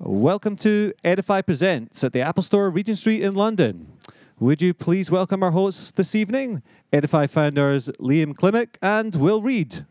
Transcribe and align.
Welcome 0.00 0.54
to 0.58 0.92
Edify 1.02 1.40
Presents 1.42 2.04
at 2.04 2.12
the 2.12 2.20
Apple 2.20 2.44
Store, 2.44 2.70
Regent 2.70 2.98
Street 2.98 3.20
in 3.20 3.34
London. 3.34 3.94
Would 4.38 4.62
you 4.62 4.72
please 4.72 5.10
welcome 5.10 5.42
our 5.42 5.50
hosts 5.50 5.90
this 5.90 6.14
evening, 6.14 6.62
Edify 6.92 7.26
founders 7.26 7.88
Liam 7.98 8.32
Klimek 8.34 8.76
and 8.80 9.16
Will 9.16 9.42
Reed. 9.42 9.84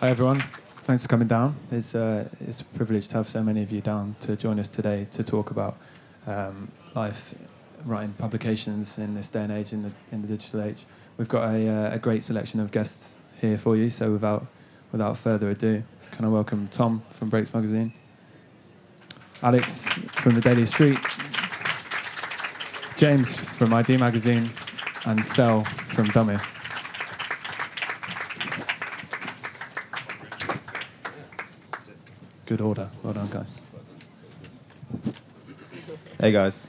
Hi 0.00 0.10
everyone, 0.10 0.40
thanks 0.84 1.04
for 1.04 1.08
coming 1.08 1.28
down. 1.28 1.56
It's, 1.70 1.94
uh, 1.94 2.28
it's 2.40 2.60
a 2.60 2.64
privilege 2.66 3.08
to 3.08 3.14
have 3.14 3.26
so 3.26 3.42
many 3.42 3.62
of 3.62 3.72
you 3.72 3.80
down 3.80 4.16
to 4.20 4.36
join 4.36 4.60
us 4.60 4.68
today 4.68 5.06
to 5.12 5.24
talk 5.24 5.50
about 5.50 5.78
um, 6.26 6.70
life 6.94 7.34
writing 7.86 8.12
publications 8.12 8.98
in 8.98 9.14
this 9.14 9.28
day 9.28 9.44
and 9.44 9.52
age, 9.52 9.72
in 9.72 9.82
the, 9.84 9.92
in 10.12 10.20
the 10.20 10.28
digital 10.28 10.60
age. 10.60 10.84
We've 11.16 11.26
got 11.26 11.54
a, 11.54 11.66
uh, 11.66 11.94
a 11.94 11.98
great 11.98 12.22
selection 12.22 12.60
of 12.60 12.70
guests 12.70 13.14
here 13.40 13.56
for 13.56 13.76
you, 13.76 13.88
so 13.88 14.12
without, 14.12 14.46
without 14.92 15.16
further 15.18 15.50
ado, 15.50 15.82
can 16.12 16.24
I 16.24 16.28
welcome 16.28 16.68
Tom 16.68 17.02
from 17.08 17.28
Breaks 17.28 17.52
Magazine, 17.52 17.92
Alex 19.42 19.86
from 19.86 20.34
the 20.34 20.40
Daily 20.40 20.66
Street, 20.66 20.98
James 22.96 23.36
from 23.38 23.74
ID 23.74 23.96
Magazine, 23.98 24.50
and 25.04 25.24
Sel 25.24 25.64
from 25.64 26.08
Dummy. 26.08 26.36
Good 32.46 32.60
order. 32.60 32.90
Well 33.02 33.12
done, 33.12 33.28
guys. 33.28 33.60
Hey 36.20 36.32
guys, 36.32 36.68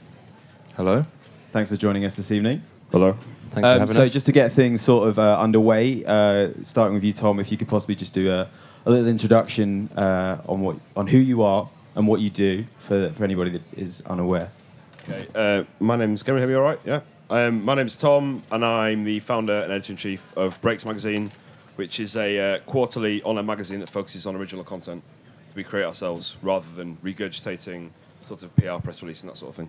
Hello. 0.76 1.06
thanks 1.52 1.70
for 1.70 1.76
joining 1.76 2.04
us 2.04 2.16
this 2.16 2.30
evening. 2.30 2.62
Hello. 2.92 3.16
Thanks 3.62 3.66
Um, 3.66 3.74
for 3.74 3.80
having 3.80 3.94
so 3.94 4.02
us. 4.02 4.12
just 4.12 4.26
to 4.26 4.32
get 4.32 4.52
things 4.52 4.80
sort 4.82 5.08
of 5.08 5.18
uh, 5.18 5.38
underway, 5.40 6.04
uh, 6.04 6.50
starting 6.62 6.94
with 6.94 7.04
you, 7.04 7.12
Tom, 7.12 7.38
if 7.40 7.50
you 7.52 7.58
could 7.58 7.68
possibly 7.68 7.94
just 7.94 8.14
do 8.14 8.30
a, 8.32 8.48
a 8.86 8.90
little 8.90 9.06
introduction 9.08 9.88
uh, 9.96 10.38
on 10.46 10.60
what 10.60 10.76
on 10.96 11.06
who 11.08 11.18
you 11.18 11.42
are 11.42 11.68
and 11.94 12.06
what 12.06 12.20
you 12.20 12.30
do 12.30 12.64
for, 12.78 13.10
for 13.10 13.24
anybody 13.24 13.50
that 13.50 13.62
is 13.76 14.02
unaware. 14.06 14.50
okay. 15.08 15.26
Uh, 15.34 15.64
my 15.80 15.96
name's 15.96 16.22
Can 16.22 16.34
we 16.34 16.40
hear 16.40 16.48
me 16.48 16.54
all 16.54 16.62
right? 16.62 16.78
Yeah. 16.84 17.00
Um, 17.30 17.64
my 17.64 17.74
name's 17.74 17.96
Tom, 17.96 18.42
and 18.50 18.64
I'm 18.64 19.04
the 19.04 19.20
founder 19.20 19.52
and 19.52 19.70
editor 19.72 19.92
in 19.92 19.96
chief 19.98 20.22
of 20.36 20.58
Breaks 20.62 20.84
Magazine, 20.86 21.30
which 21.76 22.00
is 22.00 22.16
a 22.16 22.38
uh, 22.38 22.58
quarterly 22.60 23.22
online 23.22 23.44
magazine 23.46 23.80
that 23.80 23.90
focuses 23.90 24.26
on 24.26 24.34
original 24.36 24.64
content 24.64 25.02
that 25.48 25.56
we 25.56 25.62
create 25.64 25.84
ourselves 25.84 26.36
rather 26.42 26.66
than 26.76 26.96
regurgitating 27.04 27.90
sort 28.26 28.42
of 28.42 28.54
PR 28.56 28.78
press 28.82 29.02
release 29.02 29.20
and 29.22 29.30
that 29.30 29.36
sort 29.36 29.50
of 29.50 29.56
thing. 29.56 29.68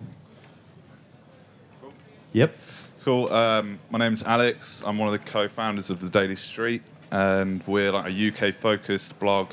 Yep. 2.32 2.56
Cool. 3.02 3.32
Um, 3.32 3.78
my 3.88 3.98
name's 3.98 4.22
Alex. 4.22 4.82
I'm 4.86 4.98
one 4.98 5.08
of 5.08 5.12
the 5.12 5.30
co-founders 5.30 5.88
of 5.88 6.00
the 6.00 6.10
Daily 6.10 6.36
Street, 6.36 6.82
and 7.10 7.66
we're 7.66 7.90
like 7.90 8.12
a 8.12 8.28
UK-focused 8.28 9.18
blog 9.18 9.52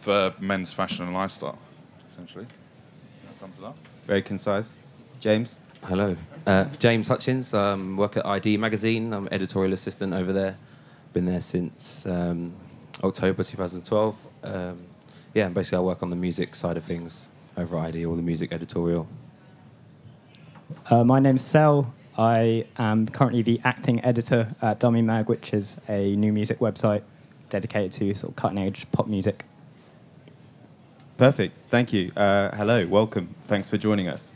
for 0.00 0.34
men's 0.40 0.72
fashion 0.72 1.04
and 1.04 1.14
lifestyle, 1.14 1.60
essentially. 2.08 2.46
That 3.28 3.36
sums 3.36 3.58
it 3.58 3.64
up. 3.64 3.78
Very 4.08 4.22
concise. 4.22 4.80
James. 5.20 5.60
Hello, 5.84 6.16
uh, 6.48 6.64
James 6.80 7.06
Hutchins. 7.06 7.54
Um, 7.54 7.96
work 7.96 8.16
at 8.16 8.26
ID 8.26 8.56
Magazine. 8.56 9.12
I'm 9.12 9.28
editorial 9.30 9.72
assistant 9.72 10.12
over 10.12 10.32
there. 10.32 10.58
Been 11.12 11.26
there 11.26 11.40
since 11.40 12.04
um, 12.06 12.54
October 13.04 13.44
2012. 13.44 14.16
Um, 14.42 14.78
yeah, 15.32 15.46
and 15.46 15.54
basically 15.54 15.78
I 15.78 15.82
work 15.82 16.02
on 16.02 16.10
the 16.10 16.16
music 16.16 16.56
side 16.56 16.76
of 16.76 16.82
things 16.82 17.28
over 17.56 17.78
at 17.78 17.94
ID, 17.94 18.04
all 18.04 18.16
the 18.16 18.22
music 18.22 18.52
editorial. 18.52 19.06
Uh, 20.90 21.04
my 21.04 21.20
name's 21.20 21.42
Sel. 21.42 21.94
I 22.20 22.66
am 22.76 23.06
currently 23.06 23.40
the 23.40 23.62
acting 23.64 24.04
editor 24.04 24.54
at 24.60 24.78
Dummy 24.78 25.00
Mag, 25.00 25.30
which 25.30 25.54
is 25.54 25.80
a 25.88 26.14
new 26.16 26.34
music 26.34 26.58
website 26.58 27.00
dedicated 27.48 27.92
to 27.92 28.14
sort 28.14 28.32
of 28.32 28.36
cutting 28.36 28.58
edge 28.58 28.86
pop 28.92 29.06
music. 29.06 29.46
Perfect. 31.16 31.56
Thank 31.70 31.94
you. 31.94 32.12
Uh, 32.14 32.54
hello. 32.54 32.86
Welcome. 32.86 33.34
Thanks 33.44 33.70
for 33.70 33.78
joining 33.78 34.06
us. 34.06 34.32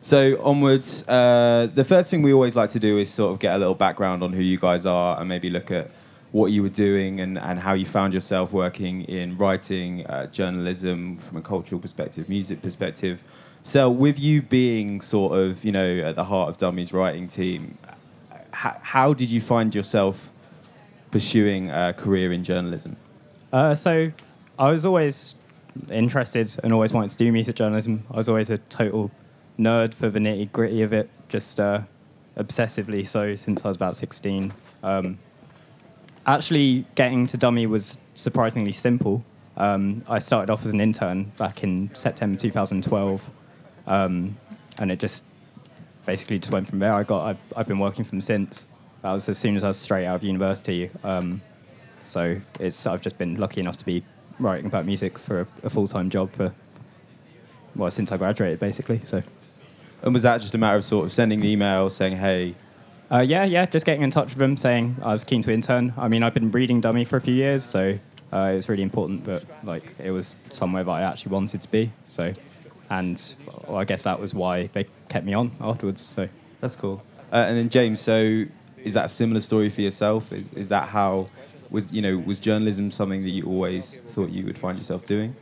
So 0.00 0.42
onwards, 0.42 1.08
uh, 1.08 1.68
the 1.72 1.84
first 1.84 2.10
thing 2.10 2.22
we 2.22 2.32
always 2.32 2.56
like 2.56 2.70
to 2.70 2.80
do 2.80 2.98
is 2.98 3.12
sort 3.12 3.32
of 3.32 3.38
get 3.38 3.54
a 3.54 3.58
little 3.58 3.76
background 3.76 4.24
on 4.24 4.32
who 4.32 4.42
you 4.42 4.58
guys 4.58 4.84
are 4.84 5.16
and 5.20 5.28
maybe 5.28 5.50
look 5.50 5.70
at 5.70 5.92
what 6.32 6.50
you 6.50 6.64
were 6.64 6.68
doing 6.68 7.20
and, 7.20 7.38
and 7.38 7.60
how 7.60 7.74
you 7.74 7.86
found 7.86 8.12
yourself 8.12 8.52
working 8.52 9.02
in 9.02 9.38
writing, 9.38 10.04
uh, 10.06 10.26
journalism 10.26 11.18
from 11.18 11.36
a 11.36 11.42
cultural 11.42 11.80
perspective, 11.80 12.28
music 12.28 12.60
perspective. 12.60 13.22
So 13.62 13.90
with 13.90 14.18
you 14.18 14.42
being 14.42 15.00
sort 15.00 15.38
of, 15.38 15.64
you 15.64 15.72
know, 15.72 15.98
at 16.00 16.16
the 16.16 16.24
heart 16.24 16.48
of 16.48 16.58
Dummy's 16.58 16.92
writing 16.92 17.28
team, 17.28 17.76
how, 18.52 18.76
how 18.80 19.14
did 19.14 19.30
you 19.30 19.40
find 19.40 19.74
yourself 19.74 20.30
pursuing 21.10 21.70
a 21.70 21.92
career 21.92 22.32
in 22.32 22.42
journalism? 22.42 22.96
Uh, 23.52 23.74
so 23.74 24.12
I 24.58 24.70
was 24.70 24.86
always 24.86 25.34
interested 25.90 26.54
and 26.62 26.72
always 26.72 26.92
wanted 26.92 27.10
to 27.10 27.16
do 27.16 27.30
music 27.32 27.56
journalism. 27.56 28.04
I 28.10 28.16
was 28.16 28.28
always 28.28 28.50
a 28.50 28.58
total 28.58 29.10
nerd 29.58 29.94
for 29.94 30.08
the 30.08 30.18
nitty 30.18 30.52
gritty 30.52 30.82
of 30.82 30.92
it, 30.92 31.10
just 31.28 31.60
uh, 31.60 31.82
obsessively 32.36 33.06
so 33.06 33.34
since 33.34 33.64
I 33.64 33.68
was 33.68 33.76
about 33.76 33.96
16. 33.96 34.52
Um, 34.82 35.18
actually, 36.26 36.86
getting 36.94 37.26
to 37.26 37.36
Dummy 37.36 37.66
was 37.66 37.98
surprisingly 38.14 38.72
simple. 38.72 39.24
Um, 39.56 40.04
I 40.08 40.18
started 40.18 40.50
off 40.50 40.64
as 40.64 40.72
an 40.72 40.80
intern 40.80 41.32
back 41.36 41.62
in 41.62 41.90
September 41.94 42.38
2012, 42.38 43.30
um, 43.86 44.36
and 44.78 44.90
it 44.90 44.98
just 44.98 45.24
basically 46.06 46.38
just 46.38 46.52
went 46.52 46.66
from 46.66 46.78
there. 46.78 46.92
I 46.92 47.02
got 47.02 47.24
I've, 47.26 47.38
I've 47.56 47.68
been 47.68 47.78
working 47.78 48.04
from 48.04 48.20
since. 48.20 48.66
That 49.02 49.12
was 49.12 49.28
as 49.28 49.38
soon 49.38 49.56
as 49.56 49.64
I 49.64 49.68
was 49.68 49.78
straight 49.78 50.06
out 50.06 50.16
of 50.16 50.24
university. 50.24 50.90
Um, 51.04 51.40
so 52.04 52.40
it's 52.58 52.86
I've 52.86 53.00
just 53.00 53.18
been 53.18 53.36
lucky 53.36 53.60
enough 53.60 53.76
to 53.78 53.84
be 53.84 54.02
writing 54.38 54.66
about 54.66 54.86
music 54.86 55.18
for 55.18 55.42
a, 55.42 55.46
a 55.64 55.70
full 55.70 55.86
time 55.86 56.10
job 56.10 56.32
for 56.32 56.52
well 57.76 57.90
since 57.90 58.10
I 58.10 58.16
graduated 58.16 58.58
basically. 58.58 59.00
So 59.04 59.22
And 60.02 60.12
was 60.14 60.22
that 60.22 60.40
just 60.40 60.54
a 60.54 60.58
matter 60.58 60.76
of 60.76 60.84
sort 60.84 61.04
of 61.04 61.12
sending 61.12 61.40
an 61.40 61.46
email 61.46 61.90
saying, 61.90 62.16
hey, 62.16 62.54
uh, 63.12 63.20
yeah, 63.20 63.44
yeah, 63.44 63.66
just 63.66 63.84
getting 63.86 64.02
in 64.02 64.10
touch 64.10 64.28
with 64.28 64.38
them 64.38 64.56
saying 64.56 64.96
I 65.02 65.12
was 65.12 65.24
keen 65.24 65.42
to 65.42 65.52
intern. 65.52 65.92
I 65.96 66.08
mean 66.08 66.22
I've 66.22 66.34
been 66.34 66.50
reading 66.50 66.80
Dummy 66.80 67.04
for 67.04 67.16
a 67.16 67.20
few 67.20 67.34
years, 67.34 67.62
so 67.64 67.98
uh, 68.32 68.50
it 68.52 68.56
was 68.56 68.68
really 68.68 68.82
important 68.82 69.24
that 69.24 69.44
like 69.64 69.84
it 69.98 70.10
was 70.10 70.36
somewhere 70.52 70.84
that 70.84 70.90
I 70.90 71.02
actually 71.02 71.32
wanted 71.32 71.62
to 71.62 71.70
be. 71.70 71.92
So 72.06 72.32
and 72.90 73.34
well, 73.66 73.78
I 73.78 73.84
guess 73.84 74.02
that 74.02 74.20
was 74.20 74.34
why 74.34 74.66
they 74.72 74.86
kept 75.08 75.24
me 75.24 75.32
on 75.32 75.52
afterwards. 75.60 76.02
So. 76.02 76.28
That's 76.60 76.76
cool. 76.76 77.02
Uh, 77.32 77.36
and 77.36 77.56
then 77.56 77.68
James, 77.68 78.00
so 78.00 78.44
is 78.84 78.94
that 78.94 79.06
a 79.06 79.08
similar 79.08 79.40
story 79.40 79.70
for 79.70 79.80
yourself? 79.80 80.32
Is, 80.32 80.52
is 80.52 80.68
that 80.68 80.88
how 80.88 81.28
was 81.70 81.92
you 81.92 82.02
know 82.02 82.18
was 82.18 82.40
journalism 82.40 82.90
something 82.90 83.22
that 83.22 83.30
you 83.30 83.46
always 83.46 83.96
thought 83.96 84.30
you 84.30 84.44
would 84.44 84.58
find 84.58 84.78
yourself 84.78 85.04
doing? 85.04 85.34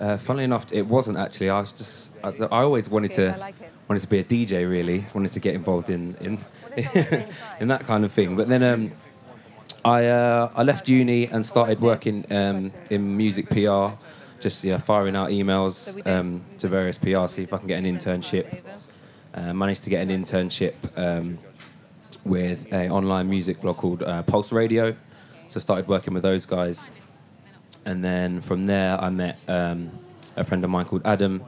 Uh, 0.00 0.16
funnily 0.16 0.44
enough, 0.44 0.66
it 0.72 0.86
wasn't 0.86 1.18
actually. 1.18 1.50
I 1.50 1.60
was 1.60 1.72
just. 1.72 2.12
I, 2.24 2.30
I 2.46 2.62
always 2.62 2.88
wanted 2.88 3.12
to 3.12 3.52
wanted 3.88 4.00
to 4.00 4.08
be 4.08 4.18
a 4.18 4.24
DJ. 4.24 4.68
Really, 4.68 5.06
wanted 5.14 5.32
to 5.32 5.40
get 5.40 5.54
involved 5.54 5.90
in 5.90 6.16
in 6.20 6.38
in 7.60 7.68
that 7.68 7.84
kind 7.86 8.04
of 8.04 8.12
thing. 8.12 8.36
But 8.36 8.48
then 8.48 8.62
um, 8.62 8.92
I 9.84 10.06
uh, 10.06 10.50
I 10.54 10.62
left 10.62 10.88
uni 10.88 11.26
and 11.26 11.44
started 11.44 11.80
working 11.80 12.24
um, 12.32 12.72
in 12.90 13.16
music 13.16 13.50
PR, 13.50 13.90
just 14.40 14.64
yeah, 14.64 14.78
firing 14.78 15.16
out 15.16 15.30
emails 15.30 16.06
um, 16.06 16.44
to 16.58 16.68
various 16.68 16.98
PR, 16.98 17.26
see 17.26 17.42
if 17.42 17.52
I 17.52 17.58
can 17.58 17.66
get 17.66 17.82
an 17.82 17.84
internship. 17.84 18.62
Uh, 19.34 19.52
managed 19.52 19.84
to 19.84 19.90
get 19.90 20.02
an 20.02 20.08
internship 20.08 20.74
um, 20.96 21.38
with 22.24 22.72
an 22.72 22.90
online 22.90 23.28
music 23.28 23.60
blog 23.60 23.76
called 23.76 24.02
uh, 24.02 24.22
Pulse 24.22 24.52
Radio. 24.52 24.96
So 25.48 25.60
started 25.60 25.88
working 25.88 26.14
with 26.14 26.22
those 26.22 26.44
guys, 26.44 26.90
and 27.86 28.04
then 28.04 28.40
from 28.40 28.64
there 28.64 29.00
I 29.00 29.10
met 29.10 29.38
um, 29.48 29.90
a 30.36 30.44
friend 30.44 30.62
of 30.62 30.70
mine 30.70 30.84
called 30.84 31.02
Adam, 31.04 31.42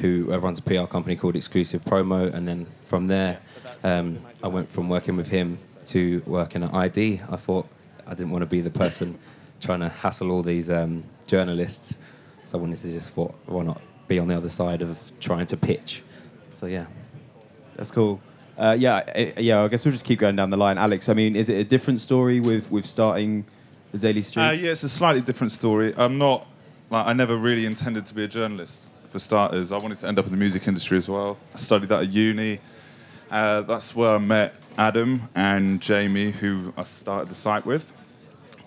who 0.00 0.32
uh, 0.32 0.38
runs 0.38 0.58
a 0.58 0.62
PR 0.62 0.84
company 0.84 1.16
called 1.16 1.36
Exclusive 1.36 1.84
Promo, 1.84 2.32
and 2.32 2.48
then 2.48 2.66
from 2.82 3.06
there 3.06 3.40
um, 3.84 4.18
I 4.42 4.48
went 4.48 4.70
from 4.70 4.88
working 4.88 5.16
with 5.16 5.28
him 5.28 5.58
to 5.86 6.22
working 6.26 6.62
at 6.62 6.74
ID. 6.74 7.20
I 7.30 7.36
thought 7.36 7.68
I 8.06 8.10
didn't 8.10 8.30
want 8.30 8.42
to 8.42 8.46
be 8.46 8.60
the 8.60 8.70
person 8.70 9.18
trying 9.60 9.80
to 9.80 9.88
hassle 9.88 10.30
all 10.30 10.42
these 10.42 10.70
um, 10.70 11.04
journalists, 11.26 11.98
so 12.44 12.58
I 12.58 12.60
wanted 12.60 12.78
to 12.78 12.92
just 12.92 13.10
thought 13.10 13.34
why 13.46 13.62
not 13.64 13.80
be 14.06 14.18
on 14.18 14.28
the 14.28 14.36
other 14.36 14.48
side 14.48 14.82
of 14.82 14.98
trying 15.20 15.46
to 15.46 15.56
pitch. 15.56 16.02
So 16.50 16.66
yeah. 16.66 16.86
That's 17.76 17.90
cool. 17.90 18.20
Uh, 18.56 18.76
yeah, 18.78 19.02
I, 19.14 19.34
yeah. 19.38 19.62
I 19.62 19.68
guess 19.68 19.84
we'll 19.84 19.92
just 19.92 20.04
keep 20.04 20.20
going 20.20 20.36
down 20.36 20.50
the 20.50 20.56
line. 20.56 20.78
Alex, 20.78 21.08
I 21.08 21.14
mean, 21.14 21.34
is 21.34 21.48
it 21.48 21.58
a 21.58 21.64
different 21.64 21.98
story 21.98 22.38
with 22.38 22.70
with 22.70 22.86
starting 22.86 23.46
the 23.90 23.98
Daily 23.98 24.22
Street? 24.22 24.42
Uh, 24.44 24.50
yeah, 24.52 24.70
it's 24.70 24.84
a 24.84 24.88
slightly 24.88 25.20
different 25.20 25.50
story. 25.50 25.92
I'm 25.96 26.18
not 26.18 26.46
like 26.90 27.06
I 27.06 27.12
never 27.12 27.36
really 27.36 27.66
intended 27.66 28.06
to 28.06 28.14
be 28.14 28.24
a 28.24 28.28
journalist. 28.28 28.90
For 29.08 29.18
starters, 29.18 29.72
I 29.72 29.78
wanted 29.78 29.98
to 29.98 30.08
end 30.08 30.18
up 30.18 30.26
in 30.26 30.32
the 30.32 30.36
music 30.38 30.66
industry 30.66 30.98
as 30.98 31.08
well. 31.08 31.36
I 31.52 31.56
studied 31.56 31.88
that 31.88 32.02
at 32.02 32.08
uni. 32.10 32.60
Uh, 33.30 33.62
that's 33.62 33.94
where 33.94 34.10
I 34.10 34.18
met 34.18 34.54
Adam 34.76 35.28
and 35.34 35.80
Jamie, 35.80 36.30
who 36.30 36.72
I 36.76 36.82
started 36.84 37.28
the 37.28 37.34
site 37.34 37.64
with. 37.64 37.92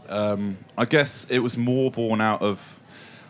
Um, 0.09 0.57
I 0.77 0.85
guess 0.85 1.29
it 1.29 1.39
was 1.39 1.55
more 1.57 1.91
born 1.91 2.19
out 2.19 2.41
of. 2.41 2.76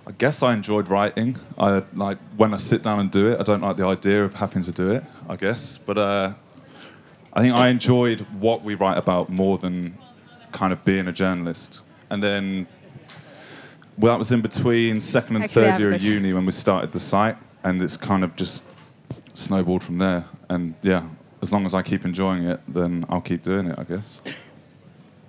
I 0.08 0.12
guess 0.18 0.42
I 0.42 0.54
enjoyed 0.54 0.88
writing. 0.88 1.38
I 1.58 1.84
like 1.94 2.18
when 2.38 2.54
I 2.54 2.58
sit 2.58 2.82
down 2.82 3.02
and 3.02 3.12
do 3.12 3.30
it. 3.30 3.42
I 3.42 3.44
don't 3.44 3.60
like 3.60 3.76
the 3.76 3.86
idea 3.86 4.24
of 4.24 4.36
having 4.36 4.64
to 4.64 4.72
do 4.72 4.90
it. 4.92 5.04
I 5.28 5.36
guess, 5.36 5.78
but 5.78 5.98
uh, 5.98 6.34
I 7.34 7.42
think 7.42 7.54
I 7.54 7.68
enjoyed 7.68 8.22
what 8.40 8.64
we 8.64 8.74
write 8.74 8.98
about 8.98 9.30
more 9.30 9.58
than 9.58 9.98
kind 10.54 10.72
of 10.72 10.86
being 10.86 11.10
a 11.10 11.12
journalist. 11.12 11.82
And 12.10 12.24
then 12.24 12.68
well, 13.98 14.14
that 14.14 14.20
was 14.20 14.32
in 14.32 14.40
between 14.40 15.02
second 15.02 15.36
and 15.36 15.44
Actually, 15.44 15.64
third 15.64 15.80
year 15.80 15.94
of 15.94 16.02
uni 16.02 16.32
when 16.32 16.46
we 16.46 16.54
started 16.54 16.94
the 16.94 17.02
site, 17.02 17.36
and 17.62 17.82
it's 17.82 17.98
kind 17.98 18.24
of 18.24 18.34
just 18.38 18.64
snowballed 19.34 19.84
from 19.84 19.98
there. 19.98 20.24
And 20.48 20.76
yeah, 20.84 21.06
as 21.42 21.52
long 21.52 21.66
as 21.66 21.74
I 21.74 21.82
keep 21.82 22.06
enjoying 22.06 22.46
it, 22.46 22.62
then 22.66 23.04
I'll 23.10 23.20
keep 23.20 23.44
doing 23.44 23.68
it, 23.68 23.78
I 23.78 23.84
guess. 23.84 24.22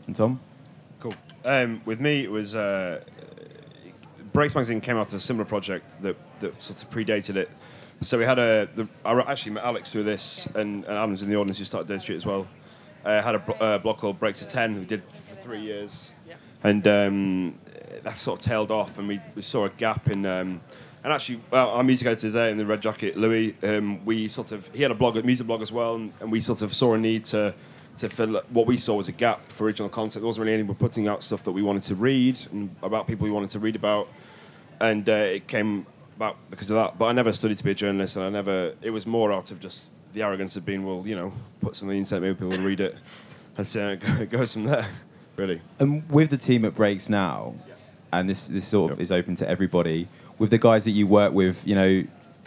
And 0.07 0.15
Tom? 0.15 0.39
Cool. 1.01 1.15
Um, 1.45 1.83
with 1.85 2.01
me, 2.01 2.23
it 2.23 2.31
was 2.31 2.55
uh, 2.55 3.03
Breaks 4.39 4.55
Magazine 4.55 4.81
came 4.81 4.97
out 4.97 5.09
of 5.09 5.15
a 5.15 5.19
similar 5.19 5.45
project 5.45 6.01
that, 6.01 6.15
that 6.39 6.63
sort 6.63 6.81
of 6.81 6.89
predated 6.91 7.35
it. 7.35 7.51
So 8.03 8.17
we 8.17 8.25
had 8.25 8.39
a. 8.39 8.69
The, 8.73 8.87
I 9.05 9.19
actually 9.23 9.51
met 9.51 9.65
Alex 9.65 9.91
through 9.91 10.05
this, 10.05 10.47
and, 10.55 10.85
and 10.85 10.97
Adam's 10.97 11.23
in 11.23 11.29
the 11.29 11.35
audience 11.35 11.59
who 11.59 11.65
started 11.65 11.89
Daily 11.89 11.99
Street 11.99 12.15
as 12.15 12.25
well. 12.25 12.47
I 13.05 13.15
had 13.21 13.35
a 13.35 13.61
uh, 13.61 13.79
blog 13.79 13.97
called 13.97 14.21
Breaks 14.21 14.39
to 14.39 14.49
Ten. 14.49 14.79
We 14.79 14.85
did 14.85 15.03
for 15.27 15.35
three 15.43 15.61
years, 15.61 16.13
and 16.63 16.87
um, 16.87 17.59
that 18.05 18.17
sort 18.17 18.39
of 18.39 18.45
tailed 18.45 18.71
off, 18.71 18.97
and 19.01 19.09
we, 19.09 19.21
we 19.35 19.43
saw 19.43 19.65
a 19.65 19.71
gap 19.71 20.09
in. 20.09 20.25
Um, 20.25 20.61
and 21.03 21.13
actually, 21.13 21.41
well, 21.51 21.71
our 21.71 21.83
music 21.83 22.07
editor 22.07 22.29
today 22.29 22.53
in 22.53 22.59
the 22.59 22.67
red 22.67 22.81
jacket, 22.81 23.17
Louis, 23.17 23.57
um, 23.65 24.05
we 24.05 24.29
sort 24.29 24.53
of 24.53 24.73
he 24.73 24.83
had 24.85 24.93
a 24.93 24.95
blog, 24.95 25.17
a 25.17 25.23
music 25.25 25.49
blog 25.49 25.63
as 25.63 25.73
well, 25.73 25.97
and, 25.97 26.13
and 26.21 26.31
we 26.31 26.41
sort 26.41 26.63
of 26.63 26.73
saw 26.73 26.95
a 26.95 26.99
need 26.99 27.25
to 27.25 27.53
to 27.97 28.09
fill 28.09 28.41
what 28.51 28.69
we 28.69 28.77
saw 28.77 28.95
was 28.95 29.09
a 29.09 29.13
gap 29.13 29.45
for 29.47 29.65
original 29.65 29.89
content. 29.89 30.23
There 30.23 30.29
wasn't 30.29 30.45
really 30.45 30.55
anyone 30.55 30.77
putting 30.77 31.09
out 31.09 31.25
stuff 31.25 31.43
that 31.43 31.51
we 31.51 31.63
wanted 31.63 31.83
to 31.83 31.97
read 31.97 32.39
and 32.53 32.73
about 32.85 33.09
people 33.09 33.25
we 33.25 33.33
wanted 33.33 33.51
to 33.51 33.59
read 33.59 33.75
about, 33.75 34.09
and 34.81 35.09
uh, 35.09 35.13
it 35.13 35.47
came 35.47 35.87
about 36.17 36.37
because 36.51 36.71
of 36.71 36.77
that. 36.77 36.99
But 36.99 37.07
I 37.07 37.13
never 37.13 37.33
studied 37.33 37.59
to 37.59 37.65
be 37.65 37.73
a 37.73 37.75
journalist, 37.75 38.17
and 38.17 38.25
I 38.25 38.29
never. 38.29 38.75
It 38.83 38.91
was 38.91 39.07
more 39.07 39.33
out 39.33 39.51
of 39.51 39.61
just 39.61 39.91
the 40.13 40.23
arrogance 40.23 40.57
of 40.57 40.65
being, 40.65 40.85
well, 40.85 41.07
you 41.07 41.15
know, 41.15 41.33
put 41.61 41.75
something 41.75 41.91
on 41.91 41.95
the 41.97 42.01
internet, 42.01 42.23
maybe 42.23 42.35
people 42.35 42.59
will 42.59 42.67
read 42.67 42.81
it, 42.81 42.97
and 43.57 43.67
so 43.67 43.99
it 44.21 44.31
goes 44.31 44.53
from 44.53 44.65
there. 44.65 44.87
Really. 45.37 45.61
And 45.79 46.11
with 46.11 46.31
the 46.31 46.37
team 46.37 46.65
at 46.65 46.75
Breaks 46.75 47.09
now, 47.09 47.55
and 48.13 48.29
this 48.29 48.49
this 48.49 48.67
sort 48.67 48.91
of 48.91 49.01
is 49.01 49.13
open 49.13 49.37
to 49.37 49.49
everybody. 49.49 50.09
With 50.37 50.51
the 50.51 50.59
guys 50.59 50.85
that 50.85 50.91
you 50.91 51.07
work 51.07 51.33
with, 51.33 51.65
you 51.65 51.77
know, 51.77 52.05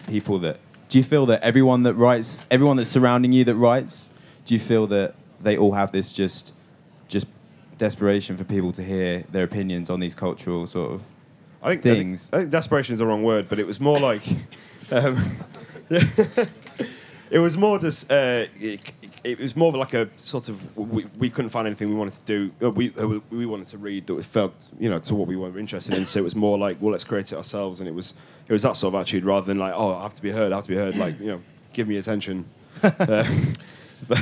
people 0.08 0.40
that 0.40 0.60
do 0.90 0.98
you 0.98 1.04
feel 1.06 1.26
that 1.28 1.42
everyone 1.42 1.84
that 1.84 1.94
writes, 1.94 2.46
everyone 2.52 2.76
that's 2.76 2.90
surrounding 2.90 3.32
you 3.32 3.46
that 3.46 3.56
writes, 3.56 4.10
do 4.44 4.54
you 4.54 4.60
feel 4.60 4.88
that 4.88 5.16
they 5.40 5.56
all 5.56 5.72
have 5.72 5.94
this 5.94 6.12
just 6.12 6.54
just 7.08 7.28
desperation 7.78 8.36
for 8.36 8.44
people 8.44 8.74
to 8.74 8.84
hear 8.84 9.24
their 9.32 9.46
opinions 9.46 9.90
on 9.90 10.02
these 10.02 10.14
cultural 10.14 10.68
sort 10.68 10.92
of 10.92 11.04
I 11.64 11.70
think 11.76 11.82
things? 11.84 12.28
I 12.28 12.32
think, 12.32 12.34
I 12.34 12.38
think 12.40 12.52
desperation 12.52 12.94
is 12.94 13.00
the 13.00 13.06
wrong 13.06 13.24
word, 13.24 13.48
but 13.50 13.60
it 13.60 13.68
was 13.68 13.80
more 13.80 14.00
like. 14.00 14.24
Um, 14.94 15.24
it 15.90 17.40
was 17.40 17.56
more 17.58 17.80
just. 17.80 18.12
Uh, 18.12 18.46
it, 18.60 18.82
it 19.24 19.40
was 19.40 19.56
more 19.56 19.72
like 19.72 19.94
a 19.94 20.10
sort 20.18 20.50
of 20.50 20.78
we, 20.78 21.06
we 21.18 21.30
couldn't 21.30 21.52
find 21.52 21.66
anything 21.68 21.88
we 21.90 21.96
wanted 21.96 22.14
to 22.16 22.22
do. 22.26 22.52
uh, 22.68 22.72
We 22.72 22.94
uh, 22.98 23.20
we 23.30 23.46
wanted 23.46 23.68
to 23.68 23.78
read 23.78 24.08
that 24.08 24.26
felt 24.26 24.54
you 24.80 24.90
know 24.90 25.00
to 25.00 25.16
what 25.16 25.28
we 25.28 25.36
were 25.38 25.58
interested 25.58 25.96
in. 25.98 26.06
So 26.06 26.20
it 26.20 26.24
was 26.24 26.36
more 26.36 26.58
like 26.58 26.82
well 26.82 26.92
let's 26.92 27.04
create 27.06 27.32
it 27.32 27.36
ourselves, 27.38 27.80
and 27.80 27.88
it 27.88 27.96
was 27.96 28.14
it 28.48 28.54
was 28.54 28.64
that 28.64 28.76
sort 28.76 28.94
of 28.94 29.00
attitude 29.00 29.24
rather 29.24 29.46
than 29.46 29.60
like 29.60 29.74
oh 29.76 29.96
I 29.96 30.02
have 30.04 30.16
to 30.16 30.22
be 30.22 30.32
heard, 30.32 30.52
I 30.52 30.56
have 30.56 30.66
to 30.66 30.70
be 30.70 30.76
heard. 30.76 30.98
Like 30.98 31.20
you 31.20 31.28
know 31.28 31.42
give 31.74 31.88
me 31.88 31.98
attention. 31.98 32.46
Uh, 32.84 33.24
but 34.08 34.20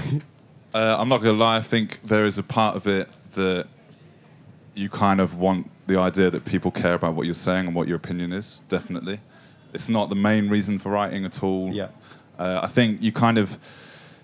Uh, 0.73 0.97
I'm 0.99 1.09
not 1.09 1.21
going 1.23 1.35
to 1.35 1.43
lie. 1.43 1.57
I 1.57 1.61
think 1.61 1.99
there 2.03 2.25
is 2.25 2.37
a 2.37 2.43
part 2.43 2.75
of 2.75 2.85
it 2.85 3.07
that 3.33 3.65
you 4.79 4.89
kind 4.89 5.19
of 5.19 5.37
want 5.37 5.69
the 5.87 5.97
idea 5.99 6.29
that 6.29 6.45
people 6.45 6.71
care 6.71 6.93
about 6.93 7.13
what 7.13 7.25
you're 7.25 7.35
saying 7.35 7.67
and 7.67 7.75
what 7.75 7.87
your 7.87 7.97
opinion 7.97 8.31
is. 8.31 8.61
Definitely, 8.69 9.19
it's 9.73 9.89
not 9.89 10.09
the 10.09 10.15
main 10.15 10.49
reason 10.49 10.79
for 10.79 10.89
writing 10.89 11.25
at 11.25 11.43
all. 11.43 11.71
Yeah. 11.73 11.89
Uh, 12.37 12.61
I 12.63 12.67
think 12.67 13.01
you 13.01 13.11
kind 13.11 13.37
of 13.37 13.57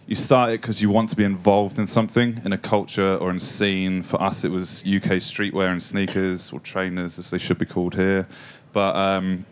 you 0.07 0.15
start 0.15 0.51
it 0.51 0.61
because 0.61 0.81
you 0.81 0.89
want 0.89 1.09
to 1.09 1.15
be 1.15 1.23
involved 1.23 1.77
in 1.77 1.87
something, 1.87 2.41
in 2.45 2.53
a 2.53 2.57
culture 2.57 3.15
or 3.17 3.29
in 3.29 3.37
a 3.37 3.39
scene. 3.39 4.03
For 4.03 4.21
us, 4.21 4.43
it 4.43 4.51
was 4.51 4.83
UK 4.85 5.19
streetwear 5.19 5.69
and 5.71 5.83
sneakers, 5.83 6.53
or 6.53 6.59
trainers 6.59 7.19
as 7.19 7.31
they 7.31 7.37
should 7.37 7.57
be 7.57 7.65
called 7.65 7.95
here. 7.95 8.27
But 8.71 8.95
um, 8.95 9.45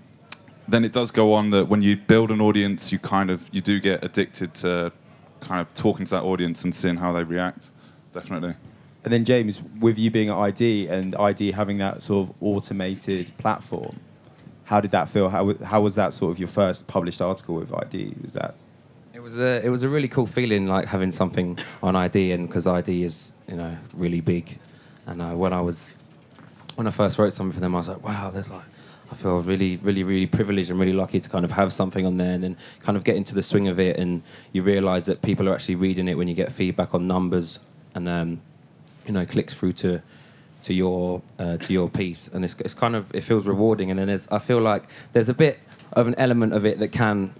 then 0.67 0.85
it 0.85 0.94
does 0.94 1.11
go 1.11 1.33
on 1.33 1.50
that 1.50 1.67
when 1.67 1.81
you 1.81 1.97
build 1.97 2.31
an 2.31 2.39
audience, 2.39 2.91
you 2.91 3.00
kind 3.00 3.29
of 3.29 3.50
you 3.51 3.61
do 3.61 3.79
get 3.79 4.03
addicted 4.03 4.53
to 4.55 4.94
kind 5.41 5.59
of 5.59 5.73
talking 5.73 6.05
to 6.05 6.11
that 6.11 6.23
audience 6.23 6.63
and 6.63 6.73
seeing 6.73 6.97
how 6.97 7.11
they 7.11 7.23
react. 7.23 7.71
Definitely. 8.13 8.55
And 9.03 9.11
then 9.11 9.25
James, 9.25 9.61
with 9.61 9.97
you 9.97 10.09
being 10.09 10.29
at 10.29 10.38
ID 10.38 10.88
and 10.88 11.15
ID 11.15 11.51
having 11.51 11.77
that 11.79 12.01
sort 12.01 12.29
of 12.29 12.35
automated 12.41 13.38
platform, 13.38 14.00
how 14.65 14.79
did 14.79 14.91
that 14.91 15.09
feel? 15.09 15.29
How, 15.29 15.53
how 15.63 15.81
was 15.81 15.95
that 15.95 16.13
sort 16.13 16.31
of 16.31 16.39
your 16.39 16.47
first 16.47 16.88
published 16.88 17.21
article 17.21 17.55
with 17.55 17.73
ID? 17.73 18.15
Was 18.21 18.33
that 18.33 18.55
It 19.13 19.19
was 19.19 19.38
a 19.39 19.63
it 19.65 19.69
was 19.69 19.83
a 19.83 19.89
really 19.89 20.07
cool 20.07 20.25
feeling, 20.25 20.67
like 20.67 20.88
having 20.88 21.11
something 21.11 21.59
on 21.81 21.95
ID, 21.95 22.31
and 22.31 22.47
because 22.47 22.65
ID 22.65 23.03
is 23.03 23.33
you 23.47 23.55
know 23.55 23.77
really 23.94 24.21
big, 24.21 24.57
and 25.05 25.21
uh, 25.21 25.31
when 25.31 25.51
I 25.51 25.61
was 25.61 25.97
when 26.75 26.88
I 26.88 26.91
first 26.91 27.19
wrote 27.19 27.33
something 27.33 27.53
for 27.53 27.59
them, 27.59 27.75
I 27.75 27.79
was 27.79 27.89
like, 27.89 28.03
wow, 28.03 28.31
there's 28.31 28.50
like 28.50 28.63
I 29.11 29.15
feel 29.15 29.41
really, 29.41 29.77
really, 29.77 30.03
really 30.03 30.25
privileged 30.25 30.71
and 30.71 30.79
really 30.79 30.94
lucky 30.94 31.19
to 31.19 31.29
kind 31.29 31.45
of 31.45 31.51
have 31.51 31.71
something 31.71 32.05
on 32.05 32.17
there, 32.17 32.33
and 32.33 32.44
then 32.44 32.57
kind 32.79 32.97
of 32.97 33.03
get 33.03 33.15
into 33.15 33.35
the 33.35 33.44
swing 33.44 33.67
of 33.67 33.79
it, 33.79 33.97
and 33.97 34.23
you 34.53 34.63
realise 34.63 35.05
that 35.05 35.21
people 35.21 35.47
are 35.50 35.53
actually 35.53 35.75
reading 35.75 36.07
it 36.07 36.15
when 36.17 36.27
you 36.27 36.33
get 36.33 36.51
feedback 36.51 36.95
on 36.95 37.05
numbers, 37.05 37.59
and 37.94 38.07
um, 38.07 38.41
you 39.05 39.13
know 39.13 39.25
clicks 39.25 39.53
through 39.53 39.73
to 39.73 40.01
to 40.63 40.73
your 40.73 41.21
uh, 41.39 41.57
to 41.57 41.73
your 41.73 41.89
piece, 41.89 42.27
and 42.27 42.44
it's, 42.45 42.55
it's 42.59 42.73
kind 42.73 42.95
of 42.95 43.13
it 43.13 43.21
feels 43.21 43.47
rewarding, 43.47 43.89
and 43.89 44.00
then 44.00 44.07
there's 44.07 44.27
I 44.29 44.39
feel 44.39 44.59
like 44.59 44.83
there's 45.13 45.29
a 45.29 45.33
bit 45.33 45.59
of 45.94 46.07
an 46.07 46.15
element 46.17 46.53
of 46.53 46.65
it 46.65 46.79
that 46.79 46.89
can 46.89 47.33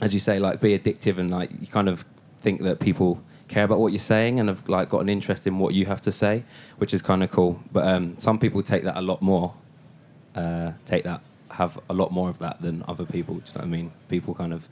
as 0.00 0.14
you 0.14 0.20
say, 0.20 0.38
like 0.38 0.60
be 0.60 0.78
addictive 0.78 1.18
and 1.18 1.30
like 1.30 1.50
you 1.60 1.66
kind 1.66 1.88
of 1.88 2.04
think 2.40 2.62
that 2.62 2.80
people 2.80 3.20
care 3.48 3.64
about 3.64 3.80
what 3.80 3.92
you're 3.92 3.98
saying 3.98 4.38
and 4.38 4.48
have 4.48 4.68
like 4.68 4.90
got 4.90 5.00
an 5.00 5.08
interest 5.08 5.46
in 5.46 5.58
what 5.58 5.74
you 5.74 5.86
have 5.86 6.00
to 6.02 6.12
say, 6.12 6.44
which 6.78 6.94
is 6.94 7.02
kind 7.02 7.22
of 7.22 7.30
cool. 7.30 7.60
But 7.72 7.86
um, 7.86 8.18
some 8.18 8.38
people 8.38 8.62
take 8.62 8.84
that 8.84 8.96
a 8.96 9.00
lot 9.00 9.22
more, 9.22 9.54
uh, 10.34 10.72
take 10.84 11.04
that 11.04 11.20
have 11.52 11.80
a 11.88 11.94
lot 11.94 12.12
more 12.12 12.28
of 12.28 12.38
that 12.38 12.60
than 12.62 12.84
other 12.86 13.04
people. 13.04 13.36
Do 13.36 13.42
you 13.46 13.54
know 13.54 13.60
what 13.60 13.64
I 13.64 13.66
mean? 13.66 13.92
People 14.08 14.34
kind 14.34 14.52
of 14.52 14.68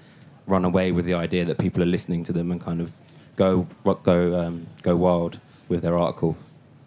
run 0.46 0.64
away 0.64 0.92
with 0.92 1.04
the 1.04 1.14
idea 1.14 1.44
that 1.44 1.58
people 1.58 1.82
are 1.82 1.86
listening 1.86 2.22
to 2.24 2.32
them 2.32 2.52
and 2.52 2.60
kind 2.60 2.80
of 2.80 2.92
go 3.34 3.66
go 4.04 4.40
um, 4.40 4.68
go 4.82 4.94
wild 4.94 5.40
with 5.68 5.82
their 5.82 5.98
article. 5.98 6.36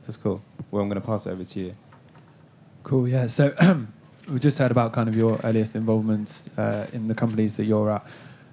that's 0.03 0.17
cool? 0.17 0.41
Well, 0.71 0.81
I'm 0.81 0.89
going 0.89 1.01
to 1.01 1.05
pass 1.05 1.25
it 1.25 1.31
over 1.31 1.43
to 1.43 1.59
you. 1.59 1.73
Cool, 2.83 3.07
yeah. 3.07 3.27
So 3.27 3.53
we 4.29 4.39
just 4.39 4.57
heard 4.57 4.71
about 4.71 4.93
kind 4.93 5.09
of 5.09 5.15
your 5.15 5.39
earliest 5.43 5.75
involvement 5.75 6.45
uh, 6.57 6.85
in 6.93 7.07
the 7.07 7.15
companies 7.15 7.57
that 7.57 7.65
you're 7.65 7.91
at. 7.91 8.05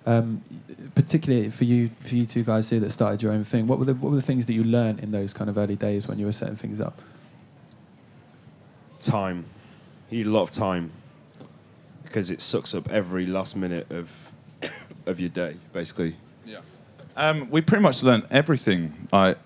Um, 0.05 0.43
particularly 0.94 1.50
for 1.50 1.64
you, 1.64 1.90
for 2.00 2.14
you 2.14 2.26
two 2.26 2.44
guys 2.44 2.70
here 2.70 2.78
that 2.81 2.90
started 2.90 3.23
your 3.23 3.32
own 3.32 3.43
thing, 3.43 3.67
what 3.67 3.81
were 3.81 3.87
the 3.87 3.94
what 3.94 4.11
were 4.11 4.17
the 4.17 4.23
things 4.23 4.46
that 4.46 4.52
you 4.52 4.62
learned 4.62 5.00
in 5.00 5.11
those 5.11 5.34
kind 5.34 5.50
of 5.50 5.58
early 5.58 5.75
days 5.75 6.06
when 6.06 6.19
you 6.19 6.26
were 6.26 6.32
setting 6.32 6.55
things 6.55 6.81
up? 6.81 7.00
time. 9.06 9.46
You 10.11 10.19
need 10.19 10.26
a 10.26 10.31
lot 10.31 10.43
of 10.43 10.50
time 10.50 10.93
because 12.05 12.31
it 12.31 12.40
sucks 12.40 12.75
up 12.75 12.90
every 12.90 13.26
last 13.26 13.56
minute 13.56 13.90
of 13.90 14.33
of 15.06 15.21
your 15.21 15.28
day, 15.28 15.56
basically. 15.73 16.16
Yeah. 16.45 16.61
Um, 17.16 17.49
we 17.50 17.61
pretty 17.61 17.83
much 17.83 18.02
learned 18.02 18.26
everything. 18.30 19.09
I, 19.12 19.37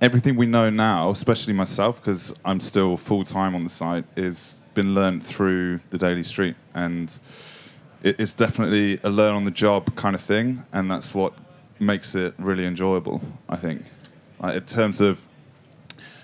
everything 0.00 0.36
we 0.36 0.46
know 0.46 0.70
now, 0.70 1.10
especially 1.10 1.52
myself, 1.54 2.00
because 2.00 2.38
I'm 2.44 2.60
still 2.60 2.96
full 2.96 3.24
time 3.24 3.54
on 3.54 3.64
the 3.64 3.70
site, 3.70 4.04
is 4.16 4.60
been 4.74 4.94
learned 4.94 5.24
through 5.24 5.80
the 5.88 5.98
Daily 5.98 6.22
Street, 6.22 6.56
and 6.74 7.18
it, 8.02 8.18
it's 8.20 8.32
definitely 8.32 9.00
a 9.02 9.10
learn 9.10 9.34
on 9.34 9.44
the 9.44 9.50
job 9.50 9.94
kind 9.96 10.14
of 10.14 10.20
thing, 10.20 10.64
and 10.72 10.90
that's 10.90 11.14
what 11.14 11.34
makes 11.80 12.14
it 12.14 12.34
really 12.38 12.64
enjoyable. 12.64 13.20
I 13.48 13.56
think, 13.56 13.84
like, 14.40 14.56
in 14.56 14.62
terms 14.64 15.00
of 15.00 15.20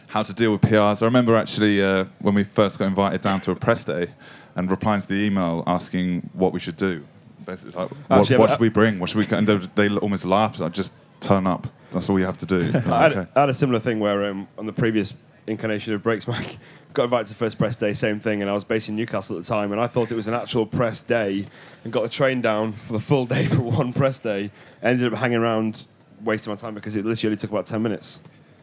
how 0.08 0.22
to 0.22 0.32
deal 0.32 0.52
with 0.52 0.60
PRs. 0.60 1.02
I 1.02 1.06
remember 1.06 1.34
actually 1.34 1.82
uh, 1.82 2.04
when 2.20 2.34
we 2.34 2.44
first 2.44 2.78
got 2.78 2.84
invited 2.86 3.20
down 3.20 3.40
to 3.40 3.50
a 3.50 3.56
press 3.56 3.82
day 3.84 4.12
and 4.54 4.70
replying 4.70 5.00
to 5.00 5.08
the 5.08 5.14
email 5.16 5.64
asking 5.66 6.30
what 6.34 6.52
we 6.52 6.60
should 6.60 6.76
do. 6.76 7.04
Basically, 7.44 7.72
like, 7.74 7.90
what, 7.90 8.20
Actually, 8.20 8.36
what 8.38 8.50
I- 8.50 8.52
should 8.52 8.60
we 8.60 8.68
bring? 8.68 9.00
What 9.00 9.10
should 9.10 9.18
we? 9.28 9.36
And 9.36 9.44
they, 9.44 9.56
they 9.88 9.96
almost 9.96 10.24
laughed. 10.24 10.60
I 10.60 10.64
like, 10.64 10.72
just 10.72 10.94
turn 11.18 11.48
up. 11.48 11.66
That's 11.94 12.10
all 12.10 12.18
you 12.18 12.26
have 12.26 12.38
to 12.38 12.46
do. 12.46 12.70
Like, 12.72 12.86
I, 12.86 13.02
had, 13.02 13.12
okay. 13.12 13.30
I 13.34 13.40
had 13.40 13.48
a 13.48 13.54
similar 13.54 13.80
thing 13.80 14.00
where 14.00 14.24
um, 14.24 14.48
on 14.58 14.66
the 14.66 14.72
previous 14.72 15.14
incarnation 15.46 15.94
of 15.94 16.02
Breaks 16.02 16.26
Mag, 16.28 16.58
got 16.92 17.04
invited 17.04 17.28
to 17.28 17.34
the 17.34 17.38
first 17.38 17.58
press 17.58 17.76
day, 17.76 17.94
same 17.94 18.20
thing, 18.20 18.42
and 18.42 18.50
I 18.50 18.54
was 18.54 18.64
based 18.64 18.88
in 18.88 18.96
Newcastle 18.96 19.36
at 19.36 19.42
the 19.42 19.48
time, 19.48 19.72
and 19.72 19.80
I 19.80 19.86
thought 19.86 20.10
it 20.12 20.14
was 20.14 20.26
an 20.26 20.34
actual 20.34 20.66
press 20.66 21.00
day, 21.00 21.46
and 21.84 21.92
got 21.92 22.02
the 22.02 22.08
train 22.08 22.40
down 22.40 22.72
for 22.72 22.92
the 22.92 23.00
full 23.00 23.26
day 23.26 23.46
for 23.46 23.60
one 23.60 23.92
press 23.92 24.18
day. 24.18 24.50
Ended 24.82 25.12
up 25.12 25.18
hanging 25.18 25.38
around, 25.38 25.86
wasting 26.22 26.52
my 26.52 26.56
time 26.56 26.74
because 26.74 26.96
it 26.96 27.04
literally 27.04 27.30
only 27.30 27.40
took 27.40 27.50
about 27.50 27.66
ten 27.66 27.82
minutes. 27.82 28.18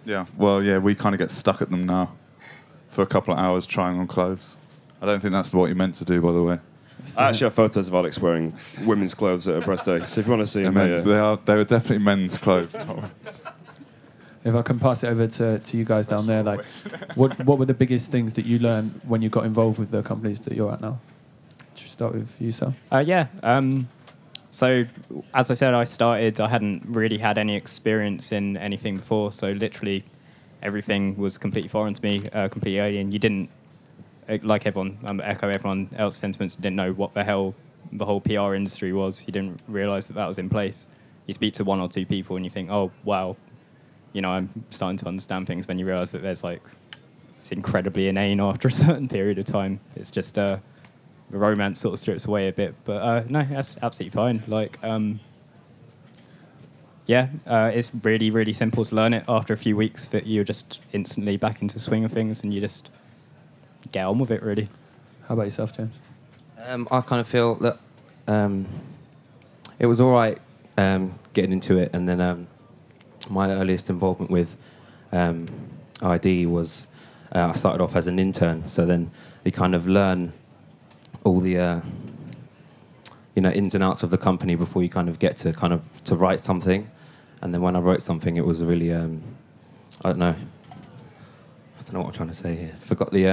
Yeah. 0.05 0.25
Well, 0.37 0.63
yeah, 0.63 0.77
we 0.77 0.95
kind 0.95 1.15
of 1.15 1.19
get 1.19 1.31
stuck 1.31 1.61
at 1.61 1.69
them 1.69 1.85
now 1.85 2.13
for 2.89 3.01
a 3.01 3.07
couple 3.07 3.33
of 3.33 3.39
hours 3.39 3.65
trying 3.65 3.99
on 3.99 4.07
clothes. 4.07 4.57
I 5.01 5.05
don't 5.05 5.19
think 5.19 5.31
that's 5.31 5.53
what 5.53 5.69
you 5.69 5.75
meant 5.75 5.95
to 5.95 6.05
do, 6.05 6.21
by 6.21 6.31
the 6.31 6.43
way. 6.43 6.59
I 7.17 7.29
actually 7.29 7.45
have 7.45 7.53
photos 7.53 7.87
of 7.87 7.93
Alex 7.93 8.19
wearing 8.19 8.53
women's 8.85 9.13
clothes 9.13 9.47
at 9.47 9.55
a 9.57 9.61
press 9.61 9.83
day, 9.83 10.03
so 10.05 10.21
if 10.21 10.27
you 10.27 10.31
want 10.31 10.41
to 10.41 10.47
see 10.47 10.61
They're 10.61 10.71
them, 10.71 10.89
men's- 10.89 11.03
They 11.03 11.17
are. 11.17 11.37
They 11.43 11.55
were 11.55 11.63
definitely 11.63 12.03
men's 12.03 12.37
clothes. 12.37 12.75
If 14.43 14.55
I 14.55 14.61
can 14.63 14.79
pass 14.79 15.03
it 15.03 15.07
over 15.07 15.27
to, 15.27 15.59
to 15.59 15.77
you 15.77 15.85
guys 15.85 16.07
down 16.07 16.25
there, 16.25 16.41
like 16.41 16.65
what 17.15 17.37
what 17.45 17.59
were 17.59 17.65
the 17.65 17.75
biggest 17.75 18.09
things 18.11 18.33
that 18.33 18.45
you 18.45 18.57
learned 18.59 18.99
when 19.05 19.21
you 19.21 19.29
got 19.29 19.45
involved 19.45 19.77
with 19.77 19.91
the 19.91 20.01
companies 20.01 20.39
that 20.41 20.53
you're 20.53 20.71
at 20.71 20.81
now? 20.81 20.99
Should 21.75 21.85
we 21.85 21.89
start 21.91 22.13
with 22.15 22.41
you, 22.41 22.51
Sal? 22.51 22.73
Uh, 22.91 23.03
yeah. 23.05 23.27
Um, 23.43 23.87
so, 24.49 24.85
as 25.33 25.51
I 25.51 25.53
said, 25.53 25.73
I 25.73 25.83
started. 25.83 26.39
I 26.39 26.47
hadn't 26.47 26.83
really 26.87 27.19
had 27.19 27.37
any 27.37 27.55
experience 27.55 28.31
in 28.31 28.57
anything 28.57 28.97
before. 28.97 29.31
So, 29.31 29.51
literally, 29.51 30.03
everything 30.63 31.17
was 31.17 31.37
completely 31.37 31.69
foreign 31.69 31.93
to 31.93 32.03
me, 32.03 32.21
uh, 32.33 32.47
completely 32.49 32.79
alien. 32.79 33.11
You 33.11 33.19
didn't 33.19 33.49
like 34.43 34.65
everyone, 34.65 34.97
um, 35.05 35.21
echo 35.21 35.49
everyone 35.49 35.89
else's 35.95 36.19
sentiments. 36.19 36.55
Didn't 36.55 36.75
know 36.75 36.93
what 36.93 37.13
the 37.13 37.23
hell 37.23 37.55
the 37.91 38.05
whole 38.05 38.21
PR 38.21 38.53
industry 38.53 38.93
was. 38.93 39.25
You 39.27 39.33
didn't 39.33 39.59
realise 39.67 40.07
that 40.07 40.13
that 40.13 40.27
was 40.27 40.37
in 40.37 40.49
place. 40.49 40.87
You 41.27 41.33
speak 41.33 41.53
to 41.55 41.63
one 41.63 41.79
or 41.79 41.87
two 41.87 42.05
people 42.05 42.35
and 42.35 42.45
you 42.45 42.51
think, 42.51 42.69
oh 42.69 42.91
wow, 43.03 43.35
you 44.13 44.21
know, 44.21 44.31
I'm 44.31 44.49
starting 44.69 44.97
to 44.97 45.07
understand 45.07 45.47
things. 45.47 45.67
When 45.67 45.79
you 45.79 45.85
realise 45.85 46.11
that 46.11 46.21
there's 46.21 46.43
like 46.43 46.61
it's 47.37 47.51
incredibly 47.51 48.07
inane 48.07 48.39
after 48.49 48.67
a 48.67 48.71
certain 48.71 49.07
period 49.07 49.39
of 49.39 49.45
time. 49.45 49.79
It's 49.95 50.11
just 50.11 50.37
uh, 50.37 50.57
the 51.31 51.37
romance 51.37 51.79
sort 51.79 51.93
of 51.93 51.99
strips 51.99 52.25
away 52.25 52.47
a 52.47 52.53
bit. 52.53 52.75
But 52.85 53.01
uh, 53.01 53.23
no, 53.29 53.43
that's 53.43 53.77
absolutely 53.81 54.11
fine. 54.11 54.43
Like, 54.47 54.77
um, 54.83 55.19
yeah, 57.07 57.29
uh, 57.47 57.71
it's 57.73 57.91
really, 58.03 58.29
really 58.29 58.53
simple 58.53 58.85
to 58.85 58.95
learn 58.95 59.13
it. 59.13 59.23
After 59.27 59.53
a 59.53 59.57
few 59.57 59.75
weeks, 59.75 60.07
that 60.09 60.27
you're 60.27 60.43
just 60.43 60.81
instantly 60.93 61.35
back 61.35 61.61
into 61.61 61.79
swing 61.79 62.05
of 62.05 62.11
things, 62.11 62.43
and 62.43 62.53
you 62.53 62.61
just 62.61 62.91
get 63.91 64.05
on 64.05 64.19
with 64.19 64.31
it. 64.31 64.41
Really. 64.41 64.69
How 65.27 65.35
about 65.35 65.43
yourself, 65.43 65.75
James? 65.75 65.99
Um, 66.65 66.87
I 66.91 67.01
kind 67.01 67.19
of 67.19 67.27
feel 67.27 67.55
that 67.55 67.79
um, 68.27 68.65
it 69.79 69.85
was 69.85 69.99
all 69.99 70.11
right 70.11 70.37
um, 70.77 71.17
getting 71.33 71.51
into 71.51 71.77
it, 71.77 71.89
and 71.93 72.07
then 72.07 72.21
um, 72.21 72.47
my 73.29 73.49
earliest 73.51 73.89
involvement 73.89 74.31
with 74.31 74.57
um, 75.11 75.47
ID 76.01 76.45
was 76.45 76.87
uh, 77.33 77.47
I 77.47 77.53
started 77.53 77.81
off 77.81 77.95
as 77.95 78.07
an 78.07 78.19
intern, 78.19 78.67
so 78.67 78.85
then 78.85 79.11
you 79.43 79.51
kind 79.51 79.73
of 79.73 79.87
learn 79.87 80.33
all 81.23 81.39
the 81.39 81.57
uh, 81.57 81.81
you 83.35 83.41
know 83.41 83.51
ins 83.51 83.73
and 83.75 83.83
outs 83.83 84.03
of 84.03 84.09
the 84.09 84.17
company 84.17 84.55
before 84.55 84.83
you 84.83 84.89
kind 84.89 85.09
of 85.09 85.19
get 85.19 85.37
to 85.37 85.53
kind 85.53 85.73
of 85.73 86.03
to 86.05 86.15
write 86.15 86.39
something, 86.39 86.89
and 87.41 87.53
then 87.53 87.61
when 87.61 87.75
I 87.75 87.79
wrote 87.79 88.01
something, 88.01 88.37
it 88.37 88.45
was 88.45 88.63
really 88.63 88.93
um, 88.93 89.23
I 90.03 90.09
don't 90.09 90.19
know. 90.19 90.35
I 90.69 91.83
don't 91.83 91.93
know 91.93 91.99
what 92.01 92.07
I'm 92.07 92.13
trying 92.13 92.29
to 92.29 92.35
say 92.35 92.55
here. 92.55 92.75
Forgot 92.79 93.11
the. 93.11 93.27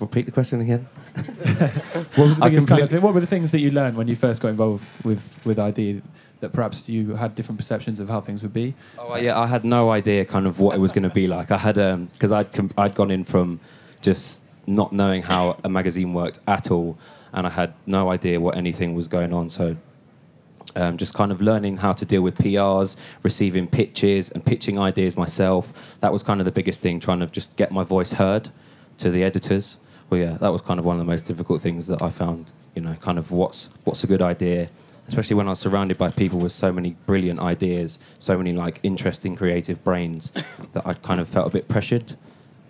Um, 0.00 0.06
repeat 0.06 0.26
the 0.26 0.32
question 0.32 0.60
again. 0.60 0.88
What, 2.14 2.28
was 2.28 2.38
the 2.38 2.44
biggest 2.44 2.68
kind 2.68 2.82
of 2.82 2.90
thing, 2.90 3.00
what 3.00 3.14
were 3.14 3.20
the 3.20 3.26
things 3.26 3.50
that 3.50 3.58
you 3.58 3.70
learned 3.70 3.96
when 3.96 4.08
you 4.08 4.16
first 4.16 4.40
got 4.42 4.48
involved 4.48 4.86
with, 5.04 5.40
with 5.44 5.58
ID 5.58 6.02
that 6.40 6.52
perhaps 6.52 6.88
you 6.88 7.14
had 7.14 7.34
different 7.34 7.58
perceptions 7.58 8.00
of 8.00 8.08
how 8.08 8.20
things 8.20 8.42
would 8.42 8.52
be? 8.52 8.74
Oh 8.98 9.16
yeah, 9.16 9.38
I 9.38 9.46
had 9.46 9.64
no 9.64 9.90
idea 9.90 10.24
kind 10.24 10.46
of 10.46 10.60
what 10.60 10.76
it 10.76 10.78
was 10.78 10.92
going 10.92 11.02
to 11.02 11.10
be 11.10 11.26
like. 11.26 11.50
I 11.50 11.58
had 11.58 11.74
because 12.12 12.32
I'd 12.32 12.52
com- 12.52 12.70
I'd 12.76 12.94
gone 12.94 13.10
in 13.10 13.24
from 13.24 13.60
just 14.00 14.44
not 14.66 14.92
knowing 14.92 15.22
how 15.22 15.58
a 15.64 15.68
magazine 15.68 16.12
worked 16.12 16.38
at 16.46 16.70
all, 16.70 16.98
and 17.32 17.46
I 17.46 17.50
had 17.50 17.74
no 17.86 18.10
idea 18.10 18.40
what 18.40 18.56
anything 18.56 18.94
was 18.94 19.08
going 19.08 19.32
on. 19.32 19.50
So. 19.50 19.76
Um, 20.76 20.96
just 20.96 21.14
kind 21.14 21.32
of 21.32 21.40
learning 21.40 21.78
how 21.78 21.92
to 21.92 22.04
deal 22.04 22.20
with 22.20 22.36
PRs, 22.36 22.96
receiving 23.24 23.66
pitches, 23.66 24.30
and 24.30 24.44
pitching 24.44 24.78
ideas 24.78 25.16
myself. 25.16 25.96
That 26.00 26.12
was 26.12 26.22
kind 26.22 26.40
of 26.40 26.44
the 26.44 26.52
biggest 26.52 26.82
thing, 26.82 27.00
trying 27.00 27.18
to 27.20 27.26
just 27.26 27.56
get 27.56 27.72
my 27.72 27.82
voice 27.82 28.12
heard 28.12 28.50
to 28.98 29.10
the 29.10 29.24
editors. 29.24 29.78
Well, 30.10 30.20
yeah, 30.20 30.38
that 30.38 30.48
was 30.48 30.62
kind 30.62 30.78
of 30.78 30.86
one 30.86 30.96
of 30.96 31.00
the 31.00 31.10
most 31.10 31.26
difficult 31.26 31.60
things 31.60 31.86
that 31.88 32.00
I 32.00 32.10
found. 32.10 32.52
You 32.74 32.82
know, 32.82 32.94
kind 32.94 33.18
of 33.18 33.30
what's 33.30 33.68
what's 33.84 34.04
a 34.04 34.06
good 34.06 34.22
idea, 34.22 34.68
especially 35.08 35.36
when 35.36 35.46
I 35.46 35.50
was 35.50 35.58
surrounded 35.58 35.98
by 35.98 36.10
people 36.10 36.38
with 36.38 36.52
so 36.52 36.72
many 36.72 36.96
brilliant 37.06 37.40
ideas, 37.40 37.98
so 38.18 38.38
many 38.38 38.52
like 38.52 38.80
interesting 38.82 39.36
creative 39.36 39.82
brains, 39.84 40.30
that 40.72 40.86
I 40.86 40.94
kind 40.94 41.20
of 41.20 41.28
felt 41.28 41.48
a 41.48 41.50
bit 41.50 41.68
pressured, 41.68 42.14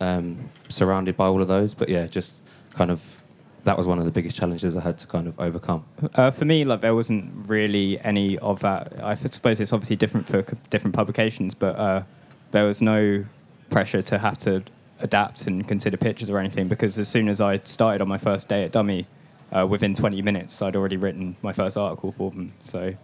um, 0.00 0.50
surrounded 0.68 1.16
by 1.16 1.26
all 1.26 1.42
of 1.42 1.49
those. 1.49 1.75
But 1.75 1.88
yeah, 1.88 2.07
just 2.07 2.42
kind 2.75 2.90
of 2.90 3.23
that 3.64 3.76
was 3.76 3.87
one 3.87 3.99
of 3.99 4.04
the 4.04 4.11
biggest 4.11 4.37
challenges 4.37 4.76
I 4.76 4.80
had 4.80 4.99
to 4.99 5.07
kind 5.07 5.28
of 5.28 5.38
overcome. 5.38 5.85
Uh, 6.14 6.30
for 6.30 6.45
me, 6.45 6.64
like 6.64 6.80
there 6.80 6.95
wasn't 6.95 7.49
really 7.49 8.00
any 8.00 8.38
of 8.38 8.61
that. 8.61 8.92
I 9.02 9.14
suppose 9.14 9.61
it's 9.61 9.73
obviously 9.73 9.97
different 9.97 10.26
for 10.26 10.42
different 10.71 10.97
publications, 10.97 11.54
but 11.54 11.78
uh, 11.78 12.02
there 12.50 12.64
was 12.64 12.80
no 12.80 13.25
pressure 13.71 14.02
to 14.02 14.18
have 14.18 14.38
to 14.38 14.62
adapt 15.00 15.47
and 15.47 15.67
consider 15.67 15.97
pictures 15.97 16.31
or 16.31 16.38
anything 16.38 16.69
because 16.69 16.99
as 16.99 17.09
soon 17.09 17.28
as 17.28 17.40
I 17.40 17.61
started 17.64 18.00
on 18.02 18.09
my 18.09 18.19
first 18.19 18.49
day 18.49 18.64
at 18.64 18.73
Dummy, 18.73 19.07
uh, 19.50 19.67
within 19.67 19.95
20 19.95 20.21
minutes 20.23 20.61
I'd 20.61 20.76
already 20.76 20.97
written 20.97 21.37
my 21.43 21.52
first 21.52 21.76
article 21.76 22.12
for 22.12 22.31
them. 22.31 22.52
So 22.61 22.95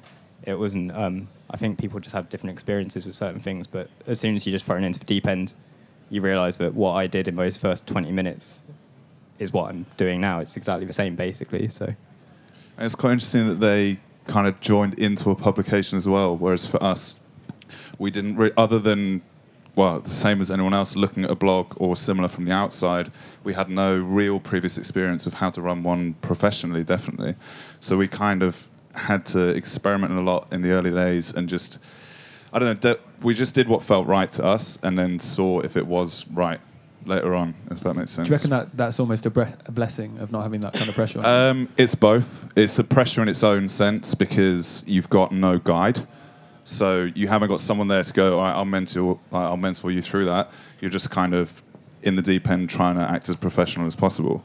it 0.43 0.59
wasn't. 0.59 0.93
Um, 0.93 1.29
I 1.51 1.57
think 1.57 1.79
people 1.79 2.01
just 2.01 2.15
have 2.15 2.29
different 2.29 2.53
experiences 2.53 3.07
with 3.07 3.15
certain 3.15 3.41
things, 3.41 3.67
but 3.67 3.89
as 4.07 4.21
soon 4.21 4.35
as 4.35 4.47
you 4.47 4.53
just 4.53 4.67
thrown 4.67 4.85
into 4.85 4.99
the 4.99 5.05
deep 5.05 5.27
end, 5.27 5.55
you 6.11 6.21
realise 6.21 6.57
that 6.59 6.75
what 6.75 6.93
I 6.93 7.07
did 7.07 7.29
in 7.29 7.37
those 7.37 7.57
first 7.57 7.87
20 7.87 8.13
minutes 8.13 8.63
is 9.39 9.53
what 9.53 9.71
I'm 9.71 9.87
doing 9.97 10.21
now. 10.21 10.41
It's 10.41 10.57
exactly 10.57 10.87
the 10.87 10.93
same, 10.93 11.17
basically. 11.17 11.69
So. 11.69 11.87
And 11.87 11.97
it's 12.87 12.95
quite 12.95 13.13
interesting 13.13 13.49
that 13.49 13.61
they 13.61 13.99
kind 14.27 14.47
of 14.47 14.61
joined 14.61 14.95
into 14.99 15.31
a 15.31 15.35
publication 15.35 15.97
as 15.97 16.09
well, 16.09 16.37
whereas 16.37 16.67
for 16.67 16.83
us, 16.83 17.21
we 17.99 18.11
didn't, 18.11 18.37
re- 18.37 18.53
other 18.57 18.79
than, 18.79 19.23
well, 19.76 20.00
the 20.00 20.11
same 20.11 20.40
as 20.40 20.50
anyone 20.50 20.75
else 20.75 20.95
looking 20.97 21.25
at 21.25 21.31
a 21.31 21.35
blog 21.35 21.75
or 21.76 21.97
similar 21.97 22.28
from 22.28 22.45
the 22.45 22.52
outside, 22.52 23.11
we 23.43 23.54
had 23.54 23.69
no 23.69 23.97
real 23.97 24.38
previous 24.38 24.78
experience 24.78 25.26
of 25.26 25.35
how 25.35 25.50
to 25.50 25.61
run 25.61 25.83
one 25.83 26.14
professionally, 26.14 26.85
definitely. 26.85 27.35
So 27.81 27.97
we 27.97 28.07
kind 28.07 28.43
of 28.43 28.69
had 28.95 29.26
to 29.26 29.49
experiment 29.49 30.12
a 30.12 30.21
lot 30.21 30.52
in 30.52 30.62
the 30.62 30.71
early 30.71 30.90
days 30.90 31.35
and 31.35 31.49
just, 31.49 31.78
I 32.52 32.59
don't 32.61 32.69
know, 32.69 32.95
de- 32.95 33.00
we 33.23 33.35
just 33.35 33.54
did 33.54 33.69
what 33.69 33.83
felt 33.83 34.07
right 34.07 34.31
to 34.33 34.45
us 34.45 34.78
and 34.83 34.97
then 34.97 35.19
saw 35.19 35.61
if 35.61 35.76
it 35.76 35.87
was 35.87 36.26
right 36.28 36.61
later 37.04 37.35
on, 37.35 37.54
if 37.71 37.81
that 37.81 37.95
makes 37.95 38.12
sense. 38.12 38.28
Do 38.28 38.31
you 38.31 38.37
reckon 38.37 38.50
that 38.50 38.76
that's 38.76 39.00
almost 39.00 39.26
a, 39.26 39.31
bre- 39.31 39.43
a 39.66 39.73
blessing 39.73 40.19
of 40.19 40.31
not 40.31 40.43
having 40.43 40.61
that 40.61 40.75
kind 40.75 40.88
of 40.88 40.95
pressure 40.95 41.19
on? 41.19 41.25
Um, 41.25 41.69
it's 41.76 41.95
both. 41.95 42.49
It's 42.57 42.78
a 42.78 42.85
pressure 42.85 43.23
in 43.23 43.28
its 43.28 43.43
own 43.43 43.69
sense 43.69 44.14
because 44.14 44.85
you've 44.87 45.11
got 45.11 45.33
no 45.33 45.59
guide, 45.59 46.07
so 46.64 47.11
you 47.14 47.28
haven't 47.28 47.49
got 47.49 47.61
someone 47.61 47.88
there 47.88 48.02
to 48.02 48.12
go. 48.12 48.38
All 48.38 48.42
right, 48.44 48.52
I'll 48.52 48.64
mentor. 48.64 49.18
I'll 49.33 49.56
mentor 49.56 49.90
you 49.90 50.02
through 50.02 50.25
that. 50.26 50.50
You're 50.80 50.90
just 50.90 51.11
kind 51.11 51.35
of 51.35 51.62
in 52.02 52.16
the 52.16 52.23
deep 52.23 52.49
end, 52.49 52.68
trying 52.71 52.97
to 52.97 53.02
act 53.02 53.28
as 53.28 53.37
professional 53.37 53.87
as 53.87 53.97
possible. 53.97 54.44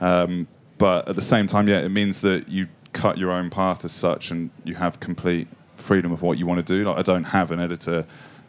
Um, 0.00 0.46
but 0.78 1.08
at 1.08 1.16
the 1.16 1.22
same 1.22 1.46
time, 1.46 1.68
yeah, 1.68 1.80
it 1.80 1.88
means 1.90 2.20
that 2.22 2.48
you 2.48 2.68
cut 2.92 3.18
your 3.18 3.30
own 3.30 3.50
path 3.50 3.84
as 3.84 3.92
such, 3.92 4.30
and 4.30 4.50
you 4.64 4.74
have 4.76 4.98
complete 5.00 5.48
freedom 5.76 6.12
of 6.12 6.22
what 6.22 6.38
you 6.38 6.46
want 6.46 6.64
to 6.64 6.76
do. 6.78 6.84
Like 6.84 6.98
I 6.98 7.02
don't 7.02 7.24
have 7.24 7.50
an 7.52 7.60
editor 7.60 8.04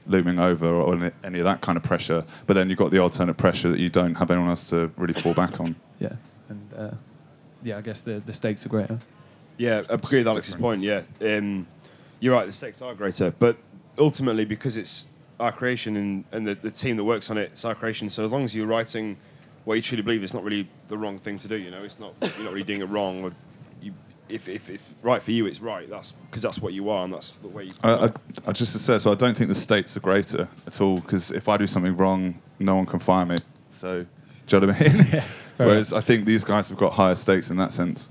looming 0.08 0.40
over 0.40 0.68
or 0.68 0.96
any- 0.96 1.12
any 1.24 1.40
of 1.40 1.46
that 1.46 1.62
kind 1.62 1.78
of 1.78 1.84
pressure. 1.84 2.24
But 2.48 2.56
then 2.56 2.70
you've 2.70 2.80
got 2.80 2.92
the 2.92 2.98
alternate 3.00 3.36
pressure 3.38 3.70
that 3.70 3.80
you 3.80 3.90
don't 3.90 4.16
have 4.16 4.32
anyone 4.32 4.50
else 4.50 4.70
to 4.72 4.92
really 4.98 5.14
fall 5.14 5.34
back 5.34 5.60
on. 5.60 5.76
yeah, 6.00 6.14
and 6.50 6.74
uh, 6.76 6.92
yeah, 7.64 7.78
I 7.78 7.82
guess 7.82 8.02
the, 8.02 8.14
the 8.26 8.34
stakes 8.34 8.66
are 8.66 8.70
greater. 8.70 8.98
Yeah, 9.58 9.84
I 9.90 9.94
agree 9.94 10.20
with 10.20 10.28
Alex's 10.28 10.56
point. 10.56 10.82
Yeah, 10.82 11.02
um, 11.22 11.68
you're 12.22 12.34
right. 12.34 12.46
The 12.46 12.54
stakes 12.54 12.82
are 12.82 12.94
greater, 12.96 13.32
but 13.32 13.58
ultimately, 13.98 14.46
because 14.46 14.78
it's 14.78 15.06
our 15.40 15.52
creation 15.52 15.98
and, 15.98 16.24
and 16.32 16.48
the, 16.48 16.56
the 16.56 16.72
team 16.72 16.96
that 16.98 17.04
works 17.04 17.30
on 17.30 17.38
it, 17.38 17.50
it's 17.52 17.66
our 17.66 17.76
creation. 17.76 18.10
So 18.10 18.24
as 18.24 18.32
long 18.32 18.44
as 18.46 18.56
you're 18.56 18.68
writing 18.68 19.18
what 19.66 19.74
you 19.74 19.82
truly 19.82 20.04
believe, 20.04 20.24
it's 20.24 20.34
not 20.34 20.44
really 20.44 20.70
the 20.88 20.98
wrong 20.98 21.20
thing 21.20 21.38
to 21.40 21.48
do. 21.48 21.58
You 21.58 21.72
know, 21.72 21.84
it's 21.84 22.00
not 22.00 22.14
you're 22.22 22.46
not 22.46 22.54
really 22.54 22.64
doing 22.64 22.82
it 22.82 22.86
wrong. 22.86 23.26
Or 23.26 23.32
you, 23.82 23.94
if, 24.30 24.48
if, 24.48 24.70
if 24.70 24.94
right 25.02 25.22
for 25.22 25.32
you, 25.32 25.48
it's 25.48 25.60
right. 25.60 25.90
That's 25.90 26.12
because 26.12 26.44
that's 26.44 26.60
what 26.60 26.74
you 26.74 26.90
are, 26.90 27.04
and 27.04 27.14
that's 27.14 27.32
the 27.32 27.48
way. 27.48 27.66
You 27.66 27.74
I, 27.84 28.06
I, 28.06 28.12
I 28.48 28.52
just 28.52 28.72
to 28.74 28.80
say, 28.80 29.00
so 29.00 29.12
I 29.12 29.16
don't 29.16 29.36
think 29.36 29.50
the 29.50 29.56
stakes 29.56 29.98
are 29.98 30.02
greater 30.02 30.48
at 30.68 30.80
all 30.80 31.00
because 31.00 31.32
if 31.32 31.50
I 31.50 31.58
do 31.58 31.68
something 31.68 31.98
wrong, 31.98 32.40
no 32.60 32.76
one 32.76 32.86
can 32.86 33.00
fire 33.00 33.26
me. 33.26 33.38
So, 33.72 34.02
do 34.48 34.56
you 34.56 34.60
know 34.62 34.68
what 34.68 34.82
I 34.82 34.90
mean? 34.90 35.24
Whereas 35.58 35.92
I 35.92 36.02
think 36.02 36.26
these 36.26 36.44
guys 36.44 36.70
have 36.70 36.78
got 36.78 36.94
higher 36.94 37.16
stakes 37.16 37.50
in 37.50 37.58
that 37.58 37.74
sense. 37.74 38.10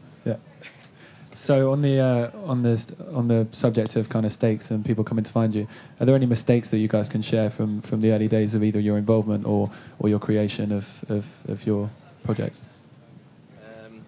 So 1.41 1.73
on 1.73 1.81
the 1.81 1.99
uh, 1.99 2.31
on 2.45 2.63
the 2.65 2.95
on 3.15 3.29
the 3.29 3.49
subject 3.53 3.97
of 3.97 4.11
kind 4.11 4.27
of 4.27 4.33
stakes 4.33 4.71
and 4.71 4.85
people 4.85 5.05
coming 5.05 5.25
to 5.25 5.33
find 5.33 5.55
you, 5.55 5.67
are 5.99 6.05
there 6.05 6.15
any 6.15 6.27
mistakes 6.27 6.69
that 6.69 6.77
you 6.77 6.87
guys 6.87 7.09
can 7.09 7.23
share 7.23 7.49
from, 7.49 7.81
from 7.81 8.03
the 8.03 8.13
early 8.13 8.29
days 8.29 8.55
of 8.55 8.63
either 8.63 8.79
your 8.79 8.99
involvement 8.99 9.47
or, 9.47 9.71
or 9.99 10.11
your 10.11 10.19
creation 10.19 10.71
of, 10.71 11.03
of, 11.09 11.27
of 11.49 11.65
your 11.65 11.89
projects? 12.25 12.63
Um, 13.57 14.05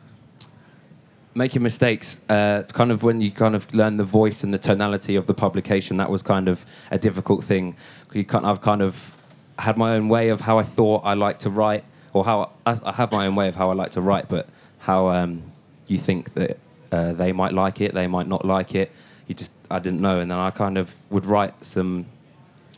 making 1.35 1.63
mistakes, 1.63 2.21
uh, 2.29 2.65
kind 2.75 2.91
of 2.91 3.03
when 3.03 3.23
you 3.23 3.31
kind 3.31 3.55
of 3.55 3.73
learn 3.73 3.97
the 3.97 4.05
voice 4.05 4.45
and 4.45 4.53
the 4.53 4.59
tonality 4.59 5.17
of 5.17 5.27
the 5.27 5.33
publication, 5.33 5.97
that 5.97 6.11
was 6.11 6.21
kind 6.21 6.49
of 6.49 6.67
a 6.91 6.99
difficult 6.99 7.45
thing. 7.45 7.77
You 8.13 8.25
kind 8.27 8.45
I've 8.45 8.61
kind 8.61 8.83
of 8.83 9.17
had 9.59 9.79
my 9.79 9.95
own 9.95 10.11
way 10.11 10.29
of 10.29 10.43
how 10.43 10.59
I 10.59 10.65
thought 10.65 11.01
I 11.03 11.15
like 11.15 11.39
to 11.39 11.49
write, 11.49 11.85
or 12.13 12.27
how 12.27 12.51
I, 12.67 12.79
I 12.85 12.93
have 12.93 13.11
my 13.11 13.27
own 13.27 13.37
way 13.37 13.49
of 13.49 13.55
how 13.55 13.71
I 13.71 13.75
like 13.75 13.93
to 13.93 14.03
write, 14.03 14.29
but 14.29 14.51
how 14.81 15.09
um, 15.09 15.45
you 15.87 15.97
think 15.97 16.35
that 16.35 16.59
uh, 16.93 17.13
they 17.13 17.33
might 17.33 17.53
like 17.53 17.81
it, 17.81 17.95
they 17.95 18.07
might 18.07 18.29
not 18.29 18.45
like 18.45 18.75
it. 18.75 18.93
You 19.27 19.35
just 19.35 19.53
I 19.71 19.79
didn't 19.79 20.01
know, 20.01 20.21
and 20.21 20.31
then 20.31 20.39
I 20.39 20.51
kind 20.51 20.77
of 20.79 20.95
would 21.11 21.27
write 21.27 21.65
some, 21.65 22.07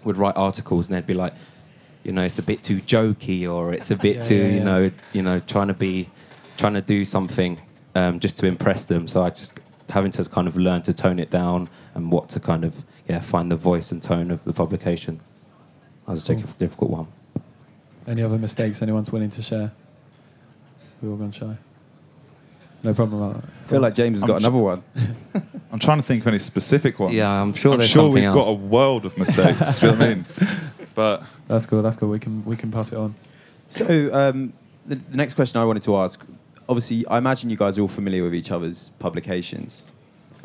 would 0.04 0.16
write 0.16 0.36
articles, 0.36 0.86
and 0.86 0.94
they'd 0.94 1.06
be 1.06 1.14
like, 1.14 1.34
you 2.04 2.12
know, 2.12 2.22
it's 2.22 2.38
a 2.38 2.42
bit 2.42 2.62
too 2.62 2.78
jokey, 2.80 3.50
or 3.50 3.72
it's 3.74 3.90
a 3.90 3.96
bit 3.96 4.16
Yeah, 4.18 4.22
too, 4.22 4.36
yeah, 4.36 4.48
you 4.58 4.64
know, 4.64 4.90
you 5.12 5.22
know, 5.22 5.40
trying 5.40 5.68
to 5.68 5.74
be, 5.74 6.08
trying 6.56 6.74
to 6.74 6.80
do 6.82 7.04
something 7.04 7.58
um, 7.94 8.20
just 8.20 8.38
to 8.38 8.46
impress 8.46 8.84
them. 8.84 9.08
So 9.08 9.22
I 9.22 9.30
just 9.30 9.58
having 9.90 10.10
to 10.12 10.24
kind 10.24 10.48
of 10.48 10.56
learn 10.56 10.82
to 10.82 10.92
tone 10.94 11.18
it 11.18 11.30
down 11.30 11.68
and 11.94 12.10
what 12.10 12.28
to 12.30 12.40
kind 12.40 12.64
of 12.64 12.84
yeah 13.08 13.20
find 13.20 13.50
the 13.50 13.56
voice 13.56 13.92
and 13.92 14.02
tone 14.02 14.30
of 14.30 14.42
the 14.44 14.52
publication. 14.52 15.20
That 16.06 16.12
was 16.12 16.28
a 16.28 16.32
Cool. 16.34 16.42
diff- 16.42 16.58
difficult 16.58 16.90
one. 16.90 17.06
Any 18.06 18.22
other 18.22 18.38
mistakes 18.38 18.82
anyone's 18.82 19.10
willing 19.10 19.30
to 19.30 19.42
share? 19.42 19.72
We've 21.00 21.10
all 21.10 21.16
gone 21.16 21.32
shy. 21.32 21.56
No 22.84 22.92
problem. 22.94 23.20
Mark. 23.20 23.36
I 23.38 23.68
feel 23.68 23.80
like 23.80 23.94
James 23.94 24.20
has 24.20 24.26
got 24.26 24.44
I'm 24.44 24.52
another 24.52 24.58
one. 24.58 24.82
I'm 25.72 25.78
trying 25.78 25.96
to 25.96 26.02
think 26.02 26.22
of 26.22 26.28
any 26.28 26.38
specific 26.38 27.00
ones. 27.00 27.14
Yeah, 27.14 27.40
I'm 27.42 27.54
sure 27.54 27.72
I'm 27.72 27.78
there's 27.78 27.90
sure 27.90 28.04
something 28.04 28.14
we've 28.14 28.24
else. 28.24 28.44
got 28.44 28.50
a 28.50 28.54
world 28.54 29.06
of 29.06 29.16
mistakes. 29.18 29.80
do 29.80 29.86
you 29.86 29.92
know 29.92 29.98
what 29.98 30.06
I 30.08 30.14
mean? 30.14 30.24
But 30.94 31.24
That's 31.48 31.66
cool. 31.66 31.82
That's 31.82 31.96
cool. 31.96 32.08
We 32.10 32.20
can 32.20 32.44
we 32.44 32.56
can 32.56 32.70
pass 32.70 32.92
it 32.92 32.96
on. 32.98 33.16
So, 33.68 34.14
um, 34.14 34.52
the, 34.86 34.94
the 34.94 35.16
next 35.16 35.34
question 35.34 35.60
I 35.60 35.64
wanted 35.64 35.82
to 35.84 35.96
ask, 35.96 36.24
obviously, 36.68 37.04
I 37.08 37.18
imagine 37.18 37.50
you 37.50 37.56
guys 37.56 37.76
are 37.76 37.80
all 37.82 37.88
familiar 37.88 38.22
with 38.22 38.32
each 38.34 38.52
other's 38.52 38.90
publications. 39.00 39.90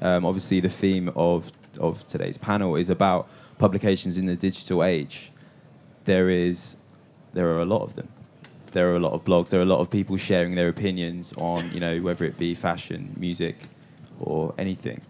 Um, 0.01 0.25
obviously, 0.25 0.59
the 0.59 0.69
theme 0.69 1.11
of 1.15 1.51
of 1.79 2.07
today's 2.07 2.39
panel 2.39 2.75
is 2.75 2.89
about 2.89 3.29
publications 3.59 4.17
in 4.17 4.25
the 4.25 4.35
digital 4.35 4.83
age. 4.83 5.31
There 6.05 6.31
is, 6.31 6.77
there 7.33 7.47
are 7.49 7.61
a 7.61 7.65
lot 7.65 7.83
of 7.83 7.93
them. 7.93 8.07
There 8.71 8.91
are 8.91 8.95
a 8.95 8.99
lot 8.99 9.13
of 9.13 9.23
blogs. 9.23 9.49
There 9.49 9.59
are 9.59 9.63
a 9.63 9.65
lot 9.65 9.79
of 9.79 9.89
people 9.89 10.17
sharing 10.17 10.55
their 10.55 10.69
opinions 10.69 11.33
on, 11.33 11.71
you 11.71 11.79
know, 11.79 11.99
whether 11.99 12.25
it 12.25 12.37
be 12.37 12.55
fashion, 12.55 13.15
music, 13.17 13.57
or 14.19 14.53
anything. 14.57 15.01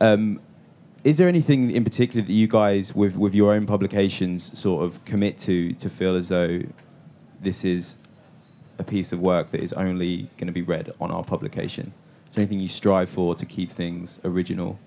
Um, 0.00 0.40
is 1.04 1.18
there 1.18 1.28
anything 1.28 1.70
in 1.70 1.84
particular 1.84 2.26
that 2.26 2.32
you 2.32 2.46
guys, 2.46 2.94
with, 2.94 3.16
with 3.16 3.34
your 3.34 3.54
own 3.54 3.66
publications, 3.66 4.58
sort 4.58 4.84
of 4.84 5.04
commit 5.04 5.38
to 5.38 5.72
to 5.74 5.88
feel 5.88 6.14
as 6.14 6.28
though 6.28 6.62
this 7.40 7.64
is 7.64 7.96
a 8.78 8.84
piece 8.84 9.12
of 9.12 9.20
work 9.20 9.50
that 9.50 9.62
is 9.62 9.72
only 9.74 10.28
going 10.36 10.46
to 10.46 10.52
be 10.52 10.62
read 10.62 10.92
on 11.00 11.10
our 11.10 11.24
publication? 11.24 11.92
Is 12.28 12.36
there 12.36 12.42
anything 12.42 12.60
you 12.60 12.68
strive 12.68 13.10
for 13.10 13.34
to 13.34 13.46
keep 13.46 13.72
things 13.72 14.20
original 14.24 14.78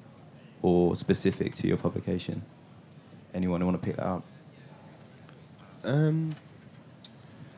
or 0.61 0.95
specific 0.95 1.55
to 1.55 1.67
your 1.67 1.77
publication? 1.77 2.43
Anyone 3.33 3.65
want 3.65 3.81
to 3.81 3.85
pick 3.85 3.97
that 3.97 4.05
up? 4.05 4.23
Um, 5.83 6.35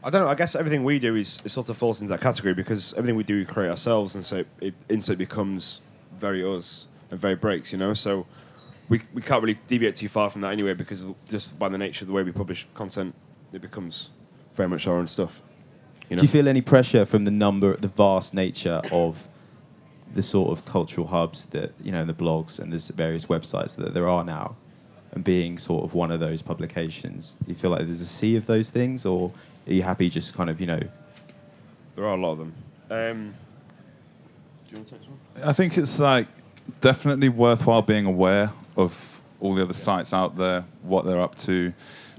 I 0.05 0.12
don't 0.12 0.21
know. 0.21 0.27
I 0.27 0.35
guess 0.35 0.55
everything 0.55 0.83
we 0.83 1.00
do 1.00 1.15
is, 1.15 1.39
is 1.43 1.53
sort 1.53 1.67
of 1.67 1.77
falls 1.77 2.00
into 2.00 2.12
that 2.12 2.21
category 2.21 2.53
because 2.53 2.93
everything 2.93 3.15
we 3.15 3.24
do 3.24 3.39
we 3.39 3.45
create 3.45 3.71
ourselves, 3.71 4.13
and 4.13 4.24
so 4.24 4.45
it 4.62 4.75
instantly 4.88 5.25
becomes 5.25 5.81
very 6.19 6.43
us 6.43 6.85
and 7.09 7.19
very 7.19 7.33
breaks. 7.33 7.71
You 7.71 7.79
know, 7.79 7.95
so 7.95 8.27
we 8.88 9.01
we 9.15 9.24
can't 9.24 9.41
really 9.41 9.59
deviate 9.65 9.95
too 9.95 10.07
far 10.07 10.29
from 10.29 10.41
that 10.41 10.51
anyway 10.51 10.75
because 10.75 11.03
just 11.27 11.57
by 11.57 11.69
the 11.69 11.79
nature 11.79 12.03
of 12.03 12.07
the 12.07 12.13
way 12.13 12.21
we 12.21 12.31
publish 12.31 12.67
content, 12.75 13.15
it 13.51 13.63
becomes 13.63 14.12
very 14.53 14.69
much 14.69 14.85
our 14.85 14.95
own 14.95 15.07
stuff. 15.07 15.41
You 16.07 16.17
know? 16.17 16.19
Do 16.19 16.25
you 16.27 16.31
feel 16.31 16.47
any 16.47 16.62
pressure 16.62 17.03
from 17.07 17.25
the 17.25 17.31
number, 17.31 17.75
the 17.75 17.88
vast 17.88 18.35
nature 18.35 18.83
of 18.91 19.27
the 20.13 20.21
sort 20.21 20.51
of 20.51 20.65
cultural 20.65 21.07
hubs 21.07 21.47
that 21.47 21.74
you 21.83 21.91
know, 21.91 22.05
the 22.05 22.13
blogs 22.13 22.59
and 22.59 22.71
there's 22.71 22.89
various 22.89 23.25
websites 23.25 23.75
that 23.75 23.95
there 23.95 24.07
are 24.07 24.24
now, 24.24 24.55
and 25.13 25.24
being 25.24 25.57
sort 25.57 25.83
of 25.83 25.95
one 25.95 26.12
of 26.12 26.19
those 26.19 26.43
publications? 26.43 27.38
Do 27.43 27.51
you 27.51 27.55
feel 27.55 27.71
like 27.71 27.85
there's 27.85 28.01
a 28.01 28.05
sea 28.05 28.35
of 28.35 28.45
those 28.45 28.69
things, 28.69 29.03
or 29.03 29.31
are 29.67 29.74
you 29.74 29.84
happy 29.84 30.10
just 30.10 30.36
kind 30.36 30.50
of 30.50 30.60
you 30.60 30.67
know? 30.67 30.79
there 31.95 32.05
are 32.05 32.15
a 32.15 32.19
lot 32.19 32.34
of 32.34 32.38
them. 32.39 32.53
Um, 32.89 33.34
do 34.65 34.72
you 34.72 34.77
want 34.77 34.88
to 34.88 34.93
take 34.93 35.00
this 35.00 35.10
one? 35.10 35.43
I 35.43 35.53
think 35.53 35.77
it's 35.77 36.00
like 36.00 36.27
definitely 36.81 37.29
worthwhile 37.29 37.81
being 37.81 38.05
aware 38.05 38.51
of 38.75 39.22
all 39.39 39.55
the 39.55 39.63
other 39.63 39.74
sites 39.74 40.13
out 40.13 40.36
there, 40.36 40.65
what 40.81 41.05
they're 41.05 41.19
up 41.19 41.36
to, 41.36 41.74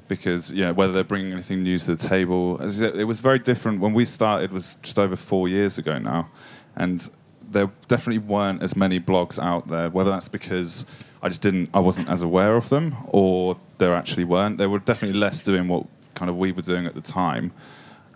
because 0.09 0.53
you 0.53 0.65
know 0.65 0.73
whether 0.73 0.93
they're 0.93 1.05
bringing 1.05 1.33
anything 1.33 1.63
new 1.63 1.79
to 1.79 1.95
the 1.95 2.09
table. 2.09 2.59
As 2.61 2.83
I 2.83 2.87
said, 2.87 2.99
it 2.99 3.05
was 3.05 3.21
very 3.21 3.39
different 3.39 3.81
when 3.81 3.93
we 3.93 4.05
started. 4.05 4.53
Was 4.53 4.77
just 4.77 4.99
over 4.99 5.17
four 5.17 5.49
years 5.49 5.79
ago 5.79 5.99
now, 5.99 6.31
and 6.75 7.09
there 7.49 7.71
definitely 7.89 8.19
weren't 8.19 8.63
as 8.63 8.77
many 8.77 8.99
blogs 8.99 9.39
out 9.43 9.69
there. 9.69 9.91
Whether 9.91 10.11
that's 10.11 10.29
because 10.29 10.87
I 11.23 11.29
just 11.29 11.43
didn't, 11.43 11.71
I 11.75 11.81
wasn't 11.81 12.09
as 12.09 12.23
aware 12.23 12.57
of 12.57 12.69
them, 12.69 12.97
or 13.09 13.59
there 13.79 13.95
actually 13.95 14.25
weren't. 14.25 14.59
There 14.59 14.71
were 14.71 14.79
definitely 14.79 15.19
less 15.19 15.43
doing 15.43 15.69
what 15.69 15.87
kind 16.17 16.29
of 16.29 16.37
we 16.37 16.51
were 16.51 16.63
doing 16.63 16.87
at 16.87 16.95
the 16.95 17.01
time. 17.01 17.53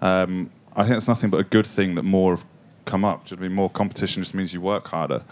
Um, 0.03 0.51
I 0.75 0.85
think 0.85 0.97
it's 0.97 1.07
nothing 1.07 1.31
but 1.31 1.39
a 1.39 1.45
good 1.45 1.67
thing 1.67 1.95
that 1.95 2.03
more 2.03 2.37
have 2.37 2.45
come 2.85 3.05
up. 3.05 3.27
Just 3.27 3.41
mean 3.41 3.53
more 3.53 3.71
competition 3.71 4.23
just 4.23 4.35
means 4.35 4.53
you 4.53 4.61
work 4.61 4.89
harder. 4.89 5.23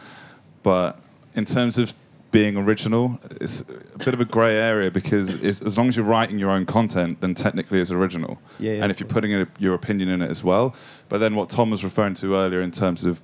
But 0.63 1.01
in 1.35 1.45
terms 1.45 1.79
of 1.79 1.95
being 2.31 2.57
original, 2.57 3.19
it's 3.41 3.63
a 3.63 3.99
bit 3.99 4.15
of 4.15 4.21
a 4.21 4.25
grey 4.25 4.57
area 4.57 4.91
because 4.91 5.43
as 5.43 5.79
long 5.79 5.89
as 5.89 5.97
you're 5.97 6.05
writing 6.05 6.39
your 6.39 6.51
own 6.51 6.67
content, 6.67 7.21
then 7.21 7.35
technically 7.35 7.81
it's 7.81 7.91
original. 7.91 8.39
Yeah, 8.59 8.73
yeah. 8.73 8.83
And 8.83 8.91
if 8.91 9.01
you're 9.01 9.09
putting 9.09 9.35
a, 9.35 9.49
your 9.59 9.75
opinion 9.75 10.09
in 10.11 10.23
it 10.23 10.31
as 10.31 10.45
well. 10.45 10.75
But 11.09 11.19
then 11.19 11.35
what 11.35 11.49
Tom 11.49 11.71
was 11.71 11.83
referring 11.83 12.15
to 12.15 12.37
earlier 12.37 12.61
in 12.61 12.71
terms 12.71 13.05
of 13.05 13.21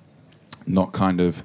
not 0.66 0.92
kind 0.92 1.20
of 1.20 1.44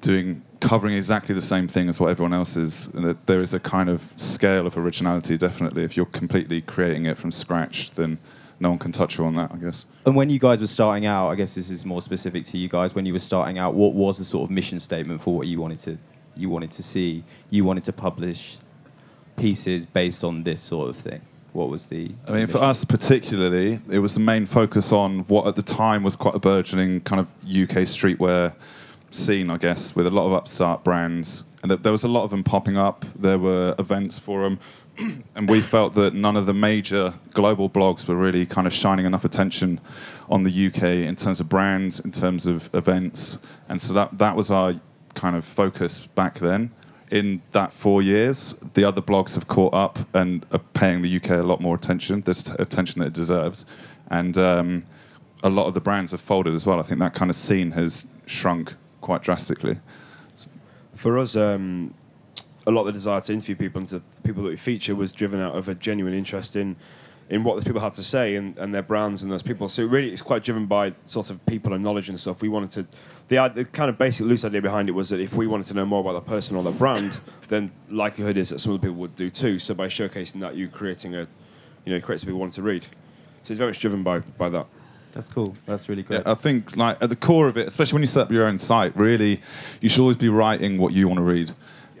doing 0.00 0.42
covering 0.60 0.94
exactly 0.94 1.34
the 1.34 1.40
same 1.40 1.66
thing 1.66 1.88
as 1.88 1.98
what 1.98 2.10
everyone 2.10 2.34
else 2.34 2.56
is, 2.56 2.88
and 2.88 3.04
that 3.04 3.26
there 3.26 3.38
is 3.38 3.54
a 3.54 3.60
kind 3.60 3.88
of 3.88 4.12
scale 4.16 4.66
of 4.66 4.76
originality. 4.76 5.36
Definitely, 5.36 5.84
if 5.84 5.96
you're 5.96 6.06
completely 6.06 6.60
creating 6.60 7.06
it 7.06 7.18
from 7.18 7.32
scratch, 7.32 7.92
then 7.92 8.18
no 8.58 8.70
one 8.70 8.78
can 8.78 8.92
touch 8.92 9.18
you 9.18 9.24
on 9.24 9.34
that. 9.34 9.50
I 9.52 9.56
guess. 9.56 9.86
And 10.04 10.14
when 10.14 10.30
you 10.30 10.38
guys 10.38 10.60
were 10.60 10.66
starting 10.66 11.06
out, 11.06 11.30
I 11.30 11.34
guess 11.34 11.54
this 11.54 11.70
is 11.70 11.84
more 11.84 12.02
specific 12.02 12.44
to 12.46 12.58
you 12.58 12.68
guys. 12.68 12.94
When 12.94 13.06
you 13.06 13.12
were 13.12 13.18
starting 13.18 13.58
out, 13.58 13.74
what 13.74 13.94
was 13.94 14.18
the 14.18 14.24
sort 14.24 14.48
of 14.48 14.50
mission 14.50 14.78
statement 14.78 15.22
for 15.22 15.34
what 15.34 15.46
you 15.46 15.60
wanted 15.60 15.80
to 15.80 15.98
you 16.36 16.48
wanted 16.48 16.70
to 16.72 16.82
see? 16.82 17.24
You 17.48 17.64
wanted 17.64 17.84
to 17.84 17.92
publish 17.92 18.56
pieces 19.36 19.86
based 19.86 20.22
on 20.22 20.44
this 20.44 20.60
sort 20.62 20.90
of 20.90 20.96
thing. 20.96 21.22
What 21.52 21.68
was 21.68 21.86
the? 21.86 22.12
I 22.28 22.32
mean, 22.32 22.46
for 22.46 22.58
us 22.58 22.84
particularly, 22.84 23.80
it 23.90 23.98
was 23.98 24.14
the 24.14 24.20
main 24.20 24.46
focus 24.46 24.92
on 24.92 25.20
what 25.20 25.48
at 25.48 25.56
the 25.56 25.62
time 25.62 26.04
was 26.04 26.14
quite 26.14 26.36
a 26.36 26.38
burgeoning 26.38 27.00
kind 27.00 27.18
of 27.18 27.26
UK 27.44 27.86
streetwear 27.88 28.54
scene, 29.10 29.50
I 29.50 29.58
guess, 29.58 29.94
with 29.94 30.06
a 30.06 30.10
lot 30.10 30.26
of 30.26 30.32
upstart 30.32 30.84
brands, 30.84 31.44
and 31.62 31.70
there 31.70 31.92
was 31.92 32.04
a 32.04 32.08
lot 32.08 32.24
of 32.24 32.30
them 32.30 32.42
popping 32.42 32.76
up. 32.76 33.04
There 33.14 33.38
were 33.38 33.74
events 33.78 34.18
for 34.18 34.42
them, 34.42 34.58
and 35.34 35.48
we 35.48 35.60
felt 35.60 35.94
that 35.94 36.14
none 36.14 36.36
of 36.36 36.46
the 36.46 36.54
major 36.54 37.14
global 37.32 37.68
blogs 37.68 38.06
were 38.06 38.16
really 38.16 38.46
kind 38.46 38.66
of 38.66 38.72
shining 38.72 39.06
enough 39.06 39.24
attention 39.24 39.80
on 40.28 40.44
the 40.44 40.66
UK 40.66 40.82
in 40.82 41.16
terms 41.16 41.40
of 41.40 41.48
brands, 41.48 42.00
in 42.00 42.12
terms 42.12 42.46
of 42.46 42.72
events, 42.74 43.38
and 43.68 43.82
so 43.82 43.92
that 43.92 44.18
that 44.18 44.36
was 44.36 44.50
our 44.50 44.74
kind 45.14 45.36
of 45.36 45.44
focus 45.44 46.06
back 46.06 46.38
then. 46.38 46.70
In 47.10 47.42
that 47.50 47.72
four 47.72 48.02
years, 48.02 48.52
the 48.74 48.84
other 48.84 49.02
blogs 49.02 49.34
have 49.34 49.48
caught 49.48 49.74
up 49.74 49.98
and 50.14 50.46
are 50.52 50.60
paying 50.60 51.02
the 51.02 51.16
UK 51.16 51.30
a 51.30 51.42
lot 51.42 51.60
more 51.60 51.74
attention, 51.74 52.20
the 52.20 52.56
attention 52.60 53.00
that 53.00 53.08
it 53.08 53.12
deserves, 53.12 53.66
and 54.08 54.38
um, 54.38 54.84
a 55.42 55.50
lot 55.50 55.66
of 55.66 55.74
the 55.74 55.80
brands 55.80 56.12
have 56.12 56.20
folded 56.20 56.54
as 56.54 56.66
well. 56.66 56.78
I 56.78 56.82
think 56.82 57.00
that 57.00 57.14
kind 57.14 57.30
of 57.30 57.36
scene 57.36 57.72
has 57.72 58.06
shrunk 58.26 58.74
quite 59.00 59.22
drastically. 59.22 59.78
For 60.94 61.18
us, 61.18 61.36
um, 61.36 61.94
a 62.66 62.70
lot 62.70 62.82
of 62.82 62.86
the 62.86 62.92
desire 62.92 63.20
to 63.20 63.32
interview 63.32 63.56
people 63.56 63.80
and 63.80 63.88
to 63.88 64.02
people 64.22 64.42
that 64.42 64.50
we 64.50 64.56
feature 64.56 64.94
was 64.94 65.12
driven 65.12 65.40
out 65.40 65.56
of 65.56 65.68
a 65.68 65.74
genuine 65.74 66.14
interest 66.14 66.56
in 66.56 66.76
in 67.30 67.44
what 67.44 67.54
those 67.54 67.62
people 67.62 67.80
had 67.80 67.92
to 67.92 68.02
say 68.02 68.34
and, 68.34 68.58
and 68.58 68.74
their 68.74 68.82
brands 68.82 69.22
and 69.22 69.30
those 69.30 69.42
people. 69.42 69.68
So 69.68 69.86
really, 69.86 70.10
it's 70.10 70.20
quite 70.20 70.42
driven 70.42 70.66
by 70.66 70.94
sort 71.04 71.30
of 71.30 71.44
people 71.46 71.72
and 71.72 71.82
knowledge 71.82 72.08
and 72.08 72.18
stuff. 72.18 72.42
We 72.42 72.48
wanted 72.48 72.70
to, 72.72 72.98
the, 73.28 73.48
the 73.54 73.64
kind 73.64 73.88
of 73.88 73.96
basic 73.96 74.26
loose 74.26 74.44
idea 74.44 74.60
behind 74.60 74.88
it 74.88 74.92
was 74.92 75.10
that 75.10 75.20
if 75.20 75.32
we 75.32 75.46
wanted 75.46 75.66
to 75.66 75.74
know 75.74 75.86
more 75.86 76.00
about 76.00 76.14
the 76.14 76.28
person 76.28 76.56
or 76.56 76.64
the 76.64 76.72
brand, 76.72 77.20
then 77.46 77.70
likelihood 77.88 78.36
is 78.36 78.48
that 78.48 78.58
some 78.58 78.72
of 78.72 78.80
the 78.80 78.88
people 78.88 79.00
would 79.00 79.14
do 79.14 79.30
too. 79.30 79.60
So 79.60 79.74
by 79.74 79.86
showcasing 79.86 80.40
that, 80.40 80.56
you're 80.56 80.68
creating 80.68 81.14
a, 81.14 81.28
you 81.84 81.92
know, 81.92 82.00
creates 82.00 82.24
people 82.24 82.40
want 82.40 82.52
to 82.54 82.62
read. 82.62 82.82
So 83.44 83.52
it's 83.52 83.58
very 83.58 83.70
much 83.70 83.78
driven 83.78 84.02
by 84.02 84.18
by 84.18 84.48
that. 84.48 84.66
That's 85.12 85.28
cool. 85.28 85.56
That's 85.66 85.88
really 85.88 86.02
great. 86.02 86.22
Yeah, 86.24 86.32
I 86.32 86.34
think 86.34 86.76
like 86.76 86.98
at 87.02 87.08
the 87.08 87.16
core 87.16 87.48
of 87.48 87.56
it, 87.56 87.66
especially 87.66 87.96
when 87.96 88.02
you 88.02 88.06
set 88.06 88.22
up 88.22 88.30
your 88.30 88.46
own 88.46 88.58
site, 88.58 88.96
really, 88.96 89.40
you 89.80 89.88
should 89.88 90.02
always 90.02 90.16
be 90.16 90.28
writing 90.28 90.78
what 90.78 90.92
you 90.92 91.08
want 91.08 91.18
to 91.18 91.24
read. 91.24 91.52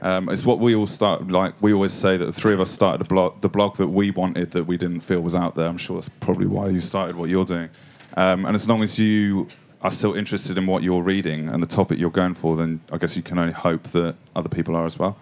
Um, 0.02 0.28
it's 0.28 0.46
what 0.46 0.58
we 0.58 0.74
all 0.74 0.86
start 0.86 1.28
like. 1.28 1.60
We 1.60 1.72
always 1.72 1.92
say 1.92 2.16
that 2.16 2.24
the 2.24 2.32
three 2.32 2.54
of 2.54 2.60
us 2.60 2.70
started 2.70 3.00
a 3.02 3.04
blog, 3.04 3.40
the 3.42 3.48
blog 3.48 3.76
that 3.76 3.88
we 3.88 4.10
wanted 4.10 4.52
that 4.52 4.64
we 4.64 4.76
didn't 4.76 5.00
feel 5.00 5.20
was 5.20 5.34
out 5.34 5.56
there. 5.56 5.66
I'm 5.66 5.76
sure 5.76 5.96
that's 5.96 6.08
probably 6.08 6.46
why 6.46 6.68
you 6.68 6.80
started 6.80 7.16
what 7.16 7.28
you're 7.28 7.44
doing. 7.44 7.68
Um, 8.16 8.46
and 8.46 8.54
as 8.54 8.68
long 8.68 8.82
as 8.82 8.98
you 8.98 9.48
are 9.82 9.90
still 9.90 10.14
interested 10.14 10.58
in 10.58 10.66
what 10.66 10.82
you're 10.82 11.02
reading 11.02 11.48
and 11.48 11.62
the 11.62 11.66
topic 11.66 11.98
you're 11.98 12.10
going 12.10 12.34
for, 12.34 12.56
then 12.56 12.80
I 12.92 12.98
guess 12.98 13.16
you 13.16 13.22
can 13.22 13.38
only 13.38 13.52
hope 13.52 13.84
that 13.88 14.14
other 14.34 14.48
people 14.48 14.74
are 14.76 14.86
as 14.86 14.98
well. 14.98 15.18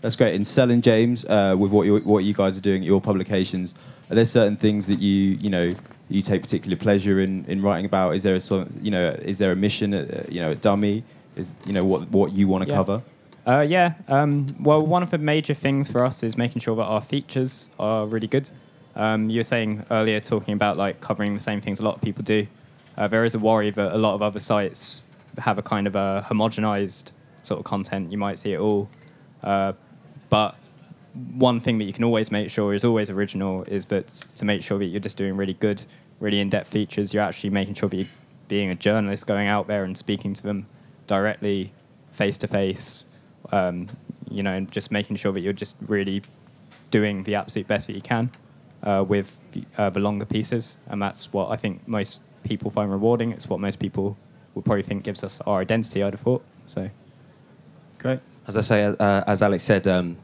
That's 0.00 0.16
great. 0.16 0.34
In 0.34 0.44
selling, 0.44 0.80
James, 0.80 1.24
uh, 1.24 1.56
with 1.58 1.72
what 1.72 1.86
you 1.86 1.98
what 1.98 2.24
you 2.24 2.34
guys 2.34 2.56
are 2.58 2.62
doing 2.62 2.82
at 2.82 2.86
your 2.86 3.00
publications, 3.00 3.74
are 4.10 4.14
there 4.14 4.24
certain 4.24 4.56
things 4.56 4.86
that 4.86 5.00
you 5.00 5.38
you 5.40 5.50
know 5.50 5.74
you 6.08 6.22
take 6.22 6.42
particular 6.42 6.76
pleasure 6.76 7.20
in, 7.20 7.44
in 7.46 7.60
writing 7.62 7.84
about? 7.86 8.14
Is 8.14 8.22
there 8.22 8.34
a 8.34 8.40
sort 8.40 8.66
of, 8.66 8.84
you 8.84 8.90
know 8.90 9.08
is 9.22 9.38
there 9.38 9.52
a 9.52 9.56
mission 9.56 9.92
at, 9.94 10.10
uh, 10.14 10.22
you 10.28 10.40
know 10.40 10.52
at 10.52 10.60
Dummy? 10.60 11.04
Is 11.36 11.56
you 11.66 11.72
know 11.72 11.84
what 11.84 12.08
what 12.10 12.32
you 12.32 12.48
want 12.48 12.64
to 12.64 12.70
Yeah. 12.70 12.76
cover? 12.76 13.02
Uh, 13.46 13.60
yeah. 13.66 13.94
Um, 14.08 14.54
well, 14.60 14.84
one 14.84 15.02
of 15.02 15.10
the 15.10 15.16
major 15.18 15.54
things 15.54 15.90
for 15.90 16.04
us 16.04 16.22
is 16.22 16.36
making 16.36 16.60
sure 16.60 16.76
that 16.76 16.82
our 16.84 17.00
features 17.00 17.70
are 17.78 18.06
really 18.06 18.26
good. 18.26 18.50
Um, 18.94 19.30
you 19.30 19.38
were 19.40 19.44
saying 19.44 19.86
earlier, 19.90 20.20
talking 20.20 20.52
about 20.52 20.76
like 20.76 21.00
covering 21.00 21.32
the 21.34 21.40
same 21.40 21.60
things 21.62 21.80
a 21.80 21.84
lot 21.84 21.94
of 21.96 22.02
people 22.02 22.22
do. 22.24 22.46
Uh, 22.98 23.08
there 23.08 23.24
is 23.24 23.34
a 23.34 23.38
worry 23.38 23.70
that 23.70 23.92
a 23.94 23.96
lot 23.96 24.14
of 24.14 24.20
other 24.22 24.38
sites 24.40 25.04
have 25.38 25.56
a 25.56 25.62
kind 25.62 25.86
of 25.86 25.94
a 25.94 26.26
homogenized 26.28 27.12
sort 27.42 27.58
of 27.60 27.64
content. 27.64 28.10
You 28.12 28.18
might 28.18 28.38
see 28.38 28.52
it 28.52 28.58
all, 28.58 28.90
uh, 29.42 29.72
but 30.28 30.56
one 31.34 31.60
thing 31.60 31.78
that 31.78 31.84
you 31.84 31.92
can 31.92 32.04
always 32.04 32.30
make 32.30 32.50
sure 32.50 32.74
is 32.74 32.84
always 32.84 33.10
original 33.10 33.64
is 33.64 33.86
that 33.86 34.06
to 34.36 34.44
make 34.44 34.62
sure 34.62 34.78
that 34.78 34.86
you're 34.86 35.00
just 35.00 35.16
doing 35.16 35.36
really 35.36 35.54
good, 35.54 35.84
really 36.20 36.40
in-depth 36.40 36.68
features. 36.68 37.14
You're 37.14 37.22
actually 37.22 37.50
making 37.50 37.74
sure 37.74 37.88
that 37.88 37.96
you're 37.96 38.06
being 38.48 38.70
a 38.70 38.74
journalist, 38.74 39.26
going 39.26 39.48
out 39.48 39.66
there 39.66 39.84
and 39.84 39.96
speaking 39.96 40.34
to 40.34 40.42
them 40.42 40.66
directly, 41.06 41.72
face 42.10 42.38
to 42.38 42.46
face, 42.46 43.04
um, 43.52 43.86
you 44.30 44.42
know, 44.42 44.52
and 44.52 44.70
just 44.70 44.90
making 44.90 45.16
sure 45.16 45.32
that 45.32 45.40
you're 45.40 45.52
just 45.52 45.76
really 45.86 46.22
doing 46.90 47.22
the 47.24 47.34
absolute 47.34 47.66
best 47.66 47.86
that 47.86 47.94
you 47.94 48.00
can 48.00 48.30
uh, 48.82 49.04
with 49.06 49.38
uh, 49.76 49.90
the 49.90 50.00
longer 50.00 50.24
pieces, 50.24 50.76
and 50.86 51.02
that's 51.02 51.32
what 51.32 51.50
I 51.50 51.56
think 51.56 51.86
most 51.86 52.22
people 52.44 52.70
find 52.70 52.90
rewarding. 52.90 53.32
It's 53.32 53.48
what 53.48 53.60
most 53.60 53.78
people 53.78 54.16
would 54.54 54.64
probably 54.64 54.82
think 54.82 55.04
gives 55.04 55.22
us 55.22 55.40
our 55.46 55.60
identity. 55.60 56.02
I'd 56.02 56.14
have 56.14 56.20
thought. 56.20 56.44
So 56.66 56.90
Great. 57.98 58.20
As 58.46 58.56
I 58.56 58.60
say, 58.62 58.84
uh, 58.84 59.24
as 59.26 59.42
Alex 59.42 59.64
said, 59.64 59.86
um, 59.86 60.16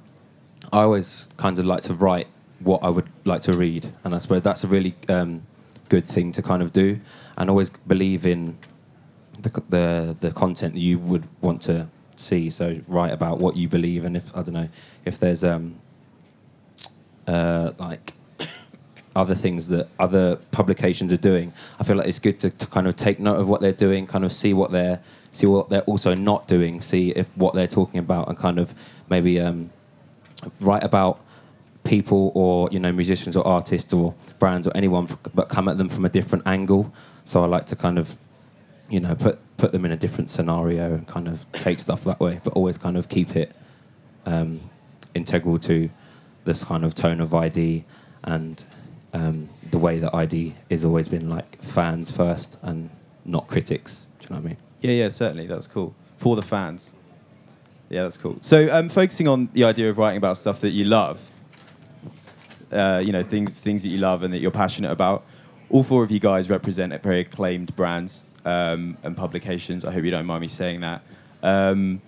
I 0.73 0.83
always 0.83 1.29
kind 1.37 1.59
of 1.59 1.65
like 1.65 1.83
to 1.83 1.95
write 1.95 2.29
what 2.61 2.83
I 2.83 2.89
would 2.89 3.09
like 3.25 3.43
to 3.43 3.53
read, 3.53 3.93
and 4.05 4.15
I 4.15 4.19
suppose 4.19 4.43
that's 4.43 4.65
a 4.65 4.69
really 4.69 4.95
um, 5.09 5.43
good 5.89 6.07
thing 6.07 6.33
to 6.33 6.43
kind 6.43 6.63
of 6.63 6.73
do, 6.73 7.01
and 7.37 7.51
always 7.51 7.71
believe 7.71 8.27
in 8.27 8.59
the 9.41 9.63
the 9.69 10.17
the 10.21 10.31
content 10.31 10.75
that 10.75 10.81
you 10.81 10.99
would 10.99 11.29
want 11.41 11.63
to 11.63 11.89
see. 12.17 12.51
So 12.51 12.81
write 12.87 13.13
about 13.13 13.39
what 13.39 13.57
you 13.57 13.69
believe, 13.69 14.05
and 14.05 14.17
if 14.17 14.35
I 14.37 14.43
don't 14.43 14.55
know 14.55 14.69
if 15.05 15.19
there's 15.19 15.45
um 15.45 15.77
uh 17.27 17.73
like 17.79 18.15
other 19.17 19.35
things 19.35 19.69
that 19.69 19.89
other 19.99 20.37
publications 20.51 21.13
are 21.13 21.19
doing. 21.19 21.53
I 21.79 21.85
feel 21.85 21.97
like 21.97 22.09
it's 22.09 22.19
good 22.19 22.39
to, 22.41 22.51
to 22.51 22.67
kind 22.67 22.87
of 22.87 22.97
take 22.97 23.21
note 23.21 23.41
of 23.41 23.49
what 23.49 23.61
they're 23.61 23.73
doing, 23.73 24.07
kind 24.07 24.25
of 24.25 24.33
see 24.33 24.53
what 24.53 24.73
they're 24.73 25.01
see 25.31 25.47
what 25.47 25.69
they're 25.69 25.83
also 25.83 26.15
not 26.15 26.47
doing, 26.47 26.81
see 26.81 27.11
if 27.11 27.27
what 27.35 27.55
they're 27.55 27.67
talking 27.67 27.99
about, 27.99 28.29
and 28.29 28.39
kind 28.39 28.59
of 28.59 28.75
maybe 29.09 29.41
um, 29.41 29.71
write 30.61 30.83
about 30.83 31.21
people 31.85 32.33
or 32.35 32.69
you 32.73 32.81
know 32.81 32.91
musicians 32.93 33.37
or 33.37 33.47
artists 33.47 33.93
or 33.93 34.15
brands 34.39 34.67
or 34.67 34.77
anyone, 34.77 35.09
but 35.35 35.49
come 35.49 35.69
at 35.69 35.79
them 35.79 35.89
from 35.89 36.05
a 36.05 36.09
different 36.09 36.47
angle. 36.47 36.93
So 37.25 37.43
I 37.43 37.47
like 37.47 37.67
to 37.67 37.77
kind 37.77 37.99
of 37.99 38.17
you 38.89 39.01
know 39.01 39.15
put 39.15 39.39
put 39.57 39.73
them 39.73 39.85
in 39.85 39.93
a 39.93 39.97
different 39.97 40.31
scenario 40.31 40.95
and 40.95 41.07
kind 41.07 41.29
of 41.29 41.51
take 41.53 41.79
stuff 41.81 42.05
that 42.05 42.21
way, 42.21 42.41
but 42.43 42.53
always 42.55 42.79
kind 42.79 42.97
of 42.97 43.09
keep 43.09 43.37
it 43.37 43.55
um, 44.27 44.61
integral 45.15 45.59
to 45.61 45.91
this 46.45 46.65
kind 46.65 46.85
of 46.85 46.95
tone 46.95 47.21
of 47.21 47.35
ID 47.35 47.85
and 48.23 48.65
um, 49.13 49.49
the 49.71 49.79
way 49.79 49.99
that 49.99 50.15
ID 50.15 50.55
has 50.71 50.85
always 50.85 51.09
been 51.09 51.31
like 51.31 51.61
fans 51.63 52.11
first 52.11 52.59
and 52.63 52.91
not 53.25 53.47
critics. 53.47 54.07
Do 54.19 54.25
you 54.25 54.31
know 54.31 54.37
what 54.37 54.45
I 54.45 54.49
mean? 54.49 54.57
Yeah, 54.81 54.91
yeah, 54.91 55.09
certainly. 55.09 55.47
That's 55.47 55.67
cool. 55.67 55.95
For 56.19 56.37
the 56.37 56.43
fans. 56.43 56.95
Yeah, 57.95 58.03
that's 58.03 58.17
cool. 58.17 58.39
So, 58.41 58.75
um, 58.75 58.89
focusing 58.89 59.29
on 59.29 59.51
the 59.53 59.63
idea 59.63 59.89
of 59.89 59.99
writing 59.99 60.17
about 60.17 60.37
stuff 60.37 60.61
that 60.63 60.71
you 60.71 60.85
love, 60.85 61.31
uh, 62.73 63.01
you 63.05 63.13
know, 63.13 63.23
things 63.23 63.57
things 63.57 63.85
that 63.85 63.91
you 63.91 63.99
love 63.99 64.25
and 64.25 64.35
that 64.35 64.41
you're 64.41 64.51
passionate 64.51 64.91
about. 64.91 65.25
All 65.71 65.85
four 65.85 66.03
of 66.03 66.11
you 66.11 66.19
guys 66.19 66.51
represent 66.51 66.93
very 67.05 67.21
acclaimed 67.21 67.77
brands 67.77 68.27
um, 68.45 68.97
and 69.05 69.17
publications. 69.17 69.85
I 69.85 69.93
hope 69.93 70.03
you 70.03 70.11
don't 70.11 70.27
mind 70.27 70.41
me 70.41 70.49
saying 70.49 70.81
that. 70.81 71.03
Um, 71.41 72.03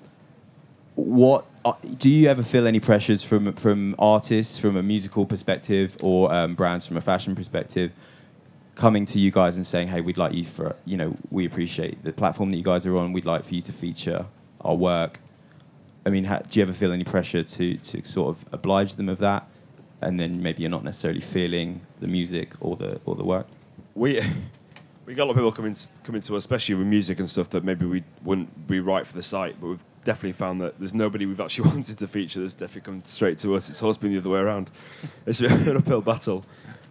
what 0.96 1.46
uh, 1.64 1.74
do 1.96 2.10
you 2.10 2.28
ever 2.28 2.42
feel 2.42 2.66
any 2.66 2.80
pressures 2.80 3.22
from 3.22 3.52
from 3.52 3.94
artists 3.96 4.58
from 4.58 4.76
a 4.76 4.82
musical 4.82 5.24
perspective 5.24 5.96
or 6.02 6.34
um, 6.34 6.56
brands 6.56 6.84
from 6.84 6.96
a 6.96 7.00
fashion 7.00 7.36
perspective 7.36 7.92
coming 8.74 9.04
to 9.04 9.20
you 9.20 9.30
guys 9.30 9.56
and 9.56 9.64
saying 9.64 9.86
hey 9.86 10.00
we'd 10.00 10.18
like 10.18 10.32
you 10.32 10.42
for 10.42 10.74
you 10.84 10.96
know 10.96 11.16
we 11.30 11.46
appreciate 11.46 12.02
the 12.02 12.12
platform 12.12 12.50
that 12.50 12.56
you 12.56 12.64
guys 12.64 12.84
are 12.86 12.96
on 12.96 13.12
we'd 13.12 13.24
like 13.24 13.44
for 13.44 13.54
you 13.54 13.62
to 13.62 13.72
feature 13.72 14.26
our 14.62 14.74
work 14.74 15.20
i 16.06 16.08
mean 16.08 16.24
ha- 16.24 16.40
do 16.48 16.58
you 16.58 16.64
ever 16.64 16.72
feel 16.72 16.92
any 16.92 17.04
pressure 17.04 17.42
to 17.42 17.76
to 17.78 18.02
sort 18.06 18.30
of 18.34 18.46
oblige 18.52 18.94
them 18.94 19.08
of 19.08 19.18
that 19.18 19.46
and 20.00 20.18
then 20.18 20.42
maybe 20.42 20.62
you're 20.62 20.70
not 20.70 20.84
necessarily 20.84 21.20
feeling 21.20 21.80
the 22.00 22.06
music 22.06 22.52
or 22.60 22.76
the 22.76 23.00
or 23.04 23.14
the 23.14 23.24
work 23.24 23.46
we 23.94 24.20
we 25.06 25.14
got 25.14 25.22
a 25.22 25.26
lot 25.26 25.30
of 25.30 25.36
people 25.36 25.52
coming 25.52 25.76
coming 26.02 26.20
to 26.20 26.34
us, 26.34 26.38
especially 26.38 26.74
with 26.74 26.86
music 26.86 27.20
and 27.20 27.30
stuff 27.30 27.48
that 27.50 27.64
maybe 27.64 27.86
we 27.86 28.02
wouldn't 28.24 28.66
be 28.66 28.80
right 28.80 29.06
for 29.06 29.14
the 29.14 29.22
site, 29.22 29.58
but 29.60 29.68
we've 29.68 29.84
definitely 30.04 30.32
found 30.32 30.60
that 30.60 30.78
there's 30.78 30.94
nobody 30.94 31.24
we've 31.26 31.40
actually 31.40 31.70
wanted 31.70 31.96
to 31.96 32.08
feature 32.08 32.40
that's 32.40 32.54
definitely 32.54 32.80
come 32.80 33.04
straight 33.04 33.38
to 33.38 33.54
us. 33.54 33.68
It's 33.68 33.82
always 33.82 33.96
been 33.96 34.12
the 34.12 34.18
other 34.18 34.30
way 34.30 34.40
around. 34.40 34.70
It's 35.26 35.40
an 35.40 35.76
uphill 35.76 36.02
battle, 36.02 36.44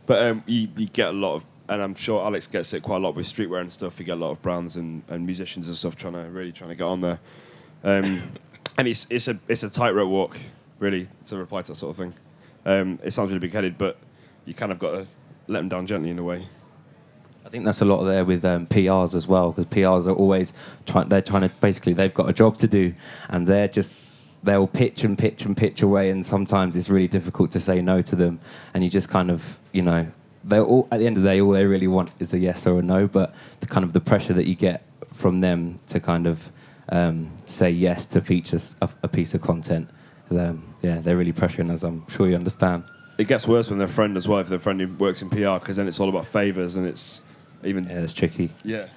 but 0.06 0.26
um, 0.26 0.44
you, 0.46 0.70
you 0.76 0.88
get 0.88 1.10
a 1.10 1.18
lot 1.18 1.36
of, 1.36 1.46
and 1.70 1.82
I'm 1.82 1.96
sure 1.96 2.24
Alex 2.24 2.48
gets 2.48 2.74
it 2.74 2.84
quite 2.84 2.98
a 2.98 3.00
lot 3.00 3.16
with 3.16 3.26
streetwear 3.26 3.62
and 3.62 3.72
stuff. 3.72 4.00
You 4.00 4.06
get 4.06 4.14
a 4.14 4.16
lot 4.16 4.32
of 4.32 4.42
brands 4.42 4.76
and, 4.76 5.04
and 5.10 5.26
musicians 5.26 5.68
and 5.68 5.76
stuff 5.76 5.96
trying 5.96 6.14
to 6.14 6.24
really 6.30 6.52
trying 6.52 6.70
to 6.70 6.76
get 6.76 6.86
on 6.86 7.02
there, 7.02 7.20
um, 7.84 8.32
and 8.78 8.88
it's 8.88 9.08
it's 9.10 9.28
a 9.28 9.40
it's 9.48 9.64
a 9.64 9.70
tightrope 9.70 10.10
walk 10.10 10.38
really 10.80 11.08
to 11.26 11.38
reply 11.38 11.62
to 11.62 11.70
that 11.70 11.76
sort 11.76 11.92
of 11.92 11.98
thing. 11.98 12.14
Um, 12.66 13.00
it 13.04 13.12
sounds 13.12 13.30
really 13.30 13.40
big 13.40 13.54
headed, 13.54 13.78
but 13.78 13.98
you 14.46 14.54
kind 14.54 14.72
of 14.72 14.80
got 14.80 14.92
to 14.92 15.08
let 15.48 15.60
them 15.60 15.70
down 15.70 15.88
gently 15.88 16.10
in 16.10 16.20
a 16.20 16.24
way. 16.24 16.48
I 17.46 17.50
think 17.50 17.64
that's 17.64 17.82
a 17.82 17.86
lot 17.86 18.04
there 18.06 18.26
with 18.26 18.44
um, 18.44 18.66
PRs 18.66 19.14
as 19.14 19.28
well, 19.28 19.52
because 19.52 19.68
PRs 19.68 20.08
are 20.08 20.14
always 20.14 20.52
trying. 20.86 21.10
They're 21.10 21.22
trying 21.22 21.44
to 21.44 21.50
basically 21.62 21.94
they've 21.94 22.14
got 22.14 22.30
a 22.30 22.34
job 22.34 22.58
to 22.58 22.68
do, 22.68 22.94
and 23.30 23.46
they're 23.48 23.68
just 23.68 24.00
they'll 24.44 24.68
pitch 24.68 25.04
and 25.04 25.18
pitch 25.18 25.46
and 25.46 25.56
pitch 25.56 25.82
away, 25.82 26.10
and 26.10 26.26
sometimes 26.26 26.76
it's 26.76 26.90
really 26.90 27.08
difficult 27.08 27.52
to 27.52 27.60
say 27.60 27.82
no 27.82 28.02
to 28.02 28.16
them, 28.16 28.40
and 28.74 28.84
you 28.84 28.90
just 28.90 29.10
kind 29.10 29.30
of 29.30 29.60
you 29.72 29.84
know 29.84 30.08
they're 30.44 30.64
all 30.64 30.88
at 30.92 31.00
the 31.00 31.08
end 31.08 31.18
of 31.18 31.24
the 31.24 31.30
day 31.30 31.42
all 31.42 31.52
they 31.52 31.66
really 31.66 31.88
want 31.88 32.12
is 32.20 32.34
a 32.34 32.40
yes 32.40 32.66
or 32.66 32.80
a 32.80 32.82
no, 32.82 33.08
but 33.08 33.34
the 33.60 33.68
kind 33.68 33.84
of 33.84 33.94
the 33.94 34.02
pressure 34.02 34.34
that 34.34 34.48
you 34.48 34.56
get 34.56 34.84
from 35.14 35.40
them 35.40 35.78
to 35.88 36.00
kind 36.00 36.28
of 36.28 36.52
um, 36.90 37.32
say 37.46 37.70
yes 37.70 38.06
to 38.08 38.22
feature 38.22 38.60
a 39.04 39.08
piece 39.08 39.34
of 39.34 39.42
content, 39.42 39.90
um, 40.32 40.76
yeah, 40.82 41.00
they're 41.02 41.18
really 41.18 41.34
pressuring 41.34 41.72
us. 41.72 41.84
I'm 41.84 42.08
sure 42.10 42.28
you 42.28 42.36
understand. 42.36 42.84
it 43.18 43.28
gets 43.28 43.48
worse 43.48 43.70
when 43.70 43.80
they're 43.80 43.88
a 43.88 43.92
friend 43.92 44.18
as 44.18 44.28
well. 44.28 44.40
If 44.40 44.50
their 44.50 44.60
friend 44.60 44.80
who 44.82 44.88
works 44.96 45.22
in 45.22 45.30
PR, 45.30 45.54
because 45.60 45.78
then 45.78 45.88
it's 45.88 46.00
all 46.00 46.10
about 46.10 46.26
favors 46.28 46.76
and 46.76 46.86
it's 46.86 47.22
even 47.64 47.86
Yeah, 47.86 48.02
it's 48.02 48.14
tricky. 48.14 48.52
yeah. 48.64 48.88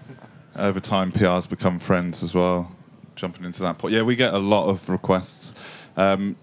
Over 0.57 0.81
time, 0.81 1.13
PRs 1.13 1.49
become 1.49 1.79
friends 1.79 2.23
as 2.25 2.35
well. 2.35 2.73
Jumping 3.15 3.45
into 3.45 3.63
that 3.63 3.79
point, 3.79 3.95
yeah, 3.95 4.03
we 4.03 4.17
get 4.17 4.35
a 4.35 4.39
lot 4.39 4.69
of 4.69 4.89
requests. 4.89 5.55
Um, 5.97 6.37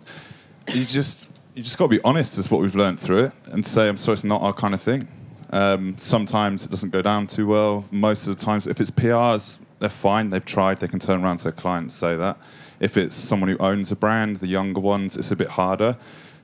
you 0.74 0.84
just 0.86 1.30
you 1.54 1.64
just 1.64 1.78
got 1.78 1.86
to 1.86 1.90
be 1.90 2.02
honest, 2.04 2.38
is 2.38 2.50
what 2.52 2.62
we've 2.62 2.76
learned 2.76 3.00
through 3.00 3.26
it, 3.26 3.32
and 3.46 3.66
say, 3.66 3.88
I'm 3.88 3.96
sorry, 3.98 4.14
it's 4.14 4.24
not 4.26 4.42
our 4.42 4.52
kind 4.54 4.74
of 4.74 4.82
thing. 4.82 5.08
Um, 5.52 5.96
sometimes 5.98 6.66
it 6.66 6.70
doesn't 6.72 6.90
go 6.92 7.02
down 7.02 7.28
too 7.28 7.48
well. 7.48 7.86
Most 7.92 8.28
of 8.28 8.38
the 8.38 8.44
times, 8.44 8.68
if 8.68 8.82
it's 8.82 8.92
PRs, 8.92 9.58
they're 9.80 9.90
fine. 9.90 10.30
They've 10.30 10.46
tried. 10.46 10.80
They 10.80 10.88
can 10.88 11.00
turn 11.00 11.24
around 11.24 11.38
to 11.38 11.46
their 11.46 11.52
clients 11.52 11.94
say 11.94 12.16
that. 12.16 12.38
If 12.80 12.98
it's 12.98 13.16
someone 13.16 13.50
who 13.50 13.58
owns 13.58 13.92
a 13.92 13.96
brand, 13.96 14.38
the 14.38 14.48
younger 14.48 14.82
ones, 14.82 15.16
it's 15.18 15.32
a 15.32 15.36
bit 15.36 15.50
harder. 15.50 15.98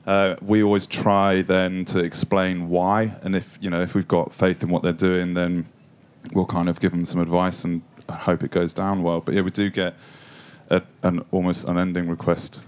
Uh, 0.05 0.35
we 0.41 0.63
always 0.63 0.87
try 0.87 1.41
then 1.41 1.85
to 1.85 1.99
explain 1.99 2.69
why, 2.69 3.15
and 3.21 3.35
if 3.35 3.57
you 3.61 3.69
know 3.69 3.81
if 3.81 3.93
we've 3.93 4.07
got 4.07 4.33
faith 4.33 4.63
in 4.63 4.69
what 4.69 4.81
they're 4.81 4.93
doing, 4.93 5.35
then 5.35 5.65
we'll 6.33 6.45
kind 6.45 6.67
of 6.69 6.79
give 6.79 6.91
them 6.91 7.05
some 7.05 7.21
advice 7.21 7.63
and 7.63 7.83
hope 8.09 8.43
it 8.43 8.51
goes 8.51 8.73
down 8.73 9.03
well. 9.03 9.21
But 9.21 9.35
yeah, 9.35 9.41
we 9.41 9.51
do 9.51 9.69
get 9.69 9.95
a, 10.69 10.81
an 11.03 11.23
almost 11.31 11.67
unending 11.67 12.09
request 12.09 12.63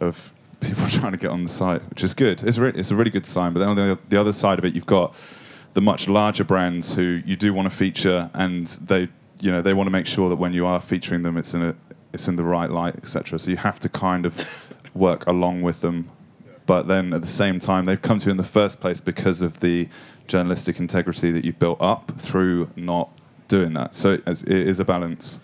of 0.00 0.32
people 0.60 0.86
trying 0.88 1.12
to 1.12 1.18
get 1.18 1.30
on 1.30 1.42
the 1.42 1.48
site, 1.48 1.82
which 1.90 2.04
is 2.04 2.14
good. 2.14 2.42
It's, 2.42 2.58
re- 2.58 2.72
it's 2.74 2.90
a 2.90 2.96
really 2.96 3.10
good 3.10 3.26
sign. 3.26 3.52
But 3.52 3.60
then 3.60 3.68
on 3.70 3.76
the, 3.76 3.98
the 4.08 4.20
other 4.20 4.32
side 4.32 4.58
of 4.58 4.64
it, 4.64 4.74
you've 4.74 4.86
got 4.86 5.14
the 5.74 5.80
much 5.80 6.08
larger 6.08 6.44
brands 6.44 6.94
who 6.94 7.20
you 7.24 7.36
do 7.36 7.52
want 7.52 7.70
to 7.70 7.76
feature, 7.76 8.30
and 8.32 8.66
they 8.66 9.08
you 9.40 9.50
know 9.50 9.62
they 9.62 9.74
want 9.74 9.86
to 9.86 9.90
make 9.90 10.06
sure 10.06 10.28
that 10.28 10.36
when 10.36 10.52
you 10.52 10.66
are 10.66 10.80
featuring 10.80 11.22
them, 11.22 11.36
it's 11.36 11.54
in 11.54 11.62
a 11.62 11.74
it's 12.12 12.28
in 12.28 12.36
the 12.36 12.44
right 12.44 12.70
light, 12.70 12.96
etc. 12.96 13.38
So 13.38 13.50
you 13.50 13.56
have 13.58 13.78
to 13.80 13.88
kind 13.88 14.24
of 14.26 14.46
work 14.94 15.26
along 15.26 15.62
with 15.62 15.80
them. 15.80 16.10
But 16.66 16.88
then 16.88 17.12
at 17.12 17.20
the 17.20 17.26
same 17.28 17.60
time, 17.60 17.84
they've 17.84 18.00
come 18.00 18.18
to 18.18 18.26
you 18.26 18.30
in 18.32 18.36
the 18.38 18.42
first 18.44 18.80
place 18.80 19.00
because 19.00 19.40
of 19.42 19.60
the 19.60 19.88
journalistic 20.26 20.80
integrity 20.80 21.30
that 21.30 21.44
you've 21.44 21.58
built 21.60 21.80
up 21.80 22.12
through 22.18 22.70
not 22.74 23.10
doing 23.46 23.74
that. 23.74 23.94
So 23.94 24.14
it 24.14 24.22
is- 24.26 24.42
it 24.42 24.66
is 24.68 24.80
a 24.80 24.84
balance. 24.84 25.40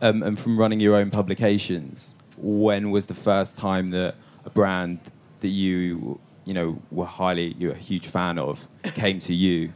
um, 0.00 0.22
and 0.22 0.38
from 0.38 0.58
running 0.58 0.80
your 0.80 0.96
own 0.96 1.10
publications, 1.10 2.14
when 2.36 2.90
was 2.90 3.06
the 3.06 3.14
first 3.14 3.56
time 3.56 3.90
that 3.90 4.14
a 4.44 4.50
brand 4.50 4.98
that 5.40 5.48
you 5.48 6.18
you 6.44 6.54
know 6.54 6.80
were 6.90 7.04
highly 7.06 7.54
you're 7.58 7.72
a 7.72 7.76
huge 7.78 8.06
fan 8.06 8.38
of 8.38 8.66
came 8.82 9.18
to 9.20 9.34
you, 9.34 9.72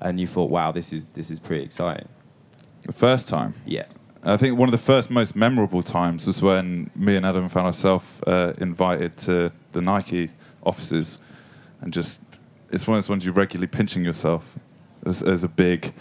and 0.00 0.18
you 0.20 0.26
thought, 0.26 0.50
wow, 0.50 0.72
this 0.72 0.92
is 0.92 1.08
this 1.08 1.30
is 1.30 1.38
pretty 1.38 1.62
exciting. 1.64 2.08
The 2.82 2.92
first 2.92 3.28
time. 3.28 3.54
Yeah. 3.66 3.86
I 4.24 4.36
think 4.36 4.56
one 4.56 4.68
of 4.68 4.72
the 4.72 4.78
first 4.78 5.10
most 5.10 5.34
memorable 5.34 5.82
times 5.82 6.26
was 6.26 6.40
when 6.40 6.90
me 6.94 7.16
and 7.16 7.26
Adam 7.26 7.48
found 7.48 7.66
ourselves 7.66 8.06
uh, 8.26 8.52
invited 8.58 9.16
to 9.18 9.50
the 9.72 9.80
Nike 9.80 10.30
offices, 10.62 11.18
and 11.80 11.92
just 11.92 12.40
it's 12.70 12.86
one 12.86 12.96
of 12.96 13.02
those 13.02 13.08
ones 13.08 13.24
you're 13.24 13.34
regularly 13.34 13.66
pinching 13.66 14.04
yourself 14.04 14.56
as, 15.04 15.22
as 15.22 15.42
a 15.42 15.48
big 15.48 15.92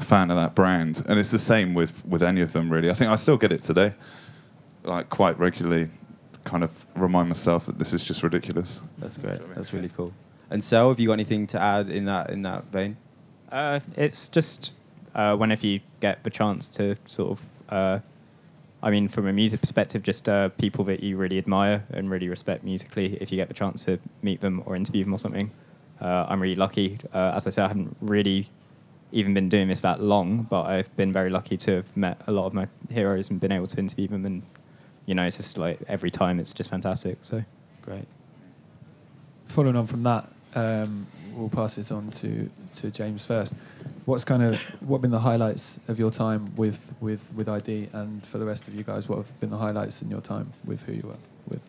fan 0.00 0.30
of 0.30 0.36
that 0.36 0.56
brand, 0.56 1.04
and 1.08 1.20
it's 1.20 1.30
the 1.30 1.38
same 1.38 1.72
with 1.72 2.04
with 2.04 2.22
any 2.22 2.40
of 2.40 2.52
them 2.52 2.70
really. 2.70 2.90
I 2.90 2.94
think 2.94 3.10
I 3.10 3.16
still 3.16 3.36
get 3.36 3.52
it 3.52 3.62
today, 3.62 3.94
like 4.82 5.08
quite 5.08 5.38
regularly, 5.38 5.88
kind 6.42 6.64
of 6.64 6.84
remind 6.96 7.28
myself 7.28 7.66
that 7.66 7.78
this 7.78 7.92
is 7.92 8.04
just 8.04 8.24
ridiculous. 8.24 8.82
That's 8.98 9.18
great. 9.18 9.40
That's 9.54 9.72
really 9.72 9.90
cool. 9.90 10.12
And 10.50 10.64
Sel, 10.64 10.88
have 10.88 10.98
you 10.98 11.08
got 11.08 11.12
anything 11.12 11.46
to 11.48 11.60
add 11.60 11.90
in 11.90 12.06
that 12.06 12.30
in 12.30 12.42
that 12.42 12.64
vein? 12.64 12.96
Uh, 13.52 13.80
it's 13.96 14.28
just 14.28 14.72
uh, 15.18 15.34
whenever 15.36 15.66
you 15.66 15.80
get 15.98 16.22
the 16.22 16.30
chance 16.30 16.68
to 16.68 16.94
sort 17.06 17.32
of, 17.32 17.42
uh, 17.70 17.98
I 18.80 18.90
mean, 18.90 19.08
from 19.08 19.26
a 19.26 19.32
music 19.32 19.60
perspective, 19.60 20.04
just 20.04 20.28
uh, 20.28 20.50
people 20.50 20.84
that 20.84 21.02
you 21.02 21.16
really 21.16 21.38
admire 21.38 21.84
and 21.90 22.08
really 22.08 22.28
respect 22.28 22.62
musically. 22.62 23.18
If 23.20 23.32
you 23.32 23.36
get 23.36 23.48
the 23.48 23.54
chance 23.54 23.84
to 23.86 23.98
meet 24.22 24.40
them 24.40 24.62
or 24.64 24.76
interview 24.76 25.02
them 25.02 25.12
or 25.12 25.18
something, 25.18 25.50
uh, 26.00 26.26
I'm 26.28 26.40
really 26.40 26.54
lucky. 26.54 27.00
Uh, 27.12 27.32
as 27.34 27.48
I 27.48 27.50
said, 27.50 27.64
I 27.64 27.68
haven't 27.68 27.96
really 28.00 28.48
even 29.10 29.34
been 29.34 29.48
doing 29.48 29.66
this 29.66 29.80
that 29.80 30.00
long, 30.00 30.44
but 30.44 30.66
I've 30.66 30.94
been 30.96 31.12
very 31.12 31.30
lucky 31.30 31.56
to 31.56 31.76
have 31.76 31.96
met 31.96 32.22
a 32.28 32.32
lot 32.32 32.46
of 32.46 32.54
my 32.54 32.68
heroes 32.88 33.28
and 33.28 33.40
been 33.40 33.50
able 33.50 33.66
to 33.66 33.78
interview 33.78 34.06
them. 34.06 34.24
And 34.24 34.44
you 35.04 35.16
know, 35.16 35.24
it's 35.24 35.38
just 35.38 35.58
like 35.58 35.80
every 35.88 36.12
time, 36.12 36.38
it's 36.38 36.54
just 36.54 36.70
fantastic. 36.70 37.18
So 37.22 37.42
Great. 37.82 38.06
Following 39.48 39.74
on 39.74 39.86
from 39.88 40.04
that, 40.04 40.30
um, 40.54 41.06
we'll 41.34 41.48
pass 41.48 41.78
it 41.78 41.90
on 41.90 42.10
to, 42.10 42.48
to 42.76 42.90
James 42.92 43.24
first. 43.26 43.54
What's 44.08 44.24
kind 44.24 44.42
of 44.42 44.58
what 44.80 45.02
been 45.02 45.10
the 45.10 45.20
highlights 45.20 45.78
of 45.86 45.98
your 45.98 46.10
time 46.10 46.56
with, 46.56 46.94
with, 46.98 47.30
with 47.34 47.46
ID, 47.46 47.90
and 47.92 48.26
for 48.26 48.38
the 48.38 48.46
rest 48.46 48.66
of 48.66 48.72
you 48.74 48.82
guys, 48.82 49.06
what 49.06 49.18
have 49.18 49.38
been 49.38 49.50
the 49.50 49.58
highlights 49.58 50.00
in 50.00 50.08
your 50.08 50.22
time 50.22 50.54
with 50.64 50.80
who 50.84 50.94
you 50.94 51.02
were 51.02 51.18
with? 51.46 51.60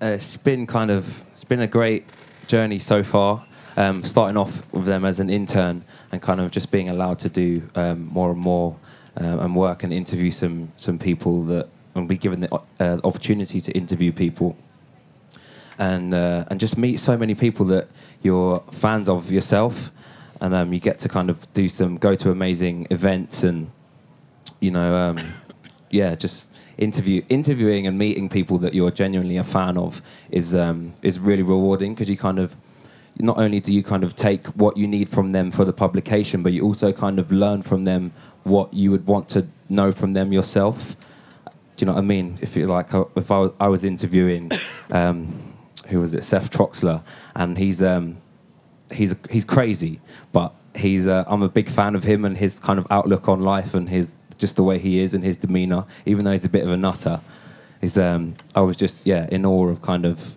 Uh, 0.00 0.06
it's 0.06 0.38
been 0.38 0.66
kind 0.66 0.90
of 0.90 1.22
it's 1.32 1.44
been 1.44 1.60
a 1.60 1.66
great 1.66 2.06
journey 2.46 2.78
so 2.78 3.04
far. 3.04 3.44
um, 3.76 4.02
starting 4.04 4.38
off 4.38 4.62
with 4.72 4.86
them 4.86 5.04
as 5.04 5.20
an 5.20 5.28
intern 5.28 5.84
and 6.10 6.22
kind 6.22 6.40
of 6.40 6.50
just 6.50 6.70
being 6.70 6.88
allowed 6.88 7.18
to 7.18 7.28
do 7.28 7.68
um, 7.74 8.06
more 8.06 8.30
and 8.30 8.40
more 8.40 8.74
um, 9.18 9.38
and 9.40 9.54
work 9.54 9.82
and 9.82 9.92
interview 9.92 10.30
some 10.30 10.72
some 10.76 10.98
people 10.98 11.44
that 11.44 11.68
and 11.94 12.08
be 12.08 12.16
given 12.16 12.40
the 12.40 12.54
uh, 12.80 12.98
opportunity 13.04 13.60
to 13.60 13.70
interview 13.72 14.12
people 14.12 14.56
and 15.78 16.14
uh, 16.14 16.44
and 16.48 16.60
just 16.60 16.78
meet 16.78 17.00
so 17.00 17.16
many 17.16 17.34
people 17.34 17.66
that 17.66 17.88
you're 18.22 18.62
fans 18.70 19.08
of 19.08 19.30
yourself, 19.30 19.90
and 20.42 20.54
um, 20.54 20.72
you 20.72 20.80
get 20.80 20.98
to 20.98 21.08
kind 21.08 21.30
of 21.30 21.50
do 21.54 21.68
some 21.68 21.96
go 21.96 22.14
to 22.16 22.30
amazing 22.30 22.86
events 22.90 23.44
and 23.44 23.70
you 24.60 24.72
know 24.72 24.94
um, 24.96 25.18
yeah 25.90 26.14
just 26.16 26.50
interview 26.76 27.22
interviewing 27.28 27.86
and 27.86 27.96
meeting 27.96 28.28
people 28.28 28.58
that 28.58 28.74
you're 28.74 28.90
genuinely 28.90 29.36
a 29.36 29.44
fan 29.44 29.78
of 29.78 30.02
is 30.30 30.54
um, 30.54 30.94
is 31.00 31.20
really 31.20 31.44
rewarding 31.44 31.94
because 31.94 32.10
you 32.10 32.16
kind 32.16 32.40
of 32.40 32.56
not 33.18 33.38
only 33.38 33.60
do 33.60 33.72
you 33.72 33.82
kind 33.82 34.02
of 34.02 34.16
take 34.16 34.46
what 34.48 34.76
you 34.76 34.88
need 34.88 35.08
from 35.08 35.32
them 35.32 35.50
for 35.50 35.66
the 35.66 35.72
publication, 35.72 36.42
but 36.42 36.52
you 36.52 36.62
also 36.64 36.92
kind 36.92 37.18
of 37.18 37.30
learn 37.30 37.62
from 37.62 37.84
them 37.84 38.10
what 38.42 38.72
you 38.72 38.90
would 38.90 39.06
want 39.06 39.28
to 39.28 39.46
know 39.68 39.92
from 39.92 40.14
them 40.14 40.32
yourself. 40.32 40.96
Do 41.76 41.84
you 41.84 41.86
know 41.86 41.92
what 41.92 41.98
I 41.98 42.06
mean? 42.06 42.38
If 42.40 42.56
you 42.56 42.64
like, 42.64 42.94
uh, 42.94 43.04
if 43.14 43.30
I 43.30 43.38
was, 43.38 43.52
I 43.60 43.68
was 43.68 43.84
interviewing, 43.84 44.50
um, 44.90 45.52
who 45.88 46.00
was 46.00 46.14
it, 46.14 46.24
Seth 46.24 46.50
Troxler, 46.50 47.02
and 47.36 47.58
he's 47.58 47.82
um, 47.82 48.21
he's 48.92 49.14
he's 49.30 49.44
crazy, 49.44 50.00
but 50.32 50.54
he's 50.74 51.06
uh, 51.06 51.24
I'm 51.26 51.42
a 51.42 51.48
big 51.48 51.68
fan 51.68 51.94
of 51.94 52.04
him 52.04 52.24
and 52.24 52.36
his 52.36 52.58
kind 52.58 52.78
of 52.78 52.86
outlook 52.90 53.28
on 53.28 53.40
life 53.40 53.74
and 53.74 53.88
his 53.88 54.16
just 54.38 54.56
the 54.56 54.62
way 54.62 54.78
he 54.78 55.00
is 55.00 55.14
and 55.14 55.22
his 55.22 55.36
demeanor, 55.36 55.84
even 56.06 56.24
though 56.24 56.32
he's 56.32 56.44
a 56.44 56.48
bit 56.48 56.64
of 56.64 56.72
a 56.72 56.76
nutter. 56.76 57.20
Is 57.80 57.98
um, 57.98 58.34
I 58.54 58.60
was 58.60 58.76
just 58.76 59.06
yeah 59.06 59.26
in 59.30 59.44
awe 59.44 59.68
of 59.68 59.82
kind 59.82 60.04
of 60.04 60.36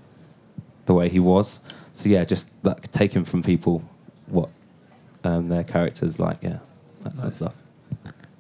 the 0.86 0.94
way 0.94 1.10
he 1.10 1.20
was. 1.20 1.62
So 1.94 2.10
yeah, 2.10 2.26
just 2.26 2.50
like 2.64 2.92
taking 2.92 3.24
from 3.24 3.44
people 3.44 3.84
what 4.28 4.50
um, 5.24 5.50
their 5.50 5.64
characters 5.64 6.20
like. 6.20 6.38
Yeah, 6.42 6.60
that 7.02 7.16
kind 7.16 7.28
of 7.28 7.34
stuff. 7.34 7.54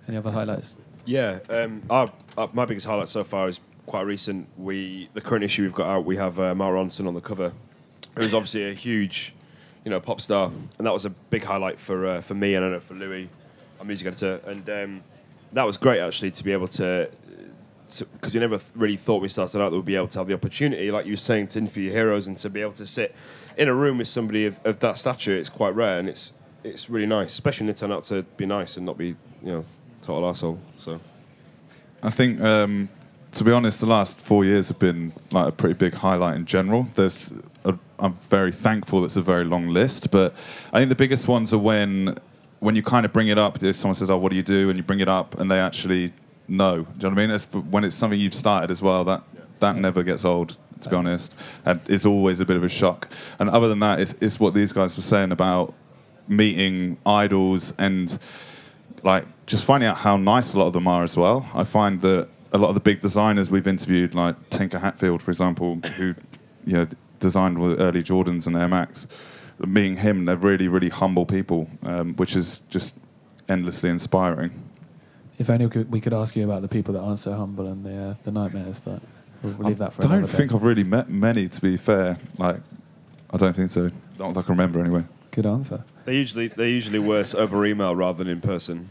Any 0.07 0.17
other 0.17 0.31
highlights? 0.31 0.77
Yeah, 1.05 1.39
um, 1.49 1.83
our, 1.89 2.07
our, 2.37 2.49
my 2.53 2.65
biggest 2.65 2.87
highlight 2.87 3.07
so 3.07 3.23
far 3.23 3.47
is 3.47 3.59
quite 3.85 4.01
recent. 4.01 4.47
We 4.57 5.09
the 5.13 5.21
current 5.21 5.43
issue 5.43 5.63
we've 5.63 5.73
got 5.73 5.87
out, 5.87 6.05
we 6.05 6.17
have 6.17 6.39
uh, 6.39 6.55
Mark 6.55 6.75
Ronson 6.75 7.07
on 7.07 7.13
the 7.13 7.21
cover, 7.21 7.53
who's 8.15 8.33
obviously 8.33 8.69
a 8.69 8.73
huge, 8.73 9.33
you 9.85 9.91
know, 9.91 10.01
pop 10.01 10.19
star, 10.19 10.51
and 10.77 10.85
that 10.85 10.91
was 10.91 11.05
a 11.05 11.09
big 11.09 11.45
highlight 11.45 11.79
for 11.79 12.05
uh, 12.05 12.21
for 12.21 12.33
me 12.33 12.55
and 12.55 12.65
I 12.65 12.69
know 12.69 12.79
for 12.81 12.95
Louis, 12.95 13.29
our 13.79 13.85
music 13.85 14.07
editor, 14.07 14.41
and 14.45 14.69
um, 14.69 15.03
that 15.53 15.63
was 15.63 15.77
great 15.77 16.01
actually 16.01 16.31
to 16.31 16.43
be 16.43 16.51
able 16.51 16.67
to. 16.67 17.09
Because 18.13 18.33
you 18.33 18.39
never 18.39 18.59
really 18.73 18.97
thought 18.97 19.21
we 19.21 19.29
started 19.29 19.61
out 19.61 19.69
that 19.69 19.75
we'd 19.77 19.85
be 19.85 19.95
able 19.95 20.07
to 20.07 20.17
have 20.17 20.27
the 20.27 20.33
opportunity, 20.33 20.89
like 20.89 21.05
you 21.05 21.13
were 21.13 21.17
saying, 21.17 21.47
to 21.49 21.59
interview 21.59 21.83
your 21.83 21.93
heroes 21.93 22.25
and 22.25 22.35
to 22.39 22.49
be 22.49 22.59
able 22.59 22.73
to 22.73 22.85
sit 22.85 23.13
in 23.57 23.67
a 23.67 23.73
room 23.75 23.99
with 23.99 24.07
somebody 24.07 24.47
of, 24.47 24.59
of 24.65 24.79
that 24.79 24.97
stature. 24.97 25.37
It's 25.37 25.49
quite 25.49 25.75
rare, 25.75 25.99
and 25.99 26.09
it's 26.09 26.33
it's 26.63 26.89
really 26.89 27.05
nice, 27.05 27.33
especially 27.33 27.67
when 27.67 27.73
they 27.73 27.79
turn 27.79 27.91
out 27.91 28.01
to 28.03 28.23
be 28.37 28.45
nice 28.47 28.75
and 28.75 28.85
not 28.85 28.97
be, 28.97 29.09
you 29.43 29.51
know, 29.51 29.65
total 30.01 30.27
asshole. 30.27 30.59
So. 30.77 30.99
I 32.01 32.09
think, 32.09 32.41
um, 32.41 32.89
to 33.33 33.43
be 33.43 33.51
honest, 33.51 33.79
the 33.79 33.85
last 33.87 34.19
four 34.21 34.45
years 34.45 34.67
have 34.69 34.79
been 34.79 35.13
like 35.31 35.47
a 35.47 35.51
pretty 35.51 35.75
big 35.75 35.93
highlight 35.93 36.35
in 36.35 36.45
general. 36.45 36.87
There's, 36.95 37.33
I'm 37.99 38.13
very 38.29 38.51
thankful. 38.51 39.05
It's 39.05 39.15
a 39.15 39.21
very 39.21 39.45
long 39.45 39.69
list, 39.69 40.11
but 40.11 40.33
I 40.73 40.79
think 40.79 40.89
the 40.89 40.95
biggest 40.95 41.27
ones 41.27 41.53
are 41.53 41.57
when, 41.57 42.17
when 42.59 42.75
you 42.75 42.83
kind 42.83 43.05
of 43.05 43.13
bring 43.13 43.27
it 43.27 43.37
up. 43.37 43.61
If 43.63 43.75
someone 43.75 43.95
says, 43.95 44.09
"Oh, 44.09 44.17
what 44.17 44.29
do 44.29 44.35
you 44.35 44.43
do?" 44.43 44.69
and 44.69 44.77
you 44.77 44.83
bring 44.83 44.99
it 44.99 45.07
up, 45.07 45.39
and 45.39 45.49
they 45.49 45.59
actually 45.59 46.13
know. 46.47 46.75
Do 46.75 46.79
you 46.79 46.83
know 46.83 47.09
what 47.09 47.11
I 47.11 47.15
mean? 47.15 47.31
It's 47.31 47.45
when 47.45 47.83
it's 47.83 47.95
something 47.95 48.19
you've 48.19 48.35
started 48.35 48.71
as 48.71 48.81
well. 48.81 49.03
That 49.03 49.23
that 49.59 49.75
never 49.75 50.03
gets 50.03 50.25
old. 50.25 50.57
To 50.81 50.89
be 50.89 50.95
honest, 50.95 51.33
and 51.63 51.79
it's 51.87 52.05
always 52.05 52.41
a 52.41 52.45
bit 52.45 52.57
of 52.57 52.63
a 52.63 52.69
shock. 52.69 53.09
And 53.39 53.49
other 53.49 53.69
than 53.69 53.79
that, 53.79 54.01
it's, 54.01 54.13
it's 54.19 54.39
what 54.41 54.53
these 54.53 54.73
guys 54.73 54.95
were 54.97 55.01
saying 55.01 55.31
about 55.31 55.73
meeting 56.27 56.97
idols 57.05 57.73
and 57.77 58.19
like 59.03 59.25
just 59.45 59.63
finding 59.63 59.87
out 59.87 59.97
how 59.97 60.17
nice 60.17 60.53
a 60.53 60.59
lot 60.59 60.67
of 60.67 60.73
them 60.73 60.87
are 60.87 61.03
as 61.03 61.15
well. 61.15 61.49
I 61.53 61.63
find 61.63 62.01
that 62.01 62.27
a 62.51 62.57
lot 62.57 62.69
of 62.69 62.73
the 62.73 62.81
big 62.81 63.01
designers 63.01 63.49
we've 63.49 63.67
interviewed, 63.67 64.15
like 64.15 64.49
Tinker 64.49 64.79
Hatfield, 64.79 65.21
for 65.21 65.31
example, 65.31 65.79
who 65.97 66.15
you 66.65 66.73
know 66.73 66.87
designed 67.19 67.59
with 67.59 67.79
early 67.79 68.03
Jordans 68.03 68.47
and 68.47 68.55
Air 68.55 68.67
Max, 68.67 69.07
meeting 69.59 69.97
him, 69.97 70.25
they're 70.25 70.35
really, 70.35 70.67
really 70.67 70.89
humble 70.89 71.25
people, 71.25 71.69
um, 71.83 72.13
which 72.15 72.35
is 72.35 72.59
just 72.69 72.99
endlessly 73.47 73.89
inspiring. 73.89 74.51
If 75.37 75.49
only 75.49 75.65
we 75.65 75.71
could, 75.71 75.91
we 75.91 76.01
could 76.01 76.13
ask 76.13 76.35
you 76.35 76.45
about 76.45 76.61
the 76.61 76.67
people 76.67 76.93
that 76.93 77.01
aren't 77.01 77.19
so 77.19 77.33
humble 77.33 77.67
and 77.67 77.85
the 77.85 77.97
uh, 77.97 78.15
the 78.23 78.31
nightmares, 78.31 78.79
but 78.79 79.01
we'll, 79.43 79.53
we'll 79.53 79.67
leave 79.67 79.77
that 79.79 79.93
for 79.93 80.01
I 80.01 80.07
don't 80.07 80.17
another 80.19 80.31
day. 80.31 80.37
think 80.37 80.53
I've 80.53 80.63
really 80.63 80.83
met 80.83 81.09
many, 81.09 81.49
to 81.49 81.61
be 81.61 81.75
fair. 81.77 82.17
Like, 82.37 82.61
I 83.31 83.37
don't 83.37 83.53
think 83.53 83.69
so. 83.69 83.91
Not 84.17 84.33
that 84.33 84.39
I 84.39 84.43
can 84.43 84.51
remember 84.53 84.79
anyway. 84.79 85.03
Good 85.31 85.45
answer. 85.45 85.83
They 86.05 86.15
usually 86.15 86.47
they 86.47 86.69
usually 86.69 86.99
worse 86.99 87.35
over 87.35 87.65
email 87.65 87.93
rather 87.95 88.23
than 88.23 88.29
in 88.31 88.39
person, 88.39 88.89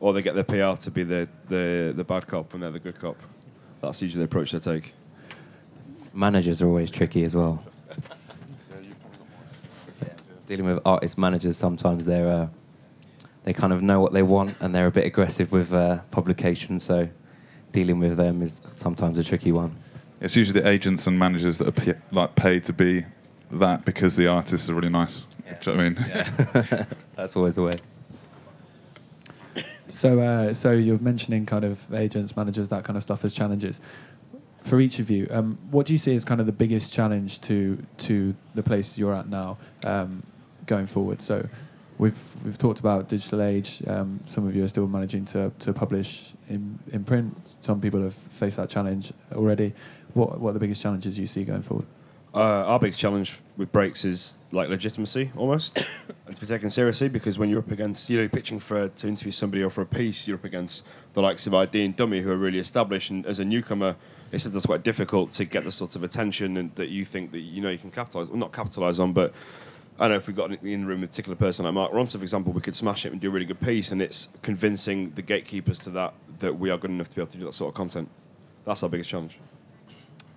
or 0.00 0.12
they 0.12 0.20
get 0.20 0.34
their 0.34 0.44
PR 0.44 0.78
to 0.82 0.90
be 0.90 1.02
the, 1.02 1.28
the, 1.48 1.94
the 1.96 2.04
bad 2.04 2.26
cop 2.26 2.52
and 2.52 2.62
they're 2.62 2.70
the 2.70 2.78
good 2.78 2.98
cop. 2.98 3.16
That's 3.80 4.02
usually 4.02 4.20
the 4.20 4.24
approach 4.26 4.52
they 4.52 4.58
take. 4.58 4.92
Managers 6.12 6.60
are 6.62 6.66
always 6.66 6.90
tricky 6.90 7.22
as 7.24 7.34
well. 7.34 7.62
Dealing 10.46 10.66
with 10.66 10.80
artist 10.84 11.16
managers, 11.16 11.56
sometimes 11.56 12.06
they're 12.06 12.28
uh, 12.28 12.48
they 13.44 13.52
kind 13.52 13.72
of 13.72 13.82
know 13.82 14.00
what 14.00 14.12
they 14.12 14.22
want 14.22 14.54
and 14.60 14.74
they're 14.74 14.86
a 14.86 14.90
bit 14.90 15.06
aggressive 15.06 15.52
with 15.52 15.72
uh, 15.72 16.00
publications. 16.10 16.82
So 16.82 17.08
dealing 17.72 17.98
with 18.00 18.16
them 18.16 18.42
is 18.42 18.60
sometimes 18.74 19.18
a 19.18 19.24
tricky 19.24 19.52
one. 19.52 19.76
It's 20.20 20.36
usually 20.36 20.60
the 20.60 20.68
agents 20.68 21.06
and 21.06 21.18
managers 21.18 21.58
that 21.58 21.68
are 21.68 21.72
p- 21.94 22.00
like 22.12 22.34
paid 22.34 22.64
to 22.64 22.72
be 22.72 23.04
that 23.52 23.84
because 23.84 24.16
the 24.16 24.26
artists 24.26 24.68
are 24.68 24.74
really 24.74 24.90
nice. 24.90 25.22
Do 25.60 25.70
you 25.70 25.76
know 25.76 25.90
what 25.90 26.00
I 26.00 26.76
mean? 26.76 26.86
That's 27.16 27.36
always 27.36 27.54
the 27.54 27.62
way. 27.62 27.78
So, 29.88 30.20
uh, 30.20 30.54
so 30.54 30.72
you're 30.72 30.98
mentioning 30.98 31.46
kind 31.46 31.64
of 31.64 31.92
agents, 31.92 32.36
managers, 32.36 32.68
that 32.68 32.84
kind 32.84 32.96
of 32.96 33.02
stuff 33.02 33.24
as 33.24 33.32
challenges. 33.32 33.80
For 34.62 34.80
each 34.80 34.98
of 34.98 35.10
you, 35.10 35.26
um, 35.30 35.58
what 35.70 35.86
do 35.86 35.92
you 35.92 35.98
see 35.98 36.14
as 36.14 36.24
kind 36.24 36.40
of 36.40 36.46
the 36.46 36.52
biggest 36.52 36.92
challenge 36.92 37.40
to 37.42 37.78
to 37.98 38.34
the 38.54 38.62
place 38.62 38.98
you're 38.98 39.14
at 39.14 39.28
now, 39.28 39.58
um, 39.84 40.22
going 40.66 40.86
forward? 40.86 41.22
So, 41.22 41.48
we've 41.98 42.18
we've 42.44 42.58
talked 42.58 42.80
about 42.80 43.08
digital 43.08 43.42
age. 43.42 43.82
Um, 43.86 44.20
some 44.26 44.46
of 44.46 44.56
you 44.56 44.64
are 44.64 44.68
still 44.68 44.86
managing 44.86 45.24
to 45.26 45.52
to 45.60 45.72
publish 45.72 46.32
in 46.48 46.78
in 46.92 47.04
print. 47.04 47.56
Some 47.60 47.80
people 47.80 48.02
have 48.02 48.14
faced 48.14 48.56
that 48.56 48.68
challenge 48.70 49.12
already. 49.32 49.74
What 50.14 50.40
what 50.40 50.50
are 50.50 50.54
the 50.54 50.60
biggest 50.60 50.82
challenges 50.82 51.18
you 51.18 51.26
see 51.26 51.44
going 51.44 51.62
forward? 51.62 51.86
Uh, 52.32 52.62
our 52.64 52.78
biggest 52.78 53.00
challenge 53.00 53.40
with 53.56 53.72
breaks 53.72 54.04
is 54.04 54.38
like 54.52 54.68
legitimacy 54.68 55.32
almost, 55.36 55.78
and 56.26 56.34
to 56.34 56.40
be 56.40 56.46
taken 56.46 56.70
seriously 56.70 57.08
because 57.08 57.38
when 57.38 57.48
you're 57.48 57.58
up 57.58 57.72
against, 57.72 58.08
you 58.08 58.20
know, 58.20 58.28
pitching 58.28 58.60
for 58.60 58.88
to 58.88 59.08
interview 59.08 59.32
somebody 59.32 59.64
or 59.64 59.70
for 59.70 59.82
a 59.82 59.86
piece, 59.86 60.28
you're 60.28 60.36
up 60.36 60.44
against 60.44 60.86
the 61.14 61.20
likes 61.20 61.48
of 61.48 61.54
ID 61.54 61.84
and 61.84 61.96
Dummy 61.96 62.20
who 62.20 62.30
are 62.30 62.36
really 62.36 62.60
established, 62.60 63.10
and 63.10 63.26
as 63.26 63.40
a 63.40 63.44
newcomer, 63.44 63.96
it's 64.32 64.44
sometimes 64.44 64.66
quite 64.66 64.82
difficult 64.82 65.32
to 65.32 65.44
get 65.44 65.64
the 65.64 65.72
sort 65.72 65.96
of 65.96 66.02
attention 66.02 66.56
and 66.56 66.74
that 66.76 66.88
you 66.88 67.04
think 67.04 67.32
that 67.32 67.40
you 67.40 67.60
know 67.60 67.70
you 67.70 67.78
can 67.78 67.90
capitalize, 67.90 68.28
well, 68.28 68.38
not 68.38 68.52
capitalize 68.52 69.00
on, 69.00 69.12
but 69.12 69.32
I 69.98 70.04
don't 70.04 70.12
know 70.12 70.16
if 70.16 70.26
we've 70.26 70.36
got 70.36 70.50
in 70.50 70.80
the 70.80 70.86
room 70.86 71.02
a 71.02 71.06
particular 71.06 71.36
person 71.36 71.64
like 71.64 71.74
Mark 71.74 71.92
Ronson, 71.92 72.16
for 72.18 72.22
example, 72.22 72.52
we 72.52 72.60
could 72.60 72.76
smash 72.76 73.04
it 73.04 73.12
and 73.12 73.20
do 73.20 73.28
a 73.28 73.30
really 73.30 73.44
good 73.44 73.60
piece, 73.60 73.90
and 73.90 74.00
it's 74.00 74.28
convincing 74.42 75.10
the 75.10 75.22
gatekeepers 75.22 75.78
to 75.80 75.90
that 75.90 76.14
that 76.38 76.58
we 76.58 76.70
are 76.70 76.78
good 76.78 76.90
enough 76.90 77.08
to 77.10 77.16
be 77.16 77.20
able 77.20 77.30
to 77.30 77.38
do 77.38 77.44
that 77.44 77.52
sort 77.54 77.68
of 77.68 77.74
content. 77.74 78.08
That's 78.64 78.82
our 78.82 78.88
biggest 78.88 79.10
challenge. 79.10 79.36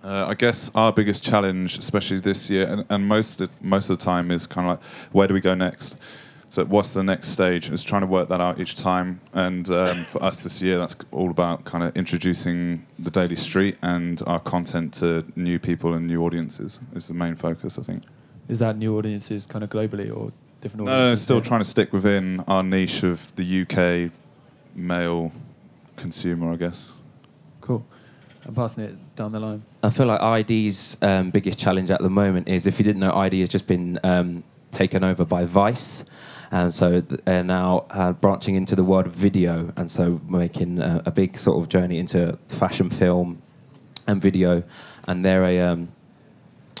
Uh, 0.02 0.26
I 0.28 0.34
guess 0.34 0.70
our 0.74 0.92
biggest 0.92 1.24
challenge, 1.24 1.78
especially 1.78 2.20
this 2.20 2.50
year, 2.50 2.66
and, 2.66 2.84
and 2.90 3.08
most 3.08 3.40
of, 3.40 3.48
most 3.62 3.88
of 3.88 3.98
the 3.98 4.04
time, 4.04 4.30
is 4.30 4.46
kind 4.46 4.68
of 4.68 4.72
like, 4.72 4.86
where 5.12 5.26
do 5.26 5.32
we 5.32 5.40
go 5.40 5.54
next? 5.54 5.96
So, 6.54 6.64
what's 6.64 6.94
the 6.94 7.02
next 7.02 7.30
stage? 7.30 7.68
It's 7.68 7.82
trying 7.82 8.02
to 8.02 8.06
work 8.06 8.28
that 8.28 8.40
out 8.40 8.60
each 8.60 8.76
time. 8.76 9.20
And 9.32 9.68
um, 9.70 10.04
for 10.04 10.22
us 10.22 10.44
this 10.44 10.62
year, 10.62 10.78
that's 10.78 10.94
all 11.10 11.28
about 11.28 11.64
kind 11.64 11.82
of 11.82 11.96
introducing 11.96 12.86
the 12.96 13.10
Daily 13.10 13.34
Street 13.34 13.76
and 13.82 14.22
our 14.24 14.38
content 14.38 14.94
to 14.94 15.24
new 15.34 15.58
people 15.58 15.94
and 15.94 16.06
new 16.06 16.22
audiences. 16.24 16.78
Is 16.94 17.08
the 17.08 17.14
main 17.14 17.34
focus, 17.34 17.76
I 17.76 17.82
think. 17.82 18.04
Is 18.46 18.60
that 18.60 18.76
new 18.76 18.96
audiences 18.96 19.46
kind 19.46 19.64
of 19.64 19.70
globally 19.70 20.16
or 20.16 20.32
different 20.60 20.86
No, 20.86 20.92
audiences? 20.92 21.22
still 21.22 21.40
trying 21.40 21.58
to 21.58 21.64
stick 21.64 21.92
within 21.92 22.38
our 22.46 22.62
niche 22.62 23.02
of 23.02 23.34
the 23.34 23.62
UK 23.62 24.12
male 24.76 25.32
consumer, 25.96 26.52
I 26.52 26.54
guess. 26.54 26.92
Cool. 27.62 27.84
I'm 28.46 28.54
passing 28.54 28.84
it 28.84 29.16
down 29.16 29.32
the 29.32 29.40
line. 29.40 29.64
I 29.82 29.90
feel 29.90 30.06
like 30.06 30.22
ID's 30.22 31.02
um, 31.02 31.30
biggest 31.30 31.58
challenge 31.58 31.90
at 31.90 32.00
the 32.00 32.10
moment 32.10 32.46
is 32.46 32.68
if 32.68 32.78
you 32.78 32.84
didn't 32.84 33.00
know, 33.00 33.12
ID 33.12 33.40
has 33.40 33.48
just 33.48 33.66
been 33.66 33.98
um, 34.04 34.44
taken 34.74 35.02
over 35.02 35.24
by 35.24 35.44
Vice. 35.44 36.04
And 36.50 36.72
so 36.72 37.00
they're 37.00 37.42
now 37.42 37.86
uh, 37.90 38.12
branching 38.12 38.54
into 38.54 38.76
the 38.76 38.84
world 38.84 39.06
of 39.06 39.12
video, 39.12 39.72
and 39.76 39.90
so 39.90 40.20
making 40.28 40.80
uh, 40.80 41.02
a 41.04 41.10
big 41.10 41.38
sort 41.38 41.60
of 41.60 41.68
journey 41.68 41.98
into 41.98 42.38
fashion 42.46 42.90
film 42.90 43.42
and 44.06 44.22
video. 44.22 44.62
And 45.08 45.24
they're 45.24 45.44
a, 45.44 45.60
um, 45.60 45.88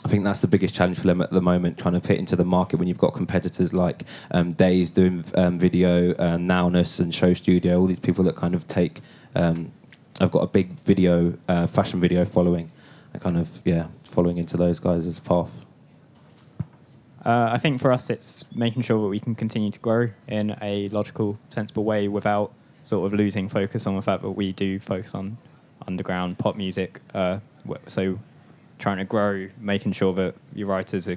I 0.04 0.08
think 0.08 0.22
that's 0.22 0.40
the 0.42 0.46
biggest 0.46 0.76
challenge 0.76 0.98
for 0.98 1.06
them 1.06 1.20
at 1.20 1.30
the 1.30 1.40
moment, 1.40 1.76
trying 1.78 1.94
to 1.94 2.00
fit 2.00 2.18
into 2.18 2.36
the 2.36 2.44
market 2.44 2.78
when 2.78 2.86
you've 2.86 2.98
got 2.98 3.14
competitors 3.14 3.72
like 3.72 4.04
um, 4.30 4.52
Dazed 4.52 4.94
doing 4.94 5.24
um, 5.34 5.58
video, 5.58 6.12
uh, 6.12 6.36
Nowness 6.36 7.00
and 7.00 7.12
Show 7.12 7.32
Studio, 7.34 7.80
all 7.80 7.86
these 7.86 7.98
people 7.98 8.22
that 8.24 8.36
kind 8.36 8.54
of 8.54 8.68
take, 8.68 9.00
um, 9.34 9.72
have 10.20 10.30
got 10.30 10.40
a 10.40 10.46
big 10.46 10.78
video, 10.80 11.36
uh, 11.48 11.66
fashion 11.66 12.00
video 12.00 12.24
following, 12.24 12.70
and 13.12 13.20
kind 13.20 13.36
of, 13.36 13.60
yeah, 13.64 13.88
following 14.04 14.38
into 14.38 14.56
those 14.56 14.78
guys' 14.78 15.18
path. 15.18 15.63
Uh, 17.24 17.48
I 17.52 17.58
think 17.58 17.80
for 17.80 17.90
us, 17.90 18.10
it's 18.10 18.54
making 18.54 18.82
sure 18.82 19.00
that 19.02 19.08
we 19.08 19.18
can 19.18 19.34
continue 19.34 19.70
to 19.70 19.78
grow 19.78 20.10
in 20.28 20.56
a 20.60 20.88
logical, 20.90 21.38
sensible 21.48 21.84
way 21.84 22.06
without 22.06 22.52
sort 22.82 23.10
of 23.10 23.18
losing 23.18 23.48
focus 23.48 23.86
on 23.86 23.96
the 23.96 24.02
fact 24.02 24.22
that 24.22 24.30
we 24.30 24.52
do 24.52 24.78
focus 24.78 25.14
on 25.14 25.38
underground 25.86 26.38
pop 26.38 26.54
music. 26.56 27.00
Uh, 27.14 27.38
so 27.86 28.18
trying 28.78 28.98
to 28.98 29.04
grow, 29.04 29.48
making 29.58 29.92
sure 29.92 30.12
that 30.12 30.34
your 30.54 30.68
writers 30.68 31.08
are, 31.08 31.16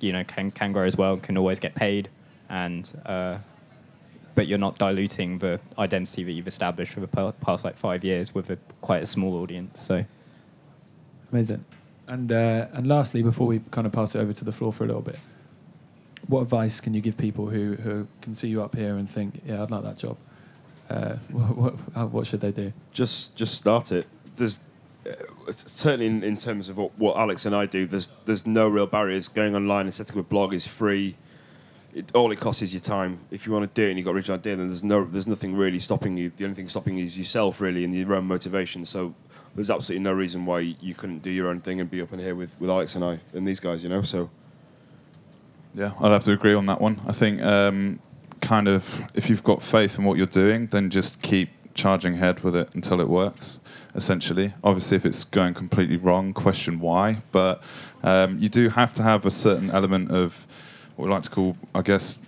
you 0.00 0.12
know, 0.12 0.22
can 0.22 0.52
can 0.52 0.70
grow 0.70 0.84
as 0.84 0.96
well, 0.96 1.16
can 1.16 1.36
always 1.36 1.58
get 1.58 1.74
paid, 1.74 2.08
and 2.48 2.92
uh, 3.04 3.38
but 4.36 4.46
you're 4.46 4.58
not 4.58 4.78
diluting 4.78 5.38
the 5.38 5.58
identity 5.78 6.22
that 6.22 6.32
you've 6.32 6.48
established 6.48 6.92
for 6.92 7.00
the 7.00 7.32
past 7.32 7.64
like 7.64 7.76
five 7.76 8.04
years 8.04 8.32
with 8.34 8.50
a 8.50 8.58
quite 8.80 9.02
a 9.02 9.06
small 9.06 9.42
audience. 9.42 9.80
So. 9.80 10.04
Amazing. 11.32 11.64
And 12.06 12.30
uh, 12.30 12.66
and 12.72 12.86
lastly, 12.86 13.22
before 13.22 13.46
we 13.46 13.60
kind 13.70 13.86
of 13.86 13.92
pass 13.92 14.14
it 14.14 14.18
over 14.18 14.32
to 14.32 14.44
the 14.44 14.52
floor 14.52 14.72
for 14.72 14.84
a 14.84 14.86
little 14.86 15.02
bit, 15.02 15.18
what 16.26 16.40
advice 16.42 16.80
can 16.80 16.94
you 16.94 17.00
give 17.00 17.16
people 17.16 17.46
who, 17.46 17.74
who 17.76 18.06
can 18.20 18.34
see 18.34 18.48
you 18.48 18.62
up 18.62 18.74
here 18.74 18.96
and 18.96 19.10
think, 19.10 19.42
yeah, 19.46 19.62
I'd 19.62 19.70
like 19.70 19.84
that 19.84 19.98
job? 19.98 20.16
Uh, 20.88 21.14
what, 21.30 21.76
what, 21.94 22.10
what 22.10 22.26
should 22.26 22.40
they 22.40 22.52
do? 22.52 22.72
just 22.92 23.36
just 23.36 23.54
start 23.54 23.92
it. 23.92 24.06
There's 24.36 24.60
uh, 25.06 25.12
certainly 25.52 26.06
in, 26.06 26.22
in 26.22 26.36
terms 26.36 26.68
of 26.68 26.76
what, 26.76 26.98
what 26.98 27.16
Alex 27.16 27.46
and 27.46 27.54
I 27.54 27.66
do. 27.66 27.86
There's 27.86 28.10
there's 28.24 28.46
no 28.46 28.68
real 28.68 28.86
barriers. 28.86 29.28
Going 29.28 29.54
online 29.54 29.86
and 29.86 29.94
setting 29.94 30.18
up 30.18 30.24
a 30.24 30.28
blog 30.28 30.54
is 30.54 30.66
free. 30.66 31.16
It, 31.94 32.12
all 32.14 32.32
it 32.32 32.40
costs 32.40 32.60
is 32.62 32.74
your 32.74 32.80
time. 32.80 33.20
If 33.30 33.46
you 33.46 33.52
want 33.52 33.72
to 33.72 33.80
do 33.80 33.86
it 33.86 33.90
and 33.90 33.98
you've 33.98 34.04
got 34.04 34.12
a 34.12 34.14
original 34.14 34.38
idea, 34.38 34.56
then 34.56 34.66
there's 34.68 34.84
no 34.84 35.04
there's 35.04 35.26
nothing 35.26 35.54
really 35.54 35.78
stopping 35.78 36.16
you. 36.16 36.32
The 36.36 36.44
only 36.44 36.56
thing 36.56 36.68
stopping 36.68 36.98
you 36.98 37.04
is 37.04 37.16
yourself 37.16 37.60
really 37.60 37.84
and 37.84 37.94
your 37.94 38.14
own 38.14 38.26
motivation. 38.26 38.84
So 38.84 39.14
there's 39.54 39.70
absolutely 39.70 40.02
no 40.02 40.12
reason 40.12 40.46
why 40.46 40.60
you 40.60 40.94
couldn't 40.94 41.22
do 41.22 41.30
your 41.30 41.48
own 41.48 41.60
thing 41.60 41.80
and 41.80 41.90
be 41.90 42.00
up 42.00 42.12
in 42.12 42.18
here 42.18 42.34
with, 42.34 42.58
with 42.60 42.70
Alex 42.70 42.94
and 42.94 43.04
I 43.04 43.20
and 43.32 43.46
these 43.46 43.60
guys. 43.60 43.82
You 43.82 43.88
know. 43.88 44.02
So 44.02 44.30
Yeah, 45.74 45.92
I'd 46.00 46.12
have 46.12 46.24
to 46.24 46.32
agree 46.32 46.54
on 46.54 46.66
that 46.66 46.80
one. 46.80 47.00
I 47.06 47.12
think 47.12 47.42
um, 47.42 48.00
kind 48.40 48.68
of 48.68 49.02
if 49.14 49.30
you've 49.30 49.44
got 49.44 49.62
faith 49.62 49.98
in 49.98 50.04
what 50.04 50.18
you're 50.18 50.26
doing, 50.26 50.66
then 50.66 50.90
just 50.90 51.22
keep 51.22 51.50
charging 51.74 52.14
ahead 52.14 52.40
with 52.40 52.54
it 52.56 52.70
until 52.74 53.00
it 53.00 53.08
works. 53.08 53.60
Essentially, 53.94 54.54
obviously, 54.62 54.96
if 54.96 55.04
it's 55.04 55.24
going 55.24 55.54
completely 55.54 55.96
wrong, 55.96 56.32
question 56.32 56.80
why. 56.80 57.22
But 57.32 57.62
um, 58.02 58.38
you 58.38 58.48
do 58.48 58.70
have 58.70 58.92
to 58.94 59.02
have 59.02 59.24
a 59.26 59.30
certain 59.30 59.70
element 59.70 60.10
of 60.10 60.46
what 60.96 61.06
we 61.06 61.12
like 61.12 61.22
to 61.24 61.30
call, 61.30 61.56
I 61.74 61.82
guess, 61.82 62.18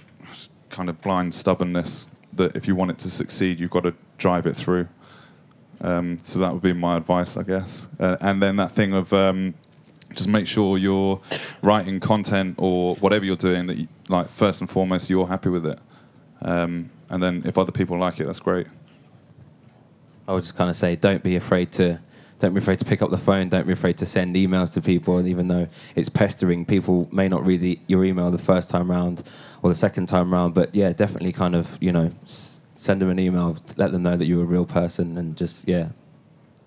kind 0.71 0.89
of 0.89 1.01
blind 1.01 1.35
stubbornness. 1.35 2.09
That 2.33 2.55
if 2.55 2.69
you 2.69 2.75
want 2.75 2.91
it 2.91 2.99
to 2.99 3.11
succeed, 3.11 3.61
you've 3.61 3.71
got 3.71 3.85
to 3.85 3.95
drive 4.19 4.47
it 4.47 4.57
through. 4.57 4.89
Um, 5.81 6.19
so 6.23 6.39
that 6.41 6.53
would 6.53 6.63
be 6.63 6.73
my 6.73 6.97
advice, 6.97 7.37
I 7.37 7.43
guess. 7.43 7.87
Uh, 7.99 8.17
and 8.21 8.43
then 8.43 8.57
that 8.57 8.73
thing 8.73 8.95
of 8.95 9.13
um, 9.13 9.55
just 10.15 10.29
make 10.29 10.47
sure 10.47 10.79
you're 10.79 11.21
writing 11.63 12.01
content 12.01 12.57
or 12.59 12.97
whatever 12.97 13.25
you're 13.25 13.37
doing 13.37 13.67
that, 13.67 13.77
you, 13.77 13.89
like 14.09 14.29
first 14.29 14.61
and 14.61 14.71
foremost, 14.71 15.11
you're 15.11 15.27
happy 15.27 15.49
with 15.49 15.67
it. 15.67 15.79
Um, 16.43 16.91
and 17.09 17.23
then 17.23 17.43
if 17.45 17.59
other 17.59 17.73
people 17.73 17.99
like 17.99 18.21
it, 18.21 18.27
that's 18.27 18.41
great. 18.41 18.67
I 20.27 20.33
would 20.33 20.43
just 20.43 20.57
kind 20.57 20.71
of 20.71 20.77
say, 20.77 20.97
don't 20.97 21.23
be 21.23 21.37
afraid 21.37 21.71
to, 21.73 22.01
don't 22.41 22.53
be 22.53 22.59
afraid 22.59 22.79
to 22.81 22.85
pick 22.85 23.01
up 23.01 23.11
the 23.11 23.19
phone. 23.19 23.49
Don't 23.49 23.67
be 23.67 23.73
afraid 23.73 23.97
to 23.99 24.07
send 24.07 24.35
emails 24.35 24.73
to 24.75 24.81
people. 24.81 25.19
And 25.19 25.29
even 25.29 25.49
though 25.49 25.69
it's 25.95 26.09
pestering, 26.09 26.67
people 26.67 27.09
may 27.13 27.29
not 27.29 27.47
read 27.47 27.61
the, 27.61 27.79
your 27.87 28.05
email 28.05 28.31
the 28.31 28.39
first 28.39 28.69
time 28.69 28.91
round 28.91 29.23
or 29.63 29.71
the 29.71 29.77
second 29.77 30.07
time 30.07 30.33
round. 30.33 30.55
But 30.55 30.75
yeah, 30.75 30.93
definitely 30.93 31.33
kind 31.33 31.55
of 31.55 31.79
you 31.81 31.93
know 31.93 32.11
send 32.87 33.03
them 33.03 33.11
an 33.11 33.19
email, 33.19 33.57
let 33.77 33.91
them 33.93 34.05
know 34.05 34.17
that 34.17 34.27
you're 34.27 34.43
a 34.43 34.47
real 34.47 34.65
person, 34.65 35.19
and 35.19 35.37
just 35.37 35.67
yeah, 35.67 35.89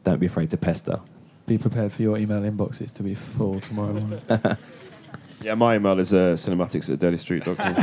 don't 0.03 0.19
be 0.19 0.25
afraid 0.25 0.49
to 0.51 0.58
pester. 0.58 0.99
Be 1.47 1.58
prepared 1.58 1.93
for 1.93 2.01
your 2.01 2.17
email 2.17 2.41
inboxes 2.41 2.93
to 2.95 3.03
be 3.03 3.15
full 3.15 3.60
tomorrow 3.60 3.93
morning. 3.93 4.21
yeah, 5.41 5.55
my 5.55 5.77
email 5.77 5.97
is 5.97 6.13
uh, 6.13 6.34
cinematics 6.34 6.91
at 6.93 6.99
dailystreet.com. 6.99 7.73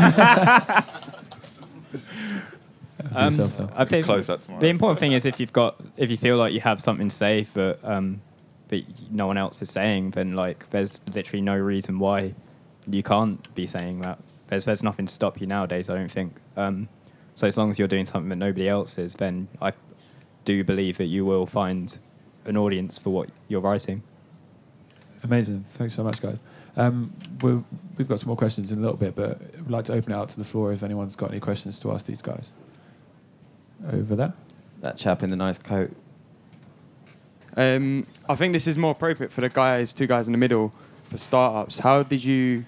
Be 3.09 3.15
yourself, 3.23 3.53
Sam. 3.53 3.65
Um, 3.65 3.73
I 3.75 3.85
think 3.87 4.05
Close 4.05 4.27
that 4.27 4.43
tomorrow. 4.43 4.61
The 4.61 4.69
important 4.69 5.01
thing 5.01 5.13
is 5.13 5.25
if 5.25 5.41
you've 5.41 5.53
got 5.53 5.81
if 5.97 6.11
you 6.11 6.17
feel 6.19 6.37
like 6.37 6.53
you 6.53 6.61
have 6.61 6.81
something 6.81 7.09
to 7.09 7.15
say 7.15 7.47
but 7.55 7.83
um, 7.83 8.21
that 8.69 8.85
no 9.11 9.27
one 9.27 9.39
else 9.39 9.63
is 9.63 9.71
saying, 9.71 10.11
then 10.11 10.37
like 10.37 10.69
there's 10.71 11.01
literally 11.15 11.41
no 11.41 11.57
reason 11.57 11.99
why 11.99 12.35
you 12.89 13.03
can't 13.03 13.53
be 13.55 13.67
saying 13.67 14.03
that. 14.03 14.19
There's 14.49 14.67
there's 14.67 14.83
nothing 14.83 15.07
to 15.07 15.13
stop 15.13 15.41
you 15.41 15.47
nowadays. 15.47 15.89
I 15.89 15.95
don't 15.95 16.13
think. 16.13 16.35
Um, 16.57 16.89
so 17.37 17.47
as 17.47 17.57
long 17.57 17.71
as 17.71 17.79
you're 17.79 17.87
doing 17.87 18.07
something 18.07 18.31
that 18.31 18.37
nobody 18.37 18.69
else 18.69 18.99
is, 18.99 19.15
then 19.15 19.47
I 19.61 19.73
do 20.45 20.65
believe 20.65 20.97
that 20.97 21.05
you 21.05 21.25
will 21.25 21.45
find 21.45 21.99
an 22.47 22.57
audience 22.57 22.99
for 22.99 23.11
what 23.11 23.29
you're 23.47 23.61
writing. 23.61 24.03
Amazing. 25.23 25.67
Thanks 25.71 25.95
so 25.95 26.03
much, 26.03 26.23
guys. 26.23 26.43
Um, 26.77 27.13
we've, 27.43 27.63
we've 27.99 28.09
got 28.09 28.21
some 28.21 28.29
more 28.29 28.37
questions 28.37 28.73
in 28.73 28.79
a 28.79 28.81
little 28.81 28.97
bit, 28.97 29.15
but 29.15 29.41
I'd 29.59 29.71
like 29.71 29.85
to 29.87 29.93
open 29.93 30.13
it 30.13 30.17
out 30.17 30.31
to 30.31 30.39
the 30.39 30.45
floor 30.45 30.73
if 30.73 30.83
anyone's 30.83 31.15
got 31.15 31.31
any 31.31 31.41
questions 31.41 31.79
to 31.81 31.93
ask 31.93 32.07
these 32.07 32.23
guys. 32.23 32.51
Over 33.93 34.17
there. 34.17 34.33
That 34.81 34.97
chap 34.97 35.23
in 35.23 35.29
the 35.29 35.37
nice 35.37 35.59
coat. 35.59 35.95
Um, 37.55 38.07
I 38.29 38.35
think 38.35 38.55
this 38.55 38.67
is 38.67 38.79
more 38.79 38.93
appropriate 38.93 39.31
for 39.31 39.43
the 39.43 39.49
guys, 39.51 39.93
two 39.93 40.07
guys 40.07 40.27
in 40.27 40.33
the 40.33 40.39
middle, 40.39 40.73
for 41.11 41.19
startups. 41.19 41.81
How 41.81 42.03
did 42.03 42.25
you 42.25 42.65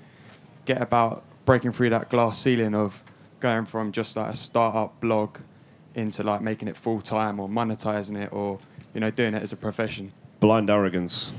get 0.66 0.83
about 0.83 1.24
breaking 1.46 1.72
through 1.72 1.90
that 1.90 2.11
glass 2.11 2.38
ceiling 2.38 2.74
of 2.74 3.02
going 3.40 3.66
from 3.66 3.92
just 3.92 4.16
like 4.16 4.31
a 4.33 4.37
startup 4.37 5.01
blog 5.01 5.38
into 5.94 6.22
like 6.22 6.40
making 6.40 6.68
it 6.68 6.77
full 6.77 7.01
time 7.01 7.40
or 7.40 7.48
monetizing 7.48 8.20
it 8.22 8.33
or 8.33 8.59
you 8.94 9.01
know 9.01 9.11
doing 9.11 9.35
it 9.35 9.42
as 9.42 9.53
a 9.53 9.57
profession? 9.57 10.12
blind 10.40 10.70
arrogance. 10.70 11.33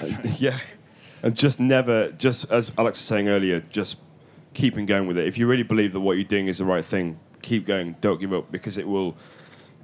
yeah, 0.38 0.58
and 1.22 1.36
just 1.36 1.60
never, 1.60 2.10
just 2.12 2.50
as 2.50 2.72
Alex 2.76 2.98
was 2.98 3.06
saying 3.06 3.28
earlier, 3.28 3.60
just 3.60 3.98
keeping 4.54 4.86
going 4.86 5.06
with 5.06 5.18
it. 5.18 5.26
If 5.26 5.38
you 5.38 5.46
really 5.46 5.62
believe 5.62 5.92
that 5.92 6.00
what 6.00 6.16
you're 6.16 6.24
doing 6.24 6.48
is 6.48 6.58
the 6.58 6.64
right 6.64 6.84
thing, 6.84 7.20
keep 7.42 7.66
going. 7.66 7.96
Don't 8.00 8.20
give 8.20 8.32
up 8.32 8.50
because 8.50 8.76
it 8.76 8.88
will, 8.88 9.16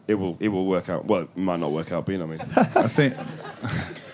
it 0.09 0.15
will, 0.15 0.37
it 0.41 0.49
will 0.49 0.67
work 0.67 0.89
out. 0.89 1.07
Well, 1.07 1.23
it 1.23 1.37
might 1.37 1.61
not 1.61 1.71
work 1.71 1.93
out, 1.93 2.07
but 2.07 2.13
you 2.13 2.19
know 2.19 2.27
what 2.27 2.41
I 2.41 2.45
mean. 2.45 2.69
I 2.85 2.89
think 2.89 3.15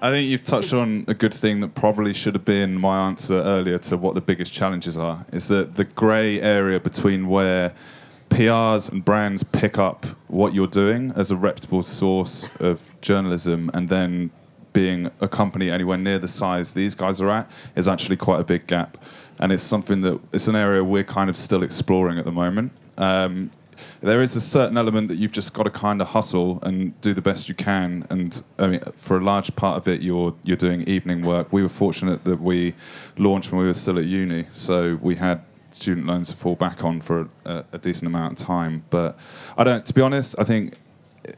I 0.00 0.10
think 0.10 0.30
you've 0.30 0.44
touched 0.44 0.72
on 0.72 1.04
a 1.08 1.14
good 1.14 1.34
thing 1.34 1.58
that 1.60 1.74
probably 1.74 2.12
should 2.12 2.34
have 2.34 2.44
been 2.44 2.78
my 2.78 3.08
answer 3.08 3.34
earlier 3.34 3.78
to 3.78 3.96
what 3.96 4.14
the 4.14 4.20
biggest 4.20 4.52
challenges 4.52 4.96
are. 4.96 5.26
Is 5.32 5.48
that 5.48 5.74
the 5.74 5.84
grey 5.84 6.40
area 6.40 6.78
between 6.78 7.26
where 7.26 7.72
PRs 8.30 8.92
and 8.92 9.04
brands 9.04 9.42
pick 9.42 9.76
up 9.76 10.06
what 10.28 10.54
you're 10.54 10.68
doing 10.68 11.12
as 11.16 11.32
a 11.32 11.36
reputable 11.36 11.82
source 11.82 12.48
of 12.60 12.94
journalism 13.00 13.72
and 13.74 13.88
then 13.88 14.30
being 14.72 15.10
a 15.20 15.26
company 15.26 15.68
anywhere 15.68 15.98
near 15.98 16.20
the 16.20 16.28
size 16.28 16.74
these 16.74 16.94
guys 16.94 17.20
are 17.20 17.30
at 17.30 17.50
is 17.74 17.88
actually 17.88 18.16
quite 18.16 18.38
a 18.38 18.44
big 18.44 18.68
gap. 18.68 18.98
And 19.40 19.50
it's 19.50 19.64
something 19.64 20.02
that 20.02 20.20
it's 20.32 20.46
an 20.46 20.54
area 20.54 20.84
we're 20.84 21.02
kind 21.02 21.28
of 21.28 21.36
still 21.36 21.64
exploring 21.64 22.18
at 22.18 22.24
the 22.24 22.30
moment. 22.30 22.70
Um, 22.96 23.50
there 24.00 24.22
is 24.22 24.36
a 24.36 24.40
certain 24.40 24.76
element 24.76 25.08
that 25.08 25.16
you've 25.16 25.32
just 25.32 25.54
got 25.54 25.64
to 25.64 25.70
kind 25.70 26.00
of 26.00 26.08
hustle 26.08 26.58
and 26.62 26.98
do 27.00 27.14
the 27.14 27.22
best 27.22 27.48
you 27.48 27.54
can. 27.54 28.06
And 28.10 28.40
I 28.58 28.66
mean, 28.66 28.80
for 28.96 29.16
a 29.16 29.20
large 29.20 29.54
part 29.56 29.76
of 29.76 29.88
it, 29.88 30.02
you're 30.02 30.34
you're 30.44 30.56
doing 30.56 30.82
evening 30.82 31.22
work. 31.22 31.52
We 31.52 31.62
were 31.62 31.68
fortunate 31.68 32.24
that 32.24 32.40
we 32.40 32.74
launched 33.16 33.52
when 33.52 33.60
we 33.60 33.66
were 33.66 33.74
still 33.74 33.98
at 33.98 34.04
uni, 34.04 34.46
so 34.52 34.98
we 35.00 35.16
had 35.16 35.42
student 35.70 36.06
loans 36.06 36.30
to 36.30 36.36
fall 36.36 36.54
back 36.54 36.84
on 36.84 37.00
for 37.00 37.28
a, 37.44 37.64
a 37.72 37.78
decent 37.78 38.06
amount 38.06 38.40
of 38.40 38.46
time. 38.46 38.84
But 38.90 39.18
I 39.56 39.64
don't. 39.64 39.84
To 39.86 39.92
be 39.92 40.00
honest, 40.00 40.34
I 40.38 40.44
think 40.44 40.74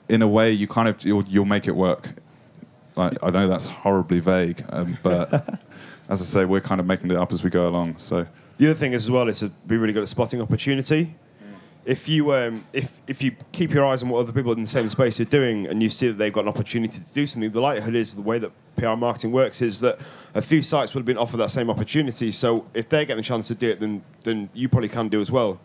in 0.09 0.23
a 0.23 0.29
way 0.29 0.53
you 0.53 0.67
kind 0.67 0.89
of 0.89 1.05
you'll, 1.05 1.25
you'll 1.25 1.45
make 1.45 1.67
it 1.67 1.77
work. 1.77 2.11
Like, 2.97 3.17
I 3.23 3.31
know 3.31 3.49
that's 3.49 3.67
horribly 3.67 4.21
vague, 4.21 4.65
um, 4.71 4.99
but 5.03 5.33
as 6.09 6.21
I 6.21 6.25
say, 6.25 6.45
we're 6.45 6.61
kind 6.61 6.81
of 6.81 6.87
making 6.87 7.11
it 7.11 7.17
up 7.17 7.33
as 7.33 7.43
we 7.43 7.51
go 7.51 7.69
along. 7.69 7.99
So. 7.99 8.27
The 8.59 8.67
other 8.67 8.75
thing 8.75 8.93
as 8.93 9.11
well 9.11 9.29
is 9.29 9.39
to 9.39 9.49
be 9.67 9.79
really 9.79 9.95
good 9.95 10.03
at 10.03 10.09
spotting 10.09 10.43
opportunity. 10.43 11.15
If 11.85 12.09
you 12.09 12.35
um, 12.35 12.65
if 12.73 13.01
if 13.07 13.23
you 13.23 13.35
keep 13.53 13.73
your 13.73 13.87
eyes 13.87 14.03
on 14.03 14.11
what 14.11 14.21
other 14.21 14.33
people 14.33 14.53
in 14.53 14.61
the 14.61 14.69
same 14.69 14.89
space 14.91 15.19
are 15.19 15.25
doing, 15.25 15.67
and 15.67 15.83
you 15.83 15.89
see 15.89 16.09
that 16.09 16.19
they've 16.19 16.33
got 16.33 16.43
an 16.43 16.49
opportunity 16.49 17.01
to 17.01 17.13
do 17.13 17.27
something, 17.27 17.51
the 17.51 17.61
likelihood 17.61 17.95
is 17.95 18.15
the 18.15 18.21
way 18.21 18.39
that 18.39 18.53
PR 18.77 18.97
marketing 18.97 19.33
works 19.33 19.63
is 19.63 19.81
that 19.81 19.99
a 20.35 20.43
few 20.43 20.63
sites 20.63 20.95
would 20.95 21.01
have 21.01 21.07
been 21.07 21.19
offered 21.19 21.39
that 21.39 21.51
same 21.51 21.71
opportunity. 21.71 22.31
So 22.33 22.67
if 22.75 22.89
they're 22.89 23.05
getting 23.05 23.19
the 23.19 23.23
chance 23.23 23.49
to 23.49 23.55
do 23.55 23.71
it, 23.71 23.81
then 23.81 24.03
then 24.25 24.51
you 24.53 24.69
probably 24.69 24.89
can 24.89 25.09
do 25.09 25.21
as 25.21 25.31
well. 25.31 25.61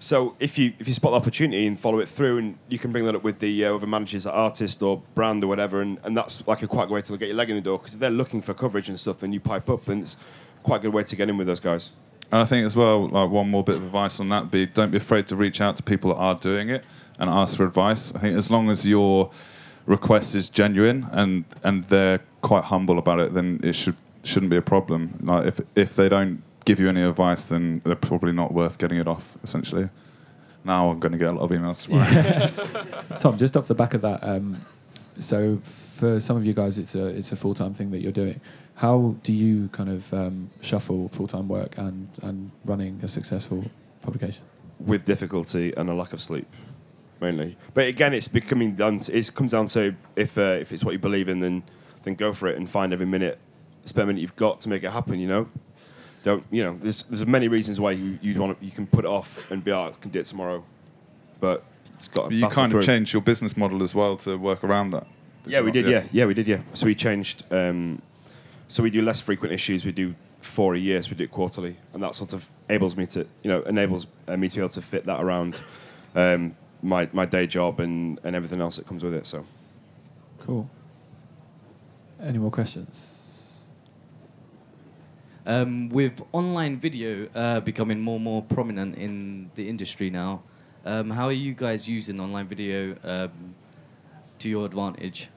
So 0.00 0.36
if 0.38 0.56
you 0.58 0.72
if 0.78 0.86
you 0.86 0.94
spot 0.94 1.12
the 1.12 1.16
opportunity 1.16 1.66
and 1.66 1.78
follow 1.78 1.98
it 1.98 2.08
through, 2.08 2.38
and 2.38 2.58
you 2.68 2.78
can 2.78 2.92
bring 2.92 3.04
that 3.06 3.16
up 3.16 3.24
with 3.24 3.40
the 3.40 3.64
uh, 3.64 3.74
other 3.74 3.86
managers, 3.86 4.26
artist 4.26 4.80
or 4.82 5.02
brand 5.14 5.42
or 5.42 5.48
whatever, 5.48 5.80
and, 5.80 5.98
and 6.04 6.16
that's 6.16 6.46
like 6.46 6.62
a 6.62 6.68
quite 6.68 6.88
good 6.88 6.94
way 6.94 7.02
to 7.02 7.16
get 7.16 7.28
your 7.28 7.36
leg 7.36 7.50
in 7.50 7.56
the 7.56 7.62
door 7.62 7.78
because 7.78 7.94
if 7.94 8.00
they're 8.00 8.10
looking 8.10 8.40
for 8.40 8.54
coverage 8.54 8.88
and 8.88 8.98
stuff, 8.98 9.18
then 9.18 9.32
you 9.32 9.40
pipe 9.40 9.68
up, 9.68 9.88
and 9.88 10.02
it's 10.02 10.16
quite 10.62 10.76
a 10.76 10.80
good 10.80 10.94
way 10.94 11.02
to 11.02 11.16
get 11.16 11.28
in 11.28 11.36
with 11.36 11.48
those 11.48 11.60
guys. 11.60 11.90
And 12.30 12.42
I 12.42 12.44
think 12.44 12.66
as 12.66 12.76
well, 12.76 13.08
like 13.08 13.30
one 13.30 13.48
more 13.48 13.64
bit 13.64 13.76
of 13.76 13.84
advice 13.84 14.20
on 14.20 14.28
that 14.28 14.50
be 14.50 14.66
don't 14.66 14.90
be 14.90 14.98
afraid 14.98 15.26
to 15.28 15.36
reach 15.36 15.60
out 15.60 15.76
to 15.76 15.82
people 15.82 16.10
that 16.10 16.20
are 16.20 16.34
doing 16.34 16.68
it 16.68 16.84
and 17.18 17.30
ask 17.30 17.56
for 17.56 17.64
advice. 17.64 18.14
I 18.14 18.18
think 18.18 18.36
as 18.36 18.50
long 18.50 18.70
as 18.70 18.86
your 18.86 19.30
request 19.86 20.34
is 20.34 20.50
genuine 20.50 21.08
and 21.12 21.44
and 21.64 21.84
they're 21.84 22.20
quite 22.42 22.64
humble 22.64 22.98
about 22.98 23.20
it, 23.20 23.32
then 23.32 23.60
it 23.62 23.72
should 23.72 23.96
shouldn't 24.24 24.50
be 24.50 24.56
a 24.56 24.62
problem. 24.62 25.18
Like 25.22 25.46
if 25.46 25.60
if 25.74 25.96
they 25.96 26.08
don't 26.08 26.42
give 26.66 26.78
you 26.78 26.88
any 26.88 27.02
advice, 27.02 27.44
then 27.44 27.80
they're 27.84 27.96
probably 27.96 28.32
not 28.32 28.52
worth 28.52 28.76
getting 28.78 28.98
it 28.98 29.08
off. 29.08 29.36
Essentially. 29.42 29.88
Now 30.64 30.90
I'm 30.90 30.98
going 30.98 31.12
to 31.12 31.18
get 31.18 31.28
a 31.28 31.32
lot 31.32 31.44
of 31.44 31.50
emails 31.50 31.84
tomorrow. 31.84 33.18
Tom, 33.18 33.38
just 33.38 33.56
off 33.56 33.68
the 33.68 33.76
back 33.76 33.94
of 33.94 34.02
that, 34.02 34.22
um, 34.22 34.60
so 35.18 35.58
for 35.62 36.20
some 36.20 36.36
of 36.36 36.44
you 36.44 36.52
guys, 36.52 36.78
it's 36.78 36.94
a 36.94 37.06
it's 37.06 37.32
a 37.32 37.36
full 37.36 37.54
time 37.54 37.74
thing 37.74 37.90
that 37.92 38.00
you're 38.00 38.12
doing. 38.12 38.40
How 38.78 39.16
do 39.22 39.32
you 39.32 39.68
kind 39.68 39.90
of 39.90 40.12
um, 40.14 40.50
shuffle 40.60 41.08
full 41.08 41.26
time 41.26 41.48
work 41.48 41.76
and 41.78 42.08
and 42.22 42.50
running 42.64 43.00
a 43.02 43.08
successful 43.08 43.64
publication? 44.02 44.44
with 44.80 45.04
difficulty 45.04 45.74
and 45.76 45.90
a 45.90 45.94
lack 45.94 46.12
of 46.12 46.20
sleep, 46.20 46.46
mainly. 47.20 47.56
But 47.74 47.88
again, 47.88 48.14
it's 48.14 48.28
becoming 48.28 48.76
down. 48.76 49.00
To, 49.00 49.16
it 49.16 49.34
comes 49.34 49.50
down 49.50 49.66
to 49.68 49.96
if 50.14 50.38
uh, 50.38 50.58
if 50.60 50.72
it's 50.72 50.84
what 50.84 50.92
you 50.92 50.98
believe 50.98 51.28
in, 51.28 51.40
then 51.40 51.64
then 52.04 52.14
go 52.14 52.32
for 52.32 52.46
it 52.48 52.56
and 52.56 52.70
find 52.70 52.92
every 52.92 53.06
minute, 53.06 53.38
spare 53.84 54.06
minute 54.06 54.20
you've 54.20 54.36
got 54.36 54.60
to 54.60 54.68
make 54.68 54.84
it 54.84 54.90
happen. 54.90 55.18
You 55.18 55.28
know, 55.28 55.48
don't 56.22 56.44
you 56.50 56.62
know? 56.62 56.78
There's 56.80 57.02
there's 57.04 57.26
many 57.26 57.48
reasons 57.48 57.80
why 57.80 57.92
you 57.92 58.18
you 58.22 58.40
want 58.40 58.56
you 58.60 58.70
can 58.70 58.86
put 58.86 59.04
it 59.04 59.08
off 59.08 59.50
and 59.50 59.64
be 59.64 59.72
like, 59.72 59.94
I 59.94 59.98
can 59.98 60.10
do 60.12 60.20
it 60.20 60.26
tomorrow, 60.26 60.64
but 61.40 61.64
it's 61.94 62.08
got. 62.08 62.28
to 62.28 62.34
You 62.34 62.42
battle 62.42 62.54
kind 62.54 62.66
of 62.66 62.70
through. 62.72 62.82
changed 62.82 63.12
your 63.12 63.22
business 63.22 63.56
model 63.56 63.82
as 63.82 63.94
well 63.94 64.16
to 64.18 64.36
work 64.36 64.62
around 64.62 64.90
that. 64.90 65.06
Yeah, 65.46 65.62
we 65.62 65.72
did. 65.72 65.86
Yeah, 65.86 66.04
yeah, 66.12 66.26
we 66.26 66.34
did. 66.34 66.46
Yeah. 66.46 66.60
So 66.74 66.86
we 66.86 66.94
changed. 66.94 67.44
Um, 67.50 68.02
so 68.68 68.82
we 68.82 68.90
do 68.90 69.02
less 69.02 69.20
frequent 69.20 69.52
issues. 69.52 69.84
We 69.84 69.92
do 69.92 70.14
four 70.40 70.74
a 70.74 70.78
year. 70.78 71.02
So 71.02 71.10
we 71.10 71.16
do 71.16 71.24
it 71.24 71.30
quarterly, 71.30 71.76
and 71.92 72.02
that 72.02 72.14
sort 72.14 72.32
of 72.32 72.48
enables 72.68 72.96
me 72.96 73.06
to, 73.06 73.26
you 73.42 73.50
know, 73.50 73.62
enables 73.62 74.06
uh, 74.28 74.36
me 74.36 74.48
to 74.48 74.54
be 74.54 74.60
able 74.60 74.68
to 74.70 74.82
fit 74.82 75.04
that 75.04 75.20
around 75.20 75.60
um, 76.14 76.54
my 76.82 77.08
my 77.12 77.26
day 77.26 77.46
job 77.46 77.80
and 77.80 78.20
and 78.22 78.36
everything 78.36 78.60
else 78.60 78.76
that 78.76 78.86
comes 78.86 79.02
with 79.02 79.14
it. 79.14 79.26
So 79.26 79.44
Cool. 80.40 80.70
Any 82.20 82.38
more 82.38 82.50
questions? 82.50 83.14
Um, 85.44 85.88
with 85.88 86.20
online 86.32 86.78
video 86.78 87.28
uh, 87.34 87.60
becoming 87.60 88.00
more 88.00 88.16
and 88.16 88.24
more 88.24 88.42
prominent 88.42 88.96
in 88.96 89.50
the 89.54 89.68
industry 89.68 90.10
now, 90.10 90.42
um, 90.84 91.10
how 91.10 91.26
are 91.26 91.32
you 91.32 91.54
guys 91.54 91.88
using 91.88 92.20
online 92.20 92.46
video 92.46 92.96
um, 93.04 93.54
to 94.38 94.48
your 94.48 94.66
advantage? 94.66 95.28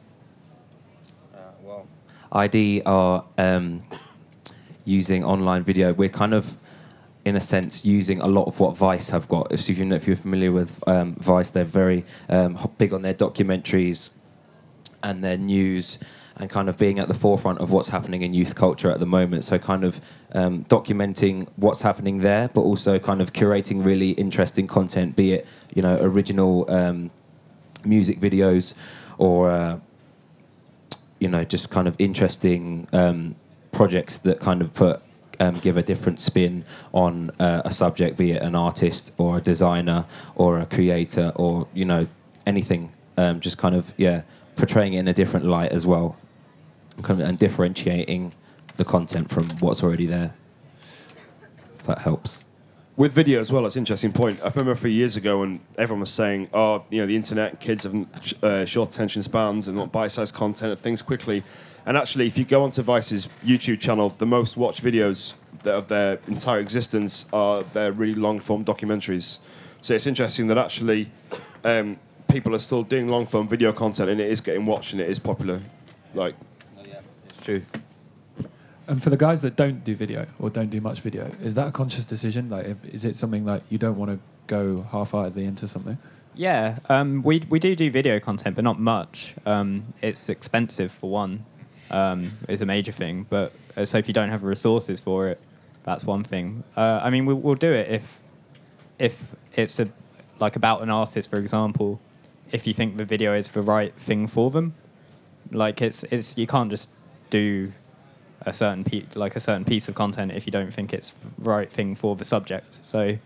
ID 2.31 2.81
are 2.85 3.25
um, 3.37 3.83
using 4.85 5.23
online 5.23 5.63
video. 5.63 5.93
We're 5.93 6.09
kind 6.09 6.33
of, 6.33 6.55
in 7.25 7.35
a 7.35 7.41
sense, 7.41 7.85
using 7.85 8.21
a 8.21 8.27
lot 8.27 8.45
of 8.45 8.59
what 8.59 8.75
Vice 8.75 9.09
have 9.09 9.27
got. 9.27 9.51
If, 9.51 9.67
you 9.69 9.85
know, 9.85 9.95
if 9.95 10.07
you're 10.07 10.15
familiar 10.15 10.51
with 10.51 10.87
um, 10.87 11.15
Vice, 11.15 11.49
they're 11.49 11.63
very 11.63 12.05
um, 12.29 12.57
big 12.77 12.93
on 12.93 13.01
their 13.01 13.13
documentaries 13.13 14.11
and 15.03 15.23
their 15.23 15.37
news 15.37 15.97
and 16.37 16.49
kind 16.49 16.69
of 16.69 16.77
being 16.77 16.97
at 16.97 17.07
the 17.07 17.13
forefront 17.13 17.59
of 17.59 17.71
what's 17.71 17.89
happening 17.89 18.21
in 18.21 18.33
youth 18.33 18.55
culture 18.55 18.89
at 18.89 18.99
the 18.99 19.05
moment. 19.05 19.43
So, 19.43 19.59
kind 19.59 19.83
of 19.83 19.99
um, 20.31 20.63
documenting 20.65 21.47
what's 21.57 21.81
happening 21.81 22.19
there, 22.19 22.47
but 22.47 22.61
also 22.61 22.97
kind 22.99 23.21
of 23.21 23.33
curating 23.33 23.83
really 23.83 24.11
interesting 24.11 24.65
content, 24.65 25.15
be 25.15 25.33
it 25.33 25.47
you 25.75 25.81
know 25.81 25.97
original 26.01 26.71
um, 26.71 27.11
music 27.85 28.19
videos 28.19 28.73
or 29.17 29.51
uh, 29.51 29.79
you 31.21 31.29
know 31.29 31.45
just 31.45 31.69
kind 31.69 31.87
of 31.87 31.95
interesting 31.99 32.87
um, 32.91 33.35
projects 33.71 34.17
that 34.17 34.41
kind 34.41 34.61
of 34.61 34.73
put 34.73 35.01
um, 35.39 35.55
give 35.55 35.77
a 35.77 35.81
different 35.81 36.19
spin 36.19 36.65
on 36.93 37.31
uh, 37.39 37.61
a 37.63 37.71
subject, 37.71 38.17
be 38.17 38.31
it 38.31 38.41
an 38.41 38.55
artist 38.55 39.11
or 39.17 39.37
a 39.37 39.41
designer 39.41 40.05
or 40.35 40.59
a 40.59 40.65
creator 40.65 41.31
or 41.35 41.67
you 41.73 41.85
know 41.85 42.07
anything. 42.45 42.91
Um, 43.17 43.39
just 43.39 43.57
kind 43.57 43.75
of 43.75 43.93
yeah, 43.97 44.23
portraying 44.55 44.93
it 44.93 44.99
in 44.99 45.07
a 45.07 45.13
different 45.13 45.45
light 45.45 45.71
as 45.71 45.85
well, 45.85 46.17
kind 47.03 47.21
of, 47.21 47.27
and 47.27 47.37
differentiating 47.37 48.33
the 48.77 48.85
content 48.85 49.29
from 49.29 49.49
what's 49.59 49.83
already 49.83 50.07
there. 50.07 50.33
If 51.75 51.83
that 51.83 51.99
helps. 51.99 52.45
With 52.97 53.13
video 53.13 53.39
as 53.39 53.51
well, 53.51 53.65
it's 53.65 53.75
an 53.75 53.81
interesting 53.81 54.11
point. 54.11 54.39
I 54.41 54.49
remember 54.49 54.71
a 54.71 54.77
few 54.77 54.89
years 54.89 55.15
ago 55.15 55.39
when 55.39 55.59
everyone 55.77 56.01
was 56.01 56.11
saying, 56.11 56.49
"Oh, 56.53 56.83
you 56.89 57.01
know, 57.01 57.07
the 57.07 57.15
internet, 57.15 57.59
kids 57.59 57.83
have 57.83 58.43
uh, 58.43 58.65
short 58.65 58.93
attention 58.93 59.23
spans 59.23 59.67
and 59.67 59.77
want 59.77 59.91
bite-sized 59.91 60.35
content 60.35 60.71
and 60.71 60.79
things 60.79 61.01
quickly." 61.01 61.43
And 61.85 61.97
actually, 61.97 62.27
if 62.27 62.37
you 62.37 62.45
go 62.45 62.63
onto 62.63 62.81
Vice's 62.83 63.27
YouTube 63.43 63.79
channel, 63.79 64.09
the 64.09 64.25
most 64.25 64.55
watched 64.55 64.83
videos 64.83 65.33
of 65.65 65.87
their 65.87 66.19
entire 66.27 66.59
existence 66.59 67.25
are 67.33 67.63
their 67.63 67.91
really 67.91 68.15
long-form 68.15 68.65
documentaries. 68.65 69.39
So 69.81 69.95
it's 69.95 70.05
interesting 70.05 70.47
that 70.47 70.57
actually 70.57 71.09
um, 71.63 71.97
people 72.27 72.53
are 72.53 72.59
still 72.59 72.83
doing 72.83 73.07
long-form 73.07 73.47
video 73.47 73.71
content, 73.71 74.09
and 74.09 74.21
it 74.21 74.29
is 74.29 74.41
getting 74.41 74.65
watched 74.65 74.93
and 74.93 75.01
it 75.01 75.09
is 75.09 75.17
popular. 75.17 75.61
Like, 76.13 76.35
It's 77.29 77.43
true. 77.43 77.61
And 78.91 79.01
for 79.01 79.09
the 79.09 79.15
guys 79.15 79.41
that 79.43 79.55
don't 79.55 79.85
do 79.85 79.95
video 79.95 80.25
or 80.37 80.49
don't 80.49 80.69
do 80.69 80.81
much 80.81 80.99
video, 80.99 81.31
is 81.41 81.55
that 81.55 81.69
a 81.69 81.71
conscious 81.71 82.03
decision? 82.03 82.49
Like, 82.49 82.65
if, 82.65 82.83
is 82.83 83.05
it 83.05 83.15
something 83.15 83.45
like 83.45 83.63
you 83.69 83.77
don't 83.77 83.95
want 83.95 84.11
to 84.11 84.19
go 84.47 84.85
half-heartedly 84.91 85.45
into 85.45 85.65
something? 85.65 85.97
Yeah, 86.35 86.77
um, 86.89 87.23
we 87.23 87.41
we 87.47 87.57
do 87.57 87.73
do 87.73 87.89
video 87.89 88.19
content, 88.19 88.53
but 88.57 88.65
not 88.65 88.81
much. 88.81 89.33
Um, 89.45 89.93
it's 90.01 90.27
expensive 90.27 90.91
for 90.91 91.09
one. 91.09 91.45
Um, 91.89 92.31
is 92.49 92.61
a 92.61 92.65
major 92.65 92.91
thing, 92.91 93.27
but 93.29 93.53
uh, 93.77 93.85
so 93.85 93.97
if 93.97 94.09
you 94.09 94.13
don't 94.13 94.27
have 94.27 94.43
resources 94.43 94.99
for 94.99 95.27
it, 95.29 95.39
that's 95.85 96.03
one 96.03 96.25
thing. 96.25 96.65
Uh, 96.75 96.99
I 97.01 97.09
mean, 97.11 97.25
we'll, 97.25 97.37
we'll 97.37 97.55
do 97.55 97.71
it 97.71 97.89
if 97.89 98.19
if 98.99 99.35
it's 99.53 99.79
a 99.79 99.87
like 100.39 100.57
about 100.57 100.81
an 100.81 100.89
artist, 100.89 101.29
for 101.29 101.37
example. 101.37 102.01
If 102.51 102.67
you 102.67 102.73
think 102.73 102.97
the 102.97 103.05
video 103.05 103.33
is 103.35 103.47
the 103.47 103.61
right 103.61 103.93
thing 103.95 104.27
for 104.27 104.51
them, 104.51 104.73
like 105.49 105.81
it's 105.81 106.03
it's 106.11 106.37
you 106.37 106.45
can't 106.45 106.69
just 106.69 106.89
do 107.29 107.71
a 108.41 108.53
certain 108.53 108.83
pe- 108.83 109.05
like 109.15 109.35
a 109.35 109.39
certain 109.39 109.65
piece 109.65 109.87
of 109.87 109.95
content 109.95 110.31
if 110.31 110.45
you 110.45 110.51
don't 110.51 110.73
think 110.73 110.93
it's 110.93 111.11
the 111.11 111.29
right 111.37 111.71
thing 111.71 111.95
for 111.95 112.15
the 112.15 112.25
subject. 112.25 112.79
So. 112.81 113.17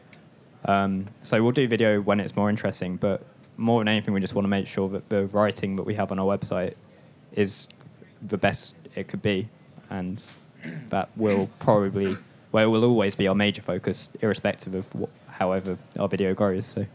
Um, 0.68 1.10
so 1.22 1.44
we'll 1.44 1.52
do 1.52 1.68
video 1.68 2.02
when 2.02 2.20
it's 2.20 2.36
more 2.36 2.50
interesting, 2.50 2.98
but 2.98 3.22
more 3.56 3.80
than 3.80 3.88
anything, 3.88 4.16
we 4.16 4.20
just 4.20 4.34
want 4.34 4.46
to 4.46 4.50
make 4.50 4.68
sure 4.68 4.90
that 4.90 5.10
the 5.10 5.28
writing 5.28 5.76
that 5.76 5.84
we 5.84 5.94
have 5.94 6.12
on 6.12 6.20
our 6.20 6.26
website 6.26 6.74
is 7.34 7.68
the 8.22 8.38
best 8.38 8.76
it 8.96 9.08
could 9.08 9.22
be, 9.22 9.48
and 9.90 10.24
that 10.90 11.10
will 11.16 11.50
probably, 11.60 12.18
well, 12.52 12.64
it 12.64 12.68
will 12.68 12.84
always 12.84 13.16
be 13.16 13.28
our 13.28 13.36
major 13.36 13.62
focus, 13.62 14.10
irrespective 14.22 14.74
of 14.74 14.88
however 15.28 15.78
our 16.00 16.08
video 16.08 16.34
grows. 16.34 16.66
So. 16.66 16.88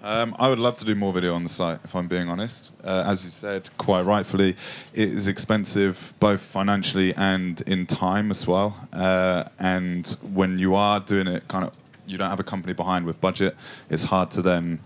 Um, 0.00 0.36
I 0.38 0.48
would 0.48 0.60
love 0.60 0.76
to 0.76 0.84
do 0.84 0.94
more 0.94 1.12
video 1.12 1.34
on 1.34 1.42
the 1.42 1.48
site, 1.48 1.80
if 1.82 1.96
I'm 1.96 2.06
being 2.06 2.28
honest. 2.28 2.70
Uh, 2.84 3.02
as 3.04 3.24
you 3.24 3.30
said, 3.30 3.68
quite 3.78 4.04
rightfully, 4.04 4.54
it 4.94 5.08
is 5.08 5.26
expensive 5.26 6.14
both 6.20 6.40
financially 6.40 7.12
and 7.16 7.60
in 7.62 7.84
time 7.84 8.30
as 8.30 8.46
well. 8.46 8.76
Uh, 8.92 9.44
and 9.58 10.06
when 10.32 10.58
you 10.60 10.76
are 10.76 11.00
doing 11.00 11.26
it, 11.26 11.48
kind 11.48 11.64
of, 11.64 11.72
you 12.06 12.16
don't 12.16 12.30
have 12.30 12.38
a 12.38 12.44
company 12.44 12.72
behind 12.74 13.06
with 13.06 13.20
budget. 13.20 13.56
It's 13.90 14.04
hard 14.04 14.30
to 14.32 14.42
then. 14.42 14.78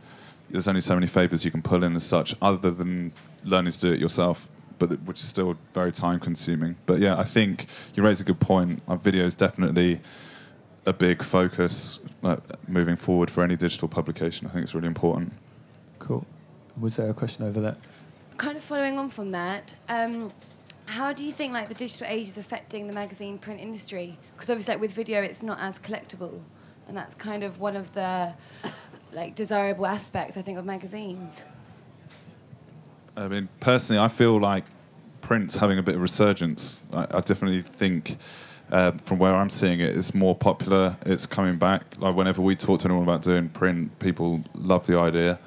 There's 0.51 0.67
only 0.67 0.81
so 0.81 0.95
many 0.95 1.07
favors 1.07 1.45
you 1.45 1.51
can 1.51 1.63
pull 1.63 1.85
in 1.85 1.95
as 1.95 2.05
such, 2.05 2.35
other 2.41 2.71
than 2.71 3.13
learning 3.45 3.73
to 3.73 3.81
do 3.81 3.93
it 3.93 4.01
yourself. 4.01 4.49
But 4.79 5.03
which 5.03 5.19
is 5.19 5.29
still 5.29 5.57
very 5.75 5.93
time 5.93 6.21
consuming. 6.21 6.77
But 6.87 7.01
yeah, 7.01 7.19
I 7.19 7.25
think 7.25 7.67
you 7.95 8.03
raise 8.03 8.21
a 8.21 8.25
good 8.25 8.41
point. 8.41 8.83
Our 8.89 8.97
video 8.97 9.27
is 9.27 9.35
definitely 9.35 10.01
a 10.87 10.93
big 10.93 11.23
focus 11.23 12.01
uh, 12.23 12.37
moving 12.69 12.97
forward 12.97 13.31
for 13.31 13.43
any 13.43 13.57
digital 13.57 13.89
publication. 13.89 14.47
I 14.47 14.51
think 14.51 14.65
it's 14.65 14.75
really 14.75 14.89
important. 14.89 15.33
Cool. 15.99 16.27
Was 16.81 16.97
there 16.97 17.11
a 17.11 17.15
question 17.15 17.47
over 17.47 17.61
there? 17.61 17.77
kind 18.37 18.57
of 18.57 18.63
following 18.65 18.99
on 18.99 19.09
from 19.09 19.31
that, 19.31 19.77
um, 19.89 20.33
how 20.87 21.13
do 21.13 21.25
you 21.25 21.33
think 21.33 21.53
like 21.53 21.69
the 21.69 21.75
digital 21.75 22.07
age 22.09 22.29
is 22.29 22.39
affecting 22.39 22.87
the 22.89 22.93
magazine 22.93 23.39
print 23.39 23.61
industry? 23.61 24.19
Because 24.35 24.51
obviously, 24.51 24.75
like, 24.75 24.81
with 24.81 24.93
video, 24.93 25.23
it's 25.23 25.43
not 25.43 25.59
as 25.61 25.79
collectible, 25.79 26.41
and 26.89 26.97
that's 26.97 27.15
kind 27.15 27.45
of 27.45 27.61
one 27.61 27.77
of 27.77 27.93
the 27.95 28.35
like 29.13 29.35
desirable 29.35 29.87
aspects 29.87 30.37
I 30.37 30.43
think 30.43 30.59
of 30.59 30.65
magazines. 30.65 31.45
I 33.17 33.29
mean, 33.29 33.49
personally, 33.61 34.03
I 34.03 34.09
feel 34.09 34.41
like 34.41 34.65
print's 35.21 35.57
having 35.57 35.79
a 35.79 35.83
bit 35.83 35.95
of 35.95 36.01
resurgence. 36.01 36.83
I, 36.93 37.07
I 37.11 37.21
definitely 37.21 37.63
think. 37.63 38.17
Uh, 38.73 38.91
from 38.93 39.19
where 39.19 39.35
I'm 39.35 39.51
seeing 39.51 39.81
it, 39.81 39.95
it's 39.95 40.15
more 40.15 40.35
popular. 40.35 40.97
It's 41.05 41.27
coming 41.27 41.59
back. 41.59 41.83
Like 41.99 42.17
whenever 42.17 42.41
we 42.41 42.57
talk 42.57 42.81
to 42.81 42.87
anyone 42.87 43.03
about 43.03 43.21
doing 43.21 43.51
print, 43.51 43.99
people 43.99 44.43
love 44.55 44.87
the 44.87 44.99
idea, 44.99 45.39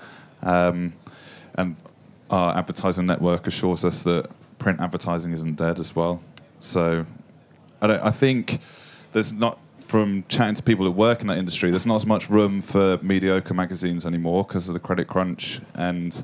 um, 0.43 0.93
and 1.55 1.75
our 2.29 2.55
advertising 2.55 3.07
network 3.07 3.47
assures 3.47 3.83
us 3.83 4.03
that 4.03 4.29
print 4.59 4.79
advertising 4.79 5.31
isn't 5.31 5.55
dead 5.55 5.79
as 5.79 5.95
well. 5.95 6.21
So, 6.59 7.07
I, 7.81 8.07
I 8.09 8.11
think 8.11 8.59
there's 9.11 9.33
not 9.33 9.57
from 9.81 10.23
chatting 10.27 10.53
to 10.53 10.61
people 10.61 10.85
that 10.85 10.91
work 10.91 11.21
in 11.21 11.27
that 11.27 11.39
industry. 11.39 11.71
There's 11.71 11.87
not 11.87 11.95
as 11.95 12.05
much 12.05 12.29
room 12.29 12.61
for 12.61 12.99
mediocre 13.01 13.55
magazines 13.55 14.05
anymore 14.05 14.43
because 14.43 14.67
of 14.67 14.73
the 14.73 14.79
credit 14.79 15.07
crunch 15.07 15.61
and 15.73 16.23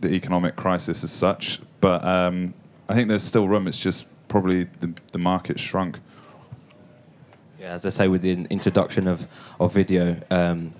the 0.00 0.12
economic 0.12 0.56
crisis 0.56 1.04
as 1.04 1.12
such. 1.12 1.60
But 1.80 2.04
um, 2.04 2.54
I 2.88 2.94
think 2.94 3.06
there's 3.06 3.22
still 3.22 3.46
room. 3.46 3.68
It's 3.68 3.78
just 3.78 4.06
probably 4.30 4.64
the, 4.80 4.94
the 5.12 5.18
market 5.18 5.60
shrunk. 5.60 5.98
Yeah, 7.58 7.74
as 7.74 7.84
I 7.84 7.90
say, 7.90 8.08
with 8.08 8.22
the 8.22 8.30
introduction 8.48 9.06
of, 9.06 9.28
of 9.58 9.74
video, 9.74 10.16
um, 10.30 10.72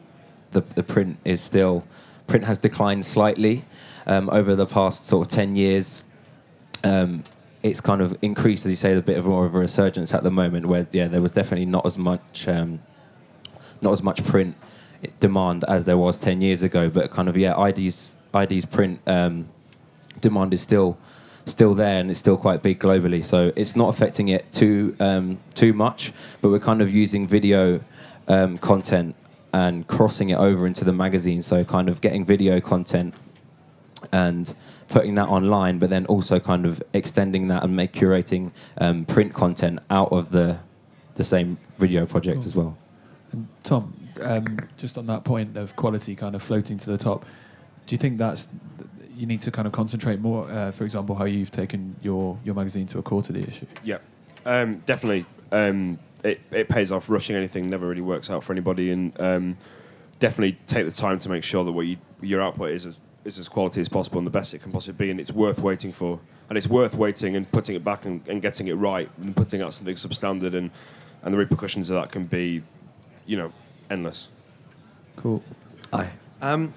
the, 0.52 0.62
the 0.62 0.82
print 0.82 1.18
is 1.26 1.42
still 1.42 1.84
print 2.26 2.44
has 2.44 2.58
declined 2.58 3.04
slightly 3.04 3.64
um, 4.06 4.30
over 4.30 4.54
the 4.54 4.64
past 4.64 5.06
sort 5.06 5.26
of 5.26 5.30
ten 5.30 5.56
years. 5.56 6.04
Um, 6.82 7.24
it's 7.62 7.82
kind 7.82 8.00
of 8.00 8.16
increased, 8.22 8.64
as 8.64 8.70
you 8.70 8.76
say, 8.76 8.96
a 8.96 9.02
bit 9.02 9.18
of 9.18 9.26
more 9.26 9.44
of 9.44 9.54
a 9.54 9.58
resurgence 9.58 10.14
at 10.14 10.22
the 10.22 10.30
moment. 10.30 10.64
Where 10.66 10.86
yeah, 10.92 11.08
there 11.08 11.20
was 11.20 11.32
definitely 11.32 11.66
not 11.66 11.84
as 11.84 11.98
much 11.98 12.48
um, 12.48 12.80
not 13.82 13.92
as 13.92 14.02
much 14.02 14.24
print 14.24 14.56
demand 15.18 15.64
as 15.68 15.84
there 15.84 15.98
was 15.98 16.16
ten 16.16 16.40
years 16.40 16.62
ago. 16.62 16.88
But 16.88 17.10
kind 17.10 17.28
of 17.28 17.36
yeah, 17.36 17.60
ID's 17.60 18.16
ID's 18.34 18.64
print 18.64 19.00
um, 19.06 19.48
demand 20.20 20.54
is 20.54 20.62
still 20.62 20.96
still 21.50 21.74
there 21.74 22.00
and 22.00 22.10
it's 22.10 22.20
still 22.20 22.36
quite 22.36 22.62
big 22.62 22.78
globally. 22.78 23.24
So 23.24 23.52
it's 23.56 23.76
not 23.76 23.88
affecting 23.88 24.28
it 24.28 24.50
too 24.52 24.96
um, 25.00 25.38
too 25.54 25.72
much, 25.72 26.12
but 26.40 26.50
we're 26.50 26.58
kind 26.58 26.80
of 26.80 26.90
using 26.90 27.26
video 27.26 27.80
um, 28.28 28.58
content 28.58 29.16
and 29.52 29.86
crossing 29.86 30.30
it 30.30 30.38
over 30.38 30.66
into 30.66 30.84
the 30.84 30.92
magazine. 30.92 31.42
So 31.42 31.64
kind 31.64 31.88
of 31.88 32.00
getting 32.00 32.24
video 32.24 32.60
content 32.60 33.14
and 34.12 34.54
putting 34.88 35.14
that 35.16 35.28
online, 35.28 35.78
but 35.78 35.90
then 35.90 36.06
also 36.06 36.40
kind 36.40 36.66
of 36.66 36.82
extending 36.92 37.48
that 37.48 37.62
and 37.62 37.74
make 37.74 37.92
curating 37.92 38.52
um, 38.78 39.04
print 39.04 39.34
content 39.34 39.80
out 39.90 40.12
of 40.12 40.30
the 40.30 40.58
the 41.14 41.24
same 41.24 41.58
video 41.78 42.06
project 42.06 42.38
Cool. 42.38 42.44
as 42.46 42.56
well. 42.56 42.78
And 43.32 43.48
Tom, 43.62 43.94
um, 44.22 44.58
just 44.76 44.96
on 44.96 45.06
that 45.06 45.24
point 45.24 45.56
of 45.56 45.76
quality 45.76 46.14
kind 46.14 46.34
of 46.34 46.42
floating 46.42 46.78
to 46.78 46.90
the 46.90 46.98
top, 46.98 47.26
do 47.86 47.94
you 47.94 47.98
think 47.98 48.18
that's 48.18 48.48
you 49.20 49.26
need 49.26 49.40
to 49.40 49.50
kind 49.50 49.66
of 49.66 49.72
concentrate 49.72 50.18
more? 50.18 50.50
Uh, 50.50 50.72
for 50.72 50.84
example, 50.84 51.14
how 51.14 51.26
you've 51.26 51.50
taken 51.50 51.94
your 52.00 52.38
your 52.42 52.54
magazine 52.54 52.86
to 52.86 52.98
a 52.98 53.02
quarterly 53.02 53.42
issue. 53.42 53.66
Yeah, 53.84 53.98
um, 54.46 54.78
definitely. 54.86 55.26
Um, 55.52 55.98
it, 56.24 56.40
it 56.50 56.68
pays 56.68 56.90
off. 56.90 57.10
Rushing 57.10 57.36
anything 57.36 57.68
never 57.68 57.86
really 57.86 58.00
works 58.00 58.30
out 58.30 58.42
for 58.42 58.52
anybody, 58.52 58.90
and 58.90 59.18
um, 59.20 59.58
definitely 60.18 60.58
take 60.66 60.86
the 60.86 60.92
time 60.92 61.18
to 61.18 61.28
make 61.28 61.44
sure 61.44 61.64
that 61.64 61.72
what 61.72 61.86
you, 61.86 61.98
your 62.22 62.40
output 62.40 62.70
is 62.70 62.86
as, 62.86 62.98
is 63.24 63.38
as 63.38 63.48
quality 63.48 63.80
as 63.80 63.88
possible 63.88 64.18
and 64.18 64.26
the 64.26 64.30
best 64.30 64.54
it 64.54 64.62
can 64.62 64.72
possibly 64.72 65.06
be, 65.06 65.10
and 65.10 65.20
it's 65.20 65.32
worth 65.32 65.58
waiting 65.60 65.92
for. 65.92 66.20
And 66.48 66.56
it's 66.56 66.66
worth 66.66 66.94
waiting 66.94 67.36
and 67.36 67.50
putting 67.52 67.76
it 67.76 67.84
back 67.84 68.06
and, 68.06 68.26
and 68.26 68.42
getting 68.42 68.68
it 68.68 68.74
right, 68.74 69.08
and 69.22 69.36
putting 69.36 69.60
out 69.60 69.74
something 69.74 69.96
substandard, 69.96 70.54
and 70.54 70.70
and 71.22 71.34
the 71.34 71.38
repercussions 71.38 71.90
of 71.90 72.00
that 72.00 72.10
can 72.10 72.24
be, 72.24 72.62
you 73.26 73.36
know, 73.36 73.52
endless. 73.90 74.28
Cool. 75.16 75.42
Hi. 75.92 76.12
Um, 76.40 76.72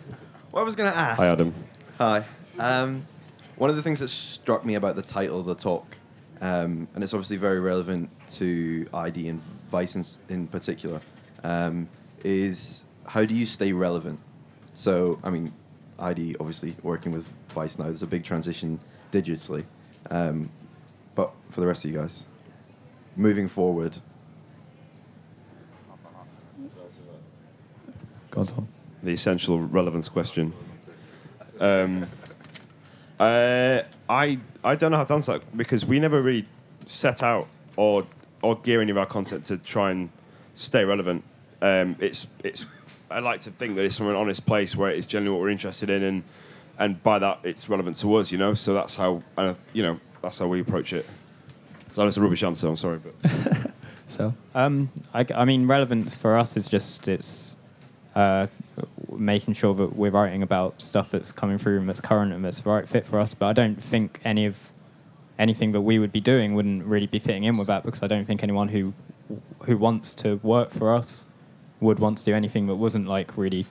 what 0.51 0.59
I 0.59 0.63
was 0.63 0.75
going 0.75 0.91
to 0.91 0.97
ask. 0.97 1.19
Hi, 1.19 1.27
Adam. 1.27 1.53
Hi. 1.97 2.25
Um, 2.59 3.05
one 3.55 3.69
of 3.69 3.75
the 3.75 3.83
things 3.83 3.99
that 3.99 4.07
struck 4.09 4.65
me 4.65 4.75
about 4.75 4.95
the 4.95 5.01
title 5.01 5.39
of 5.39 5.45
the 5.45 5.55
talk, 5.55 5.95
um, 6.41 6.87
and 6.95 7.03
it's 7.03 7.13
obviously 7.13 7.37
very 7.37 7.59
relevant 7.59 8.09
to 8.31 8.87
ID 8.93 9.27
and 9.27 9.41
Vice 9.69 9.95
in, 9.95 10.05
in 10.29 10.47
particular, 10.47 11.01
um, 11.43 11.87
is 12.23 12.85
how 13.05 13.25
do 13.25 13.35
you 13.35 13.45
stay 13.45 13.73
relevant? 13.73 14.19
So, 14.73 15.19
I 15.23 15.29
mean, 15.29 15.51
ID 15.99 16.35
obviously 16.39 16.75
working 16.81 17.11
with 17.11 17.31
Vice 17.49 17.77
now, 17.77 17.85
there's 17.85 18.01
a 18.01 18.07
big 18.07 18.23
transition 18.23 18.79
digitally. 19.11 19.65
Um, 20.09 20.49
but 21.15 21.31
for 21.51 21.61
the 21.61 21.67
rest 21.67 21.85
of 21.85 21.91
you 21.91 21.97
guys, 21.97 22.25
moving 23.15 23.47
forward, 23.47 23.97
Go 28.31 28.41
on, 28.41 28.47
Tom. 28.47 28.67
the 29.03 29.11
essential 29.11 29.59
relevance 29.59 30.09
question. 30.09 30.53
Um, 31.63 32.07
uh, 33.19 33.83
I 34.09 34.39
I 34.63 34.75
don't 34.75 34.91
know 34.91 34.97
how 34.97 35.05
to 35.05 35.13
answer 35.13 35.33
that 35.33 35.57
because 35.57 35.85
we 35.85 35.99
never 35.99 36.21
really 36.21 36.45
set 36.85 37.23
out 37.23 37.47
or 37.77 38.05
or 38.41 38.57
gear 38.57 38.81
any 38.81 38.91
of 38.91 38.97
our 38.97 39.05
content 39.05 39.45
to 39.45 39.57
try 39.57 39.91
and 39.91 40.09
stay 40.53 40.83
relevant. 40.83 41.23
Um, 41.61 41.95
it's 41.99 42.27
it's 42.43 42.65
I 43.09 43.19
like 43.19 43.41
to 43.41 43.51
think 43.51 43.75
that 43.75 43.85
it's 43.85 43.97
from 43.97 44.09
an 44.09 44.15
honest 44.15 44.45
place 44.45 44.75
where 44.75 44.91
it's 44.91 45.07
generally 45.07 45.31
what 45.31 45.41
we're 45.41 45.51
interested 45.51 45.89
in, 45.89 46.03
and 46.03 46.23
and 46.77 47.01
by 47.01 47.19
that 47.19 47.39
it's 47.43 47.69
relevant 47.69 47.95
to 47.97 48.13
us, 48.15 48.31
you 48.31 48.37
know. 48.37 48.53
So 48.55 48.73
that's 48.73 48.95
how 48.95 49.23
uh, 49.37 49.53
you 49.71 49.83
know 49.83 49.99
that's 50.21 50.39
how 50.39 50.47
we 50.47 50.59
approach 50.59 50.91
it. 50.91 51.05
So 51.93 52.03
that's 52.03 52.17
a 52.17 52.21
rubbish 52.21 52.43
answer. 52.43 52.67
I'm 52.67 52.75
sorry, 52.75 52.99
but 52.99 53.13
So 54.07 54.33
Um, 54.53 54.89
I, 55.13 55.25
I 55.33 55.45
mean, 55.45 55.65
relevance 55.65 56.17
for 56.17 56.37
us 56.37 56.57
is 56.57 56.67
just 56.67 57.07
it's 57.07 57.55
uh, 58.15 58.47
making 59.19 59.53
sure 59.53 59.73
that 59.75 59.95
we're 59.95 60.11
writing 60.11 60.43
about 60.43 60.81
stuff 60.81 61.11
that's 61.11 61.31
coming 61.31 61.57
through 61.57 61.79
and 61.79 61.89
that's 61.89 62.01
current 62.01 62.33
and 62.33 62.43
that's 62.43 62.65
right 62.65 62.87
fit 62.87 63.05
for 63.05 63.19
us. 63.19 63.33
But 63.33 63.47
I 63.47 63.53
don't 63.53 63.81
think 63.81 64.19
any 64.23 64.45
of 64.45 64.71
anything 65.39 65.71
that 65.71 65.81
we 65.81 65.99
would 65.99 66.11
be 66.11 66.21
doing 66.21 66.53
wouldn't 66.53 66.85
really 66.85 67.07
be 67.07 67.19
fitting 67.19 67.43
in 67.43 67.57
with 67.57 67.67
that 67.67 67.83
because 67.83 68.03
I 68.03 68.07
don't 68.07 68.25
think 68.25 68.43
anyone 68.43 68.69
who 68.69 68.93
who 69.63 69.77
wants 69.77 70.13
to 70.15 70.35
work 70.43 70.71
for 70.71 70.93
us 70.93 71.25
would 71.79 71.99
want 71.99 72.17
to 72.19 72.25
do 72.25 72.33
anything 72.33 72.67
that 72.67 72.75
wasn't 72.75 73.07
like 73.07 73.37
really 73.37 73.65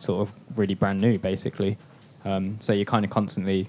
sort 0.00 0.28
of 0.28 0.34
really 0.56 0.74
brand 0.74 1.00
new, 1.00 1.18
basically. 1.18 1.78
Um, 2.24 2.60
so 2.60 2.72
you're 2.72 2.84
kind 2.84 3.04
of 3.04 3.10
constantly, 3.10 3.68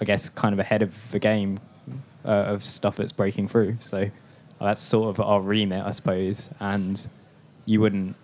I 0.00 0.04
guess, 0.04 0.28
kind 0.28 0.52
of 0.52 0.58
ahead 0.58 0.82
of 0.82 1.10
the 1.10 1.18
game 1.18 1.60
uh, 2.24 2.28
of 2.28 2.64
stuff 2.64 2.96
that's 2.96 3.12
breaking 3.12 3.48
through. 3.48 3.78
So 3.80 4.10
that's 4.60 4.80
sort 4.80 5.10
of 5.10 5.24
our 5.24 5.40
remit, 5.40 5.84
I 5.84 5.90
suppose. 5.92 6.50
And 6.60 7.06
you 7.64 7.80
wouldn't 7.80 8.16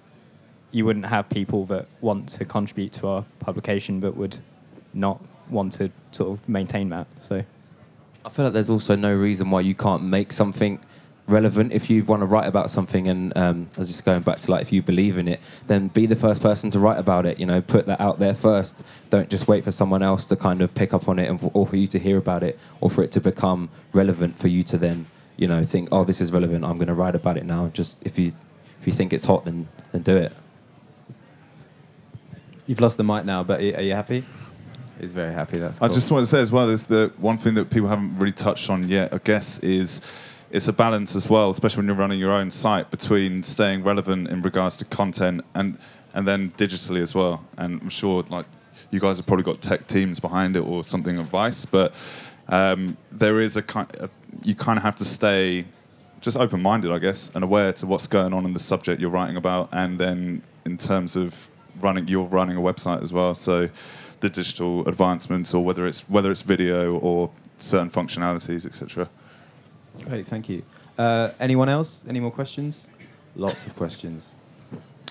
you 0.77 0.85
wouldn't 0.85 1.07
have 1.07 1.27
people 1.31 1.65
that 1.65 1.87
want 2.03 2.29
to 2.29 2.45
contribute 2.45 2.93
to 2.93 3.09
our 3.09 3.25
publication 3.39 3.99
but 3.99 4.15
would 4.15 4.37
not 4.93 5.19
want 5.49 5.73
to 5.73 5.91
sort 6.11 6.39
of 6.39 6.47
maintain 6.47 6.91
that. 6.91 7.07
So. 7.17 7.43
I 8.27 8.29
feel 8.29 8.45
like 8.45 8.53
there's 8.53 8.69
also 8.69 8.95
no 8.95 9.15
reason 9.15 9.51
why 9.51 9.63
you 9.63 9.75
can't 9.75 10.03
make 10.03 10.33
something 10.33 10.79
relevant 11.27 11.73
if 11.73 11.89
you 11.89 12.05
want 12.05 12.21
to 12.21 12.27
write 12.27 12.47
about 12.47 12.71
something 12.71 13.09
and 13.09 13.35
um, 13.39 13.69
I 13.75 13.81
was 13.81 13.89
just 13.89 14.05
going 14.05 14.21
back 14.21 14.39
to 14.41 14.51
like 14.51 14.63
if 14.63 14.71
you 14.71 14.83
believe 14.83 15.17
in 15.17 15.27
it 15.27 15.41
then 15.67 15.89
be 15.89 16.07
the 16.07 16.15
first 16.15 16.41
person 16.41 16.71
to 16.71 16.79
write 16.79 16.99
about 16.99 17.27
it 17.27 17.41
you 17.41 17.47
know 17.47 17.61
put 17.63 17.87
that 17.87 17.99
out 17.99 18.19
there 18.19 18.35
first. 18.35 18.85
Don't 19.09 19.31
just 19.31 19.49
wait 19.49 19.65
for 19.65 19.73
someone 19.73 20.03
else 20.03 20.27
to 20.27 20.37
kind 20.37 20.61
of 20.61 20.75
pick 20.75 20.93
up 20.93 21.09
on 21.09 21.19
it 21.19 21.31
and 21.31 21.51
or 21.55 21.67
for 21.67 21.77
you 21.77 21.87
to 21.87 21.99
hear 21.99 22.19
about 22.19 22.43
it 22.43 22.59
or 22.83 22.91
for 22.91 23.03
it 23.03 23.13
to 23.13 23.21
become 23.21 23.71
relevant 23.95 24.39
for 24.39 24.49
you 24.49 24.63
to 24.65 24.77
then 24.77 25.07
you 25.39 25.49
know 25.49 25.65
think 25.65 25.89
oh 25.91 26.05
this 26.05 26.21
is 26.21 26.33
relevant. 26.33 26.67
I'm 26.67 26.77
going 26.77 26.89
to 26.89 26.95
write 26.95 27.15
about 27.15 27.39
it 27.39 27.47
now. 27.47 27.71
Just 27.73 27.99
if 28.05 28.19
you 28.19 28.35
if 28.81 28.87
you 28.87 28.93
think 28.93 29.15
it's 29.15 29.25
hot 29.25 29.47
then 29.47 29.69
then 29.93 30.03
do 30.03 30.17
it 30.17 30.33
You've 32.67 32.81
lost 32.81 32.97
the 32.97 33.05
mic 33.05 33.25
now, 33.25 33.45
but 33.45 33.61
are 33.61 33.77
are 33.77 33.83
you 33.83 33.95
happy? 33.95 34.25
He's 35.01 35.13
very 35.13 35.33
happy. 35.33 35.59
That's. 35.59 35.81
I 35.83 35.89
just 35.89 36.11
want 36.11 36.23
to 36.23 36.27
say 36.27 36.41
as 36.41 36.51
well 36.51 36.71
is 36.71 36.87
the 36.87 37.13
one 37.19 37.39
thing 37.39 37.55
that 37.55 37.71
people 37.71 37.89
haven't 37.89 38.19
really 38.19 38.33
touched 38.33 38.71
on 38.71 38.89
yet, 38.89 39.13
I 39.13 39.19
guess, 39.19 39.59
is 39.61 40.01
it's 40.51 40.69
a 40.69 40.73
balance 40.73 41.15
as 41.15 41.29
well, 41.29 41.51
especially 41.51 41.81
when 41.81 41.87
you're 41.87 41.97
running 41.97 42.19
your 42.19 42.33
own 42.33 42.51
site, 42.51 42.91
between 42.91 43.43
staying 43.43 43.85
relevant 43.85 44.29
in 44.29 44.43
regards 44.43 44.77
to 44.79 44.85
content 44.85 45.45
and 45.55 45.79
and 46.15 46.27
then 46.27 46.51
digitally 46.53 47.03
as 47.03 47.15
well. 47.15 47.45
And 47.59 47.81
I'm 47.83 47.91
sure 47.91 48.25
like 48.31 48.47
you 48.91 49.01
guys 49.01 49.19
have 49.19 49.27
probably 49.27 49.45
got 49.45 49.61
tech 49.61 49.87
teams 49.87 50.19
behind 50.19 50.57
it 50.57 50.61
or 50.61 50.83
something 50.83 51.19
of 51.19 51.27
advice, 51.27 51.67
but 51.67 51.95
um, 52.49 52.97
there 53.13 53.41
is 53.41 53.57
a 53.57 53.63
kind 53.63 53.89
a, 54.01 54.09
you 54.43 54.55
kind 54.55 54.79
of 54.79 54.83
have 54.83 54.97
to 54.97 55.05
stay 55.05 55.67
just 56.21 56.37
open-minded, 56.37 56.91
I 56.91 56.99
guess, 56.99 57.31
and 57.35 57.45
aware 57.45 57.73
to 57.75 57.87
what's 57.87 58.07
going 58.07 58.33
on 58.33 58.45
in 58.45 58.55
the 58.55 58.59
subject 58.59 59.01
you're 59.01 59.11
writing 59.11 59.37
about, 59.37 59.69
and 59.73 60.01
then 60.01 60.43
in 60.65 60.79
terms 60.79 61.17
of 61.17 61.49
running, 61.81 62.09
you're 62.09 62.25
running 62.25 62.57
a 62.57 62.61
website 62.61 63.03
as 63.03 63.13
well, 63.13 63.35
so 63.35 63.69
the 64.21 64.29
digital 64.29 64.87
advancements, 64.89 65.55
or 65.55 65.65
whether 65.65 65.87
it's 65.87 66.09
whether 66.09 66.31
it's 66.31 66.43
video 66.43 66.99
or 66.99 67.31
certain 67.59 67.91
functionalities, 67.91 68.67
etc. 68.67 69.09
Great, 70.05 70.27
thank 70.27 70.49
you. 70.49 70.63
Uh, 70.99 71.31
anyone 71.41 71.69
else? 71.69 72.07
Any 72.09 72.21
more 72.21 72.31
questions? 72.31 72.89
Lots 73.35 73.67
of 73.67 73.77
questions. 73.77 74.35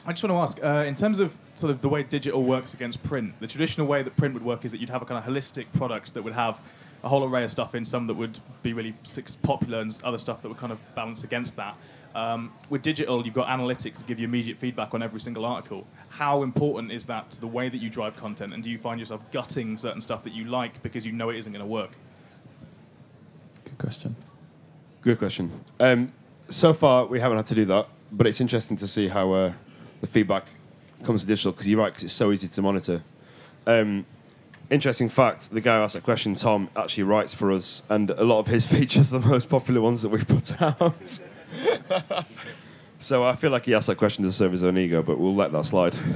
I 0.07 0.13
just 0.13 0.23
want 0.23 0.55
to 0.55 0.61
ask, 0.61 0.63
uh, 0.63 0.85
in 0.85 0.93
terms 0.93 1.19
of 1.19 1.35
sort 1.55 1.71
of 1.71 1.81
the 1.81 1.89
way 1.89 2.03
digital 2.03 2.43
works 2.43 2.75
against 2.75 3.01
print, 3.01 3.33
the 3.39 3.47
traditional 3.47 3.87
way 3.87 4.03
that 4.03 4.15
print 4.15 4.35
would 4.35 4.43
work 4.43 4.63
is 4.63 4.71
that 4.71 4.79
you'd 4.79 4.89
have 4.91 5.01
a 5.01 5.05
kind 5.05 5.17
of 5.17 5.31
holistic 5.31 5.65
product 5.73 6.13
that 6.13 6.23
would 6.23 6.33
have 6.33 6.61
a 7.03 7.09
whole 7.09 7.23
array 7.23 7.43
of 7.43 7.51
stuff 7.51 7.73
in, 7.73 7.85
some 7.85 8.05
that 8.07 8.13
would 8.13 8.37
be 8.61 8.73
really 8.73 8.93
popular 9.41 9.79
and 9.79 9.97
other 10.03 10.17
stuff 10.17 10.41
that 10.41 10.49
would 10.49 10.57
kind 10.57 10.71
of 10.71 10.79
balance 10.95 11.23
against 11.23 11.55
that. 11.55 11.75
Um, 12.13 12.53
with 12.69 12.81
digital, 12.81 13.25
you've 13.25 13.33
got 13.33 13.47
analytics 13.47 13.97
to 13.97 14.03
give 14.05 14.19
you 14.19 14.25
immediate 14.25 14.57
feedback 14.57 14.93
on 14.93 15.03
every 15.03 15.19
single 15.19 15.45
article. 15.45 15.85
How 16.17 16.43
important 16.43 16.93
is 16.93 17.05
that 17.07 17.29
to 17.31 17.41
the 17.41 17.47
way 17.47 17.67
that 17.67 17.77
you 17.77 17.89
drive 17.89 18.15
content? 18.15 18.53
And 18.53 18.63
do 18.63 18.71
you 18.71 18.77
find 18.77 18.99
yourself 18.99 19.19
gutting 19.31 19.77
certain 19.77 19.99
stuff 19.99 20.23
that 20.23 20.31
you 20.31 20.45
like 20.45 20.81
because 20.81 21.05
you 21.05 21.11
know 21.11 21.29
it 21.29 21.35
isn't 21.35 21.51
going 21.51 21.63
to 21.63 21.69
work? 21.69 21.91
good 23.65 23.77
question. 23.77 24.15
Good 25.01 25.17
question. 25.17 25.51
Um, 25.77 26.13
so 26.47 26.73
far, 26.73 27.05
we 27.05 27.19
haven't 27.19 27.37
had 27.37 27.45
to 27.47 27.55
do 27.55 27.65
that, 27.65 27.87
but 28.13 28.27
it's 28.27 28.39
interesting 28.39 28.77
to 28.77 28.87
see 28.87 29.09
how 29.09 29.33
uh, 29.33 29.53
the 29.99 30.07
feedback 30.07 30.45
comes 31.03 31.23
to 31.23 31.27
digital 31.27 31.51
because 31.51 31.67
you're 31.67 31.79
right, 31.79 31.89
because 31.89 32.03
it's 32.03 32.13
so 32.13 32.31
easy 32.31 32.47
to 32.47 32.61
monitor. 32.61 33.03
Um, 33.67 34.05
interesting 34.69 35.09
fact 35.09 35.51
the 35.51 35.59
guy 35.59 35.77
who 35.77 35.83
asked 35.83 35.95
that 35.95 36.03
question, 36.03 36.33
Tom, 36.35 36.69
actually 36.77 37.03
writes 37.03 37.33
for 37.33 37.51
us, 37.51 37.83
and 37.89 38.09
a 38.11 38.23
lot 38.23 38.39
of 38.39 38.47
his 38.47 38.65
features 38.73 39.13
are 39.13 39.19
the 39.19 39.27
most 39.27 39.49
popular 39.49 39.81
ones 39.81 40.01
that 40.01 40.09
we've 40.09 40.27
put 40.27 40.61
out. 40.61 41.19
so 43.05 43.23
I 43.23 43.35
feel 43.35 43.51
like 43.51 43.65
he 43.65 43.75
asked 43.75 43.85
that 43.85 43.97
question 43.97 44.23
to 44.23 44.31
serve 44.31 44.51
his 44.51 44.63
own 44.63 44.79
ego, 44.79 45.03
but 45.03 45.19
we'll 45.19 45.35
let 45.35 45.51
that 45.51 45.65
slide. 45.65 45.97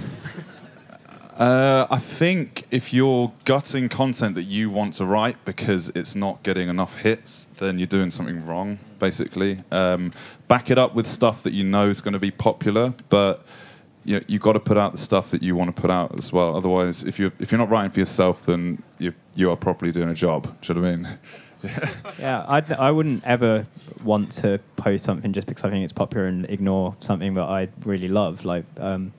Uh, 1.39 1.87
I 1.89 1.99
think 1.99 2.65
if 2.69 2.91
you're 2.91 3.31
gutting 3.45 3.87
content 3.87 4.35
that 4.35 4.43
you 4.43 4.69
want 4.69 4.95
to 4.95 5.05
write 5.05 5.37
because 5.45 5.87
it's 5.95 6.13
not 6.13 6.43
getting 6.43 6.67
enough 6.67 6.99
hits, 6.99 7.45
then 7.59 7.79
you're 7.79 7.85
doing 7.85 8.11
something 8.11 8.45
wrong, 8.45 8.77
basically. 8.99 9.63
Um, 9.71 10.11
back 10.49 10.69
it 10.69 10.77
up 10.77 10.95
with 10.95 11.07
stuff 11.07 11.41
that 11.43 11.53
you 11.53 11.63
know 11.63 11.89
is 11.89 12.01
going 12.01 12.11
to 12.11 12.19
be 12.19 12.29
popular, 12.29 12.93
but 13.07 13.45
you 14.03 14.15
know, 14.15 14.21
you've 14.27 14.41
got 14.41 14.51
to 14.51 14.59
put 14.59 14.75
out 14.75 14.91
the 14.91 14.97
stuff 14.97 15.31
that 15.31 15.41
you 15.41 15.55
want 15.55 15.73
to 15.73 15.81
put 15.81 15.89
out 15.89 16.17
as 16.17 16.33
well. 16.33 16.57
Otherwise, 16.57 17.03
if 17.03 17.17
you're, 17.17 17.31
if 17.39 17.53
you're 17.53 17.59
not 17.59 17.69
writing 17.69 17.91
for 17.91 18.01
yourself, 18.01 18.45
then 18.45 18.83
you, 18.97 19.13
you 19.33 19.49
are 19.49 19.55
properly 19.55 19.93
doing 19.93 20.09
a 20.09 20.13
job. 20.13 20.53
Do 20.59 20.73
you 20.73 20.81
know 20.81 20.89
what 20.89 20.93
I 20.93 20.95
mean? 20.97 21.19
Yeah, 22.20 22.45
I 22.47 22.64
I 22.78 22.91
wouldn't 22.91 23.24
ever 23.26 23.66
want 24.03 24.32
to 24.34 24.60
post 24.76 25.05
something 25.05 25.32
just 25.32 25.47
because 25.47 25.64
I 25.64 25.70
think 25.70 25.84
it's 25.84 25.93
popular 25.93 26.28
and 26.28 26.45
ignore 26.45 26.95
something 26.99 27.34
that 27.36 27.47
I 27.47 27.70
really 27.86 28.07
love. 28.10 28.43
Like, 28.45 28.66
um, 28.78 29.14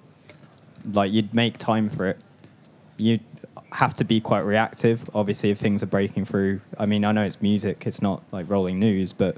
like 0.93 1.13
you'd 1.13 1.33
make 1.33 1.57
time 1.59 1.89
for 1.89 2.09
it. 2.09 2.19
You, 2.99 3.21
have 3.73 3.95
to 3.95 4.05
be 4.05 4.21
quite 4.21 4.41
reactive. 4.41 5.09
Obviously, 5.15 5.51
if 5.51 5.59
things 5.59 5.83
are 5.83 5.87
breaking 5.87 6.25
through, 6.25 6.61
I 6.79 6.87
mean, 6.87 7.05
I 7.05 7.13
know 7.13 7.23
it's 7.23 7.41
music, 7.41 7.85
it's 7.87 8.03
not 8.03 8.23
like 8.33 8.49
rolling 8.49 8.79
news, 8.79 9.13
but 9.13 9.37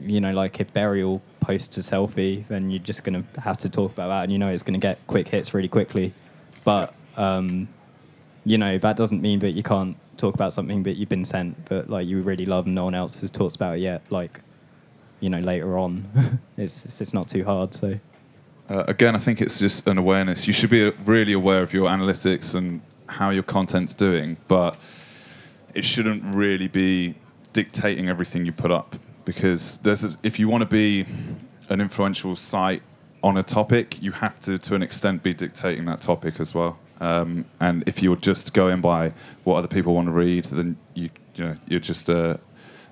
you 0.00 0.20
know, 0.20 0.32
like 0.32 0.60
if 0.60 0.72
Burial 0.72 1.22
posts 1.40 1.76
a 1.76 1.80
selfie, 1.80 2.46
then 2.48 2.70
you're 2.70 2.82
just 2.82 3.04
going 3.04 3.22
to 3.22 3.40
have 3.40 3.58
to 3.58 3.68
talk 3.68 3.92
about 3.92 4.08
that, 4.08 4.24
and 4.24 4.32
you 4.32 4.38
know 4.38 4.48
it's 4.48 4.62
going 4.62 4.78
to 4.78 4.80
get 4.80 4.98
quick 5.06 5.28
hits 5.28 5.54
really 5.54 5.68
quickly. 5.68 6.12
But 6.64 6.94
um, 7.16 7.68
you 8.44 8.58
know, 8.58 8.78
that 8.78 8.96
doesn't 8.96 9.22
mean 9.22 9.40
that 9.40 9.52
you 9.52 9.62
can't 9.62 9.96
talk 10.16 10.34
about 10.34 10.52
something 10.52 10.82
that 10.84 10.96
you've 10.96 11.08
been 11.08 11.24
sent, 11.24 11.64
but 11.68 11.88
like 11.88 12.06
you 12.06 12.22
really 12.22 12.46
love 12.46 12.66
and 12.66 12.74
no 12.74 12.84
one 12.84 12.94
else 12.94 13.20
has 13.20 13.30
talked 13.30 13.56
about 13.56 13.76
it 13.76 13.80
yet. 13.80 14.02
Like, 14.10 14.40
you 15.20 15.30
know, 15.30 15.40
later 15.40 15.78
on, 15.78 16.40
it's, 16.56 16.84
it's 16.84 17.00
it's 17.00 17.14
not 17.14 17.28
too 17.28 17.44
hard. 17.44 17.74
So. 17.74 17.98
Uh, 18.68 18.84
again, 18.88 19.16
I 19.16 19.18
think 19.18 19.40
it's 19.40 19.58
just 19.58 19.86
an 19.86 19.98
awareness. 19.98 20.46
You 20.46 20.52
should 20.52 20.70
be 20.70 20.86
uh, 20.86 20.92
really 21.04 21.32
aware 21.32 21.62
of 21.62 21.72
your 21.72 21.88
analytics 21.88 22.54
and 22.54 22.80
how 23.06 23.30
your 23.30 23.42
content's 23.42 23.94
doing, 23.94 24.36
but 24.48 24.76
it 25.74 25.84
shouldn't 25.84 26.22
really 26.24 26.68
be 26.68 27.14
dictating 27.52 28.08
everything 28.08 28.46
you 28.46 28.52
put 28.52 28.70
up 28.70 28.96
because 29.24 29.78
there's 29.78 30.04
a, 30.04 30.18
if 30.22 30.38
you 30.38 30.48
want 30.48 30.62
to 30.62 30.66
be 30.68 31.04
an 31.68 31.80
influential 31.80 32.36
site 32.36 32.82
on 33.22 33.36
a 33.36 33.42
topic, 33.42 34.02
you 34.02 34.12
have 34.12 34.40
to, 34.40 34.58
to 34.58 34.74
an 34.74 34.82
extent, 34.82 35.22
be 35.22 35.34
dictating 35.34 35.84
that 35.86 36.00
topic 36.00 36.40
as 36.40 36.54
well. 36.54 36.78
Um, 37.02 37.46
and 37.58 37.82
if 37.88 38.00
you're 38.00 38.16
just 38.16 38.54
going 38.54 38.80
by 38.80 39.12
what 39.42 39.56
other 39.56 39.66
people 39.66 39.94
want 39.94 40.06
to 40.06 40.12
read, 40.12 40.44
then 40.44 40.76
you, 40.94 41.10
you 41.34 41.44
know, 41.44 41.56
you're 41.66 41.80
just 41.80 42.08
a, 42.08 42.38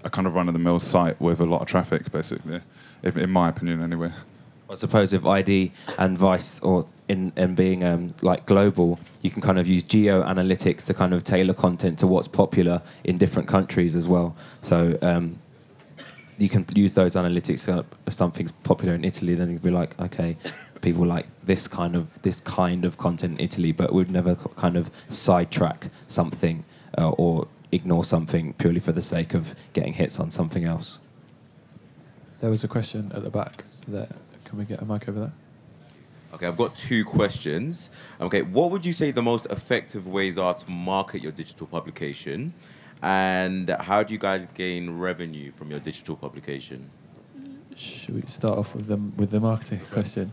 a 0.03 0.11
kind 0.11 0.27
of 0.27 0.35
run-of-the-mill 0.35 0.81
site 0.81 1.21
with 1.21 1.39
a 1.41 1.47
lot 1.47 1.63
of 1.63 1.69
traffic, 1.69 2.11
basically, 2.11 2.61
if, 3.05 3.17
in 3.17 3.31
my 3.31 3.49
opinion, 3.49 3.81
anyway. 3.81 4.11
I 4.69 4.75
suppose 4.75 5.13
with 5.13 5.25
ID 5.25 5.71
and 5.97 6.19
Vice, 6.19 6.59
or 6.61 6.87
in 7.09 7.33
and 7.37 7.55
being 7.55 7.85
um, 7.85 8.15
like 8.21 8.47
global, 8.47 8.99
you 9.23 9.31
can 9.31 9.43
kind 9.43 9.59
of 9.61 9.69
use 9.69 9.85
geo 9.85 10.25
analytics 10.25 10.85
to 10.87 10.95
kind 10.95 11.15
of 11.15 11.23
tailor 11.23 11.55
content 11.55 11.99
to 12.01 12.09
what's 12.09 12.29
popular 12.29 12.83
in 13.05 13.17
different 13.17 13.49
countries 13.49 13.95
as 13.95 14.09
well. 14.09 14.37
So 14.61 14.99
um, 15.03 15.39
you 16.39 16.49
can 16.49 16.67
use 16.75 16.95
those 16.95 17.15
analytics. 17.15 17.85
If 18.07 18.15
something's 18.15 18.53
popular 18.53 18.95
in 18.95 19.05
Italy, 19.05 19.35
then 19.35 19.51
you'd 19.51 19.63
be 19.63 19.71
like, 19.71 19.99
okay, 20.01 20.37
people 20.81 21.07
like 21.07 21.27
this 21.45 21.69
kind 21.69 21.95
of 21.95 22.21
this 22.23 22.41
kind 22.41 22.85
of 22.85 22.97
content 22.99 23.39
in 23.39 23.45
Italy, 23.45 23.73
but 23.73 23.93
we'd 23.93 24.11
never 24.11 24.35
kind 24.35 24.77
of 24.77 24.91
sidetrack 25.09 25.89
something 26.09 26.65
uh, 26.97 27.11
or 27.11 27.49
ignore 27.73 28.05
something 28.05 28.55
purely 28.55 28.81
for 28.81 28.93
the 28.93 29.03
sake 29.03 29.35
of 29.35 29.55
getting 29.73 29.95
hits 29.95 30.19
on 30.19 30.31
something 30.31 30.65
else. 30.65 30.99
There 32.41 32.51
was 32.51 32.65
a 32.65 32.69
question 32.69 33.13
at 33.15 33.23
the 33.23 33.31
back. 33.31 33.65
There. 33.87 34.09
Can 34.45 34.59
we 34.59 34.65
get 34.65 34.81
a 34.81 34.85
mic 34.85 35.09
over 35.09 35.21
there? 35.21 35.33
Okay, 36.33 36.47
I've 36.47 36.57
got 36.57 36.77
two 36.77 37.05
questions. 37.05 37.91
Okay, 38.21 38.43
what 38.43 38.71
would 38.71 38.87
you 38.87 38.93
say 38.93 39.11
the 39.11 39.23
most 39.23 39.47
effective 39.47 40.07
ways 40.07 40.39
are 40.39 40.55
to 40.55 40.71
market 40.71 41.23
your 41.23 41.33
digital 41.33 41.67
publication? 41.67 42.55
And 43.03 43.69
how 43.69 44.03
do 44.03 44.13
you 44.13 44.19
guys 44.19 44.47
gain 44.55 44.99
revenue 44.99 45.51
from 45.51 45.71
your 45.71 45.81
digital 45.81 46.17
publication? 46.17 46.91
Should 47.81 48.15
we 48.15 48.23
start 48.29 48.59
off 48.59 48.75
with 48.75 48.87
the 48.89 48.97
with 48.97 49.31
the 49.31 49.41
marketing 49.41 49.81
question? 49.93 50.31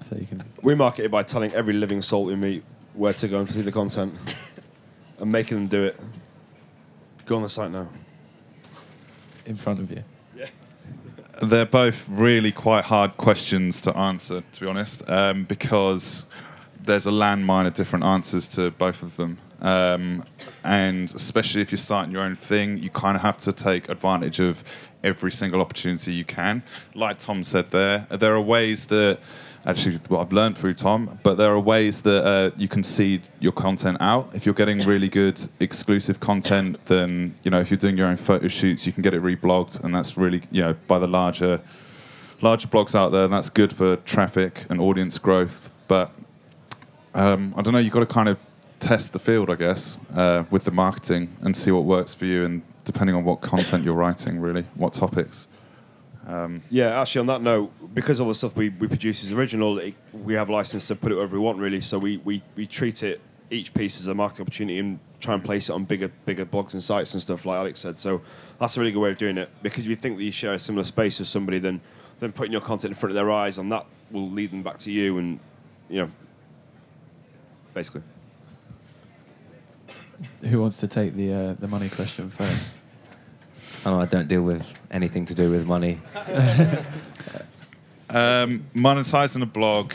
So 0.00 0.16
you 0.16 0.26
can. 0.26 0.42
We 0.62 0.74
market 0.74 1.04
it 1.04 1.10
by 1.10 1.22
telling 1.22 1.52
every 1.52 1.74
living 1.74 2.00
soul 2.00 2.24
we 2.24 2.36
meet 2.36 2.64
where 2.94 3.12
to 3.12 3.28
go 3.28 3.40
and 3.40 3.48
see 3.48 3.60
the 3.60 3.72
content 3.72 4.14
and 5.18 5.30
making 5.30 5.58
them 5.58 5.66
do 5.68 5.84
it. 5.84 6.00
Go 7.26 7.36
on 7.36 7.42
the 7.42 7.48
site 7.48 7.70
now. 7.70 7.88
In 9.44 9.56
front 9.56 9.80
of 9.80 9.90
you. 9.90 10.02
They're 11.40 11.66
both 11.66 12.08
really 12.08 12.50
quite 12.50 12.86
hard 12.86 13.16
questions 13.16 13.80
to 13.82 13.96
answer, 13.96 14.42
to 14.52 14.60
be 14.60 14.66
honest, 14.66 15.08
um, 15.08 15.44
because 15.44 16.24
there's 16.80 17.06
a 17.06 17.12
landmine 17.12 17.66
of 17.66 17.74
different 17.74 18.04
answers 18.04 18.48
to 18.48 18.72
both 18.72 19.04
of 19.04 19.16
them. 19.16 19.38
Um, 19.60 20.24
and 20.62 21.12
especially 21.14 21.62
if 21.62 21.72
you're 21.72 21.78
starting 21.78 22.12
your 22.12 22.22
own 22.22 22.36
thing, 22.36 22.78
you 22.78 22.90
kind 22.90 23.16
of 23.16 23.22
have 23.22 23.38
to 23.38 23.52
take 23.52 23.88
advantage 23.88 24.38
of 24.40 24.62
every 25.02 25.32
single 25.32 25.60
opportunity 25.60 26.12
you 26.12 26.24
can. 26.24 26.62
Like 26.94 27.18
Tom 27.18 27.42
said 27.42 27.70
there, 27.70 28.06
there 28.10 28.34
are 28.34 28.40
ways 28.40 28.86
that, 28.86 29.18
actually, 29.66 29.96
what 30.08 30.20
I've 30.20 30.32
learned 30.32 30.56
through 30.56 30.74
Tom, 30.74 31.18
but 31.22 31.38
there 31.38 31.52
are 31.52 31.60
ways 31.60 32.02
that 32.02 32.24
uh, 32.24 32.50
you 32.56 32.68
can 32.68 32.82
seed 32.82 33.22
your 33.40 33.52
content 33.52 33.96
out. 34.00 34.30
If 34.32 34.46
you're 34.46 34.54
getting 34.54 34.80
really 34.80 35.08
good 35.08 35.40
exclusive 35.60 36.20
content, 36.20 36.84
then, 36.86 37.34
you 37.42 37.50
know, 37.50 37.60
if 37.60 37.70
you're 37.70 37.78
doing 37.78 37.96
your 37.96 38.06
own 38.06 38.16
photo 38.16 38.48
shoots, 38.48 38.86
you 38.86 38.92
can 38.92 39.02
get 39.02 39.14
it 39.14 39.22
reblogged, 39.22 39.82
and 39.82 39.94
that's 39.94 40.16
really, 40.16 40.42
you 40.50 40.62
know, 40.62 40.76
by 40.86 40.98
the 40.98 41.08
larger 41.08 41.60
larger 42.40 42.68
blogs 42.68 42.94
out 42.94 43.10
there, 43.10 43.24
and 43.24 43.32
that's 43.32 43.50
good 43.50 43.72
for 43.72 43.96
traffic 43.96 44.64
and 44.70 44.80
audience 44.80 45.18
growth. 45.18 45.70
But 45.88 46.12
um, 47.14 47.52
I 47.56 47.62
don't 47.62 47.72
know, 47.72 47.80
you've 47.80 47.92
got 47.92 48.00
to 48.00 48.06
kind 48.06 48.28
of 48.28 48.38
test 48.80 49.12
the 49.12 49.18
field, 49.18 49.50
I 49.50 49.54
guess, 49.54 49.98
uh, 50.14 50.44
with 50.50 50.64
the 50.64 50.70
marketing 50.70 51.36
and 51.40 51.56
see 51.56 51.70
what 51.70 51.84
works 51.84 52.14
for 52.14 52.24
you, 52.24 52.44
and 52.44 52.62
depending 52.84 53.16
on 53.16 53.24
what 53.24 53.40
content 53.40 53.84
you're 53.84 53.94
writing, 53.94 54.40
really, 54.40 54.64
what 54.74 54.92
topics. 54.92 55.48
Um, 56.26 56.62
Yeah, 56.70 57.00
actually, 57.00 57.20
on 57.20 57.26
that 57.26 57.42
note, 57.42 57.94
because 57.94 58.20
all 58.20 58.28
the 58.28 58.34
stuff 58.34 58.54
we, 58.54 58.68
we 58.68 58.86
produce 58.86 59.24
is 59.24 59.32
original, 59.32 59.78
it, 59.78 59.94
we 60.12 60.34
have 60.34 60.50
license 60.50 60.86
to 60.88 60.96
put 60.96 61.10
it 61.10 61.14
wherever 61.14 61.36
we 61.36 61.42
want, 61.42 61.58
really. 61.58 61.80
So 61.80 61.98
we, 61.98 62.18
we, 62.18 62.42
we 62.54 62.66
treat 62.66 63.02
it 63.02 63.20
each 63.50 63.72
piece 63.72 64.00
as 64.00 64.06
a 64.06 64.14
marketing 64.14 64.44
opportunity 64.44 64.78
and 64.78 64.98
try 65.20 65.34
and 65.34 65.42
place 65.42 65.70
it 65.70 65.72
on 65.72 65.84
bigger 65.84 66.08
bigger 66.26 66.44
blogs 66.44 66.74
and 66.74 66.82
sites 66.82 67.14
and 67.14 67.22
stuff, 67.22 67.46
like 67.46 67.56
Alex 67.56 67.80
said. 67.80 67.98
So 67.98 68.20
that's 68.60 68.76
a 68.76 68.80
really 68.80 68.92
good 68.92 69.00
way 69.00 69.10
of 69.10 69.18
doing 69.18 69.38
it. 69.38 69.48
Because 69.62 69.84
if 69.84 69.90
you 69.90 69.96
think 69.96 70.18
that 70.18 70.24
you 70.24 70.32
share 70.32 70.52
a 70.52 70.58
similar 70.58 70.84
space 70.84 71.18
with 71.18 71.28
somebody, 71.28 71.58
then 71.58 71.80
then 72.20 72.32
putting 72.32 72.52
your 72.52 72.60
content 72.60 72.90
in 72.90 72.94
front 72.94 73.12
of 73.12 73.14
their 73.14 73.30
eyes, 73.30 73.58
and 73.58 73.72
that 73.72 73.86
will 74.10 74.28
lead 74.28 74.50
them 74.50 74.62
back 74.62 74.78
to 74.78 74.92
you, 74.92 75.18
and 75.18 75.40
you 75.88 76.02
know, 76.02 76.10
basically. 77.72 78.02
Who 80.42 80.60
wants 80.60 80.78
to 80.78 80.88
take 80.88 81.14
the 81.14 81.32
uh, 81.32 81.52
the 81.54 81.68
money 81.68 81.88
question 81.88 82.30
first? 82.30 82.70
I 83.84 83.90
know 83.90 84.00
I 84.00 84.06
don't 84.06 84.28
deal 84.28 84.42
with 84.42 84.66
anything 84.90 85.26
to 85.26 85.34
do 85.34 85.50
with 85.50 85.66
money. 85.66 85.98
Um, 88.10 88.64
monetizing 88.74 89.42
a 89.42 89.46
blog 89.46 89.92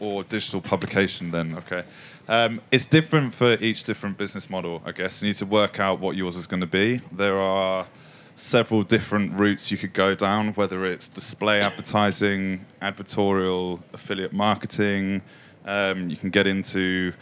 or 0.00 0.24
digital 0.24 0.62
publication, 0.62 1.30
then, 1.30 1.56
okay. 1.58 1.84
Um, 2.26 2.60
it's 2.70 2.86
different 2.86 3.34
for 3.34 3.54
each 3.54 3.84
different 3.84 4.16
business 4.16 4.48
model, 4.48 4.80
I 4.84 4.92
guess. 4.92 5.22
You 5.22 5.28
need 5.28 5.36
to 5.36 5.46
work 5.46 5.78
out 5.78 6.00
what 6.00 6.16
yours 6.16 6.36
is 6.36 6.46
going 6.46 6.60
to 6.60 6.66
be. 6.66 7.00
There 7.12 7.38
are 7.38 7.86
several 8.34 8.82
different 8.82 9.34
routes 9.34 9.70
you 9.70 9.76
could 9.76 9.92
go 9.92 10.14
down, 10.14 10.54
whether 10.54 10.86
it's 10.86 11.06
display 11.06 11.60
advertising, 11.60 12.64
advertorial, 12.82 13.80
affiliate 13.92 14.32
marketing. 14.32 15.20
Um, 15.66 16.08
you 16.08 16.16
can 16.16 16.30
get 16.30 16.46
into 16.46 17.12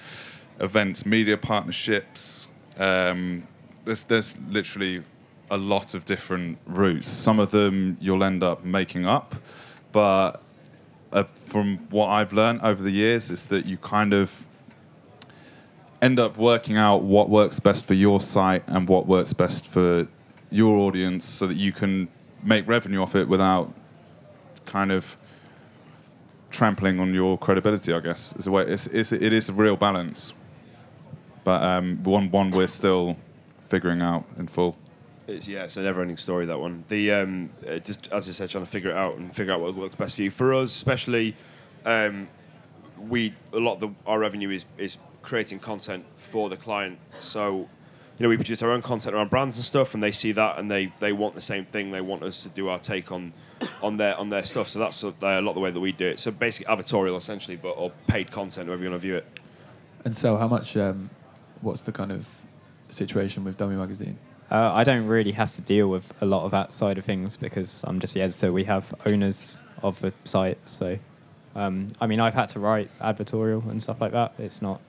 events, 0.61 1.07
media 1.07 1.37
partnerships. 1.37 2.49
Um, 2.77 3.47
there's, 3.85 4.05
there's 4.05 4.37
literally 4.49 5.03
a 5.51 5.57
lot 5.57 5.95
of 5.95 6.05
different 6.05 6.59
routes. 6.67 7.09
Some 7.09 7.41
of 7.41 7.51
them 7.51 7.97
you'll 8.01 8.25
end 8.25 8.43
up 8.43 8.65
making 8.65 9.07
up, 9.07 9.35
but 9.93 10.43
uh, 11.13 11.25
from 11.25 11.79
what 11.91 12.09
I've 12.09 12.33
learned 12.33 12.61
over 12.63 12.83
the 12.83 12.91
years 12.91 13.31
is 13.31 13.47
that 13.47 13.67
you 13.67 13.79
kind 13.79 14.13
of 14.13 14.47
end 16.01 16.21
up 16.21 16.37
working 16.37 16.77
out 16.77 17.03
what 17.03 17.29
works 17.29 17.59
best 17.61 17.87
for 17.87 17.95
your 17.95 18.21
site 18.21 18.63
and 18.67 18.89
what 18.89 19.07
works 19.07 19.33
best 19.33 19.67
for 19.67 20.07
your 20.51 20.77
audience 20.77 21.25
so 21.25 21.47
that 21.47 21.57
you 21.57 21.73
can 21.73 22.09
make 22.43 22.67
revenue 22.69 23.03
off 23.03 23.17
it 23.17 23.29
without 23.29 23.75
kind 24.65 24.93
of 24.93 25.17
trampling 26.51 27.01
on 27.01 27.13
your 27.13 27.37
credibility, 27.37 27.93
I 27.93 28.01
guess. 28.01 28.35
Is 28.37 28.47
a 28.47 28.51
way, 28.51 28.65
it's, 28.65 28.87
it's, 28.89 29.13
it 29.13 29.33
is 29.33 29.49
a 29.49 29.53
real 29.53 29.77
balance. 29.77 30.33
But 31.49 31.63
um, 31.63 32.03
one, 32.03 32.31
one 32.31 32.51
we're 32.51 32.67
still 32.67 33.17
figuring 33.69 34.03
out 34.03 34.27
in 34.37 34.49
full. 34.49 34.77
It's, 35.27 35.49
yeah, 35.49 35.65
it's 35.65 35.79
a 35.79 35.83
never-ending 35.83 36.19
story 36.19 36.45
that 36.45 36.61
one. 36.61 36.85
The 36.91 37.11
um, 37.13 37.49
uh, 37.67 37.79
just 37.79 38.13
as 38.13 38.29
I 38.29 38.33
said, 38.33 38.51
trying 38.51 38.67
to 38.67 38.71
figure 38.71 38.91
it 38.91 38.97
out 38.99 39.17
and 39.17 39.35
figure 39.35 39.55
out 39.55 39.63
what 39.63 39.75
works 39.75 39.95
best 39.95 40.17
for 40.17 40.21
you. 40.25 40.31
For 40.31 40.53
us, 40.53 40.77
especially, 40.77 41.37
um, 41.87 42.29
we 43.01 43.33
a 43.55 43.61
lot 43.61 43.77
of 43.77 43.81
the, 43.81 43.91
our 44.07 44.19
revenue 44.19 44.51
is 44.51 44.67
is 44.77 44.99
creating 45.23 45.61
content 45.61 46.05
for 46.19 46.51
the 46.51 46.57
client. 46.59 46.99
So, 47.19 47.61
you 47.61 47.69
know, 48.19 48.29
we 48.29 48.37
produce 48.37 48.63
our 48.63 48.71
own 48.71 48.83
content 48.83 49.15
around 49.15 49.31
brands 49.31 49.57
and 49.57 49.65
stuff, 49.65 49.95
and 49.95 50.03
they 50.03 50.13
see 50.13 50.33
that 50.33 50.59
and 50.59 50.71
they 50.71 50.93
they 50.99 51.15
want 51.15 51.35
the 51.35 51.41
same 51.41 51.65
thing. 51.65 51.93
They 51.93 52.03
want 52.03 52.25
us 52.25 52.43
to 52.43 52.51
do 52.51 52.69
our 52.69 52.79
take 52.79 53.11
on 53.11 53.33
on 53.83 53.97
their 53.97 54.15
on 54.19 54.29
their 54.29 54.45
stuff. 54.45 54.69
So 54.69 54.81
that's 54.81 55.03
a, 55.03 55.15
a 55.23 55.41
lot 55.41 55.53
of 55.53 55.55
the 55.55 55.61
way 55.61 55.71
that 55.71 55.81
we 55.81 55.93
do 55.93 56.09
it. 56.09 56.21
So 56.21 56.31
basically, 56.31 56.77
advertorial 56.77 57.17
essentially, 57.17 57.57
but 57.57 57.71
or 57.71 57.91
paid 58.07 58.31
content, 58.31 58.67
however 58.67 58.83
you 58.83 58.91
want 58.91 59.01
to 59.01 59.07
view 59.07 59.17
it. 59.17 59.27
And 60.05 60.15
so, 60.15 60.37
how 60.37 60.47
much? 60.47 60.77
Um, 60.77 61.09
what's 61.61 61.83
the 61.83 61.93
kind 61.93 62.13
of 62.13 62.29
situation 62.89 63.45
with 63.45 63.57
Dummy 63.57 63.77
Magazine? 63.77 64.19
Uh, 64.51 64.73
I 64.73 64.83
don't 64.85 65.07
really 65.07 65.33
have 65.33 65.51
to 65.53 65.63
deal 65.63 65.89
with 65.89 66.13
a 66.23 66.27
lot 66.27 66.45
of 66.45 66.51
that 66.53 66.73
side 66.73 66.97
of 66.97 67.05
things 67.05 67.37
because 67.37 67.83
I'm 67.85 68.01
just 68.01 68.15
the 68.15 68.23
editor. 68.23 68.53
We 68.53 68.65
have 68.65 68.95
owners 69.05 69.59
of 69.83 70.01
the 70.01 70.13
site, 70.25 70.59
so 70.65 70.99
um, 71.55 71.89
I 72.01 72.07
mean, 72.07 72.21
I've 72.21 72.35
had 72.35 72.49
to 72.51 72.61
write 72.61 72.89
advertorial 73.01 73.69
and 73.69 73.83
stuff 73.83 74.01
like 74.01 74.13
that. 74.13 74.33
It's 74.39 74.63
not. 74.63 74.81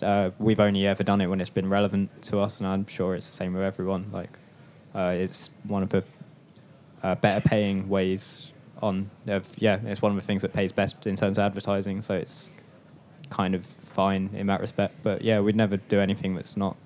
Uh, 0.00 0.30
we've 0.38 0.60
only 0.60 0.86
ever 0.86 1.02
done 1.02 1.20
it 1.20 1.26
when 1.26 1.40
it's 1.40 1.50
been 1.50 1.68
relevant 1.68 2.22
to 2.24 2.38
us, 2.38 2.60
and 2.60 2.68
I'm 2.68 2.86
sure 2.86 3.14
it's 3.14 3.26
the 3.26 3.32
same 3.32 3.52
with 3.52 3.62
everyone. 3.62 4.06
Like, 4.12 4.38
uh, 4.94 5.14
it's 5.16 5.50
one 5.64 5.82
of 5.82 5.90
the 5.90 6.04
uh, 7.02 7.14
better 7.16 7.46
paying 7.46 7.88
ways 7.88 8.52
on. 8.82 9.10
Yeah, 9.24 9.78
it's 9.84 10.02
one 10.02 10.12
of 10.12 10.16
the 10.16 10.24
things 10.24 10.42
that 10.42 10.52
pays 10.52 10.72
best 10.72 11.06
in 11.06 11.16
terms 11.16 11.38
of 11.38 11.44
advertising. 11.44 12.00
So 12.02 12.14
it's 12.14 12.48
kind 13.30 13.54
of 13.54 13.66
fine 13.66 14.30
in 14.34 14.46
that 14.46 14.60
respect. 14.60 15.02
But 15.02 15.22
yeah, 15.22 15.40
we'd 15.40 15.56
never 15.56 15.76
do 15.76 16.00
anything 16.00 16.34
that's 16.34 16.56
not 16.56 16.76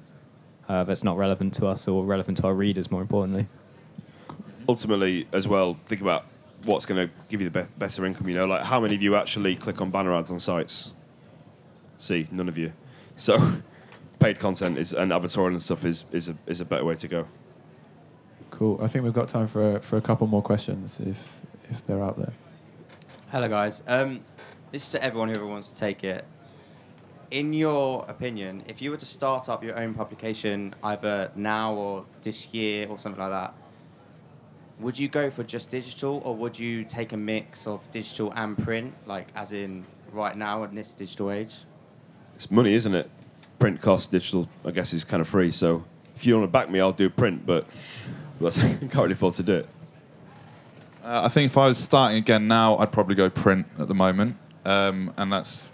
uh, 0.69 0.85
that's 0.85 1.03
not 1.05 1.17
relevant 1.17 1.55
to 1.55 1.67
us 1.67 1.89
or 1.89 2.05
relevant 2.05 2.39
to 2.39 2.47
our 2.47 2.55
readers. 2.55 2.91
More 2.91 3.03
importantly. 3.03 3.49
Ultimately, 4.69 5.27
as 5.33 5.49
well, 5.49 5.79
think 5.87 6.01
about 6.01 6.27
what's 6.65 6.87
going 6.87 7.09
to 7.09 7.13
give 7.29 7.41
you 7.41 7.49
the 7.49 7.63
be- 7.63 7.69
better 7.79 8.05
income. 8.05 8.29
You 8.29 8.35
know, 8.35 8.47
like 8.47 8.65
how 8.65 8.81
many 8.81 8.95
of 8.95 9.03
you 9.03 9.17
actually 9.17 9.57
click 9.57 9.81
on 9.81 9.91
banner 9.91 10.15
ads 10.15 10.31
on 10.31 10.39
sites? 10.39 10.93
See, 11.99 12.29
none 12.31 12.49
of 12.49 12.57
you. 12.57 12.73
So, 13.17 13.63
paid 14.21 14.39
content 14.39 14.79
is 14.79 14.93
and 14.93 15.13
advertising 15.13 15.55
and 15.55 15.63
stuff 15.63 15.85
is 15.85 16.05
is 16.13 16.29
a, 16.29 16.37
is 16.47 16.61
a 16.61 16.65
better 16.65 16.85
way 16.85 16.95
to 16.95 17.09
go. 17.09 17.27
Cool. 18.51 18.79
I 18.83 18.89
think 18.89 19.05
we've 19.05 19.15
got 19.15 19.29
time 19.29 19.47
for 19.47 19.77
a, 19.77 19.81
for 19.81 19.97
a 19.97 20.01
couple 20.01 20.27
more 20.27 20.43
questions 20.43 21.01
if 21.01 21.43
if 21.71 21.87
they're 21.87 22.03
out 22.03 22.19
there. 22.19 22.33
Hello, 23.31 23.49
guys. 23.49 23.83
Um, 23.87 24.21
this 24.73 24.83
is 24.83 24.89
to 24.91 25.03
everyone 25.03 25.29
who 25.29 25.37
ever 25.37 25.47
wants 25.47 25.71
to 25.71 25.77
take 25.77 26.05
it. 26.05 26.25
In 27.31 27.53
your 27.53 28.05
opinion, 28.09 28.63
if 28.67 28.83
you 28.83 28.91
were 28.91 28.97
to 28.97 29.07
start 29.07 29.49
up 29.49 29.63
your 29.63 29.79
own 29.79 29.95
publication 29.95 30.75
either 30.83 31.31
now 31.37 31.75
or 31.75 32.05
this 32.23 32.53
year 32.53 32.89
or 32.89 32.99
something 32.99 33.21
like 33.21 33.31
that, 33.31 33.55
would 34.81 34.99
you 34.99 35.09
go 35.09 35.31
for 35.31 35.45
just 35.45 35.71
digital 35.71 36.23
or 36.25 36.35
would 36.35 36.59
you 36.59 36.85
take 36.85 37.13
a 37.13 37.17
mix 37.17 37.67
of 37.67 37.89
digital 37.91 38.33
and 38.35 38.57
print, 38.59 38.95
like 39.07 39.29
as 39.37 39.53
in 39.53 39.85
right 40.13 40.37
now 40.37 40.65
in 40.65 40.75
this 40.75 40.95
digital 40.95 41.31
age? 41.31 41.55
It's 42.35 42.51
money, 42.51 42.75
isn't 42.75 42.95
it? 42.95 43.11
Print 43.59 43.81
costs, 43.81 44.09
digital, 44.09 44.49
I 44.65 44.71
guess, 44.71 44.93
is 44.95 45.05
kind 45.05 45.21
of 45.21 45.29
free. 45.29 45.51
So, 45.53 45.85
if 46.17 46.27
you 46.27 46.35
want 46.35 46.45
to 46.45 46.49
back 46.53 46.71
me, 46.71 46.81
I'll 46.81 46.93
do 46.93 47.11
print, 47.11 47.45
but 47.45 47.67
that's, 48.41 48.59
I 48.65 48.69
can't 48.75 48.95
really 48.95 49.13
afford 49.13 49.35
to 49.35 49.43
do 49.43 49.57
it. 49.57 49.69
Uh, 51.05 51.23
I 51.25 51.29
think 51.29 51.51
if 51.51 51.59
I 51.59 51.67
was 51.67 51.79
starting 51.79 52.19
again 52.19 52.49
now, 52.49 52.79
I'd 52.79 52.93
probably 52.93 53.15
go 53.15 53.29
print 53.31 53.67
at 53.79 53.89
the 53.89 53.95
moment, 53.95 54.37
um, 54.65 55.13
and 55.17 55.33
that's 55.33 55.71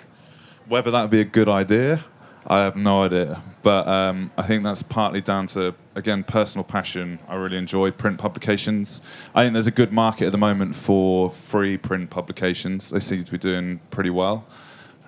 whether 0.66 0.91
that 0.91 1.03
would 1.03 1.11
be 1.11 1.20
a 1.20 1.24
good 1.24 1.49
idea. 1.49 2.05
I 2.49 2.61
have 2.61 2.76
no 2.76 3.03
idea, 3.03 3.43
but 3.62 3.89
um, 3.89 4.30
I 4.39 4.43
think 4.43 4.62
that's 4.62 4.84
partly 4.84 5.20
down 5.20 5.49
to 5.49 5.74
again 5.97 6.22
personal 6.22 6.62
passion. 6.62 7.18
I 7.28 7.34
really 7.34 7.57
enjoy 7.57 7.91
print 7.91 8.18
publications. 8.18 9.01
I 9.34 9.43
think 9.43 9.55
there's 9.55 9.66
a 9.66 9.72
good 9.72 9.93
market 9.93 10.26
at 10.26 10.32
the 10.32 10.39
moment 10.39 10.76
for 10.76 11.30
free 11.30 11.76
print 11.76 12.11
publications. 12.11 12.91
They 12.91 13.01
seem 13.01 13.24
to 13.24 13.32
be 13.32 13.39
doing 13.39 13.80
pretty 13.91 14.11
well. 14.11 14.47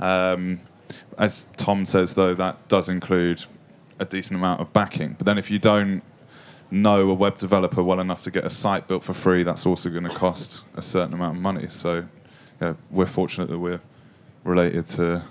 Um, 0.01 0.61
as 1.17 1.47
Tom 1.57 1.85
says, 1.85 2.15
though, 2.15 2.35
that 2.35 2.69
does 2.69 2.89
include 2.89 3.45
a 3.99 4.05
decent 4.05 4.39
amount 4.39 4.61
of 4.61 4.73
backing. 4.73 5.15
But 5.19 5.27
then 5.27 5.39
if 5.39 5.51
you 5.51 5.59
don't 5.59 6.03
know 6.71 7.11
a 7.11 7.15
web 7.15 7.37
developer 7.37 7.83
well 7.83 8.01
enough 8.01 8.23
to 8.23 8.31
get 8.31 8.45
a 8.45 8.51
site 8.51 8.87
built 8.87 9.05
for 9.05 9.15
free, 9.15 9.43
that's 9.43 9.67
also 9.67 9.91
going 9.91 10.05
to 10.05 10.15
cost 10.15 10.65
a 10.75 10.83
certain 10.83 11.15
amount 11.15 11.37
of 11.37 11.43
money. 11.43 11.67
So, 11.71 12.07
yeah, 12.61 12.75
we're 12.91 13.07
fortunate 13.07 13.49
that 13.49 13.59
we're 13.59 13.81
related 14.45 14.87
to 14.89 15.23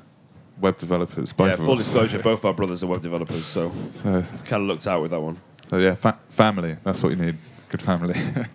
web 0.59 0.77
developers. 0.77 1.33
Both 1.33 1.49
yeah, 1.49 1.55
full 1.57 1.77
us. 1.77 1.85
disclosure, 1.85 2.19
both 2.19 2.45
our 2.45 2.53
brothers 2.53 2.83
are 2.83 2.87
web 2.87 3.01
developers, 3.01 3.45
so 3.45 3.71
So- 4.03 4.23
kind 4.45 4.61
of 4.63 4.67
looked 4.67 4.87
out 4.87 5.01
with 5.01 5.11
that 5.11 5.21
one. 5.21 5.37
So 5.69 5.77
yeah, 5.77 5.95
fa- 5.95 6.19
family. 6.29 6.77
That's 6.83 7.03
what 7.03 7.09
you 7.09 7.17
need. 7.17 7.37
Good 7.69 7.81
family. 7.81 8.15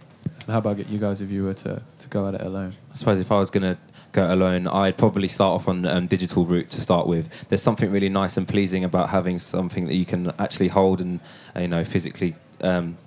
And 0.45 0.51
how 0.51 0.59
about 0.59 0.89
you 0.89 0.99
guys 0.99 1.21
if 1.21 1.31
you 1.31 1.45
were 1.45 1.55
to, 1.55 1.81
to 2.01 2.09
go 2.09 2.27
at 2.27 2.35
it 2.35 2.41
alone? 2.41 2.75
I 2.93 2.97
suppose 2.97 3.21
if 3.21 3.31
I 3.31 3.39
was 3.39 3.49
going 3.49 3.63
to 3.63 3.79
go 4.11 4.25
it 4.29 4.33
alone, 4.33 4.67
I'd 4.67 4.99
probably 4.99 5.29
start 5.29 5.55
off 5.55 5.69
on 5.69 5.87
um, 5.87 6.07
digital 6.09 6.45
route 6.45 6.69
to 6.71 6.81
start 6.81 7.07
with. 7.07 7.29
There's 7.49 7.63
something 7.63 7.93
really 7.93 8.09
nice 8.09 8.37
and 8.37 8.49
pleasing 8.49 8.83
about 8.83 9.11
having 9.11 9.39
something 9.39 9.87
that 9.87 9.95
you 9.95 10.05
can 10.05 10.33
actually 10.41 10.67
hold 10.67 11.01
and 11.01 11.21
uh, 11.55 11.61
you 11.61 11.69
know 11.69 11.85
physically 11.85 12.35
um, 12.61 12.99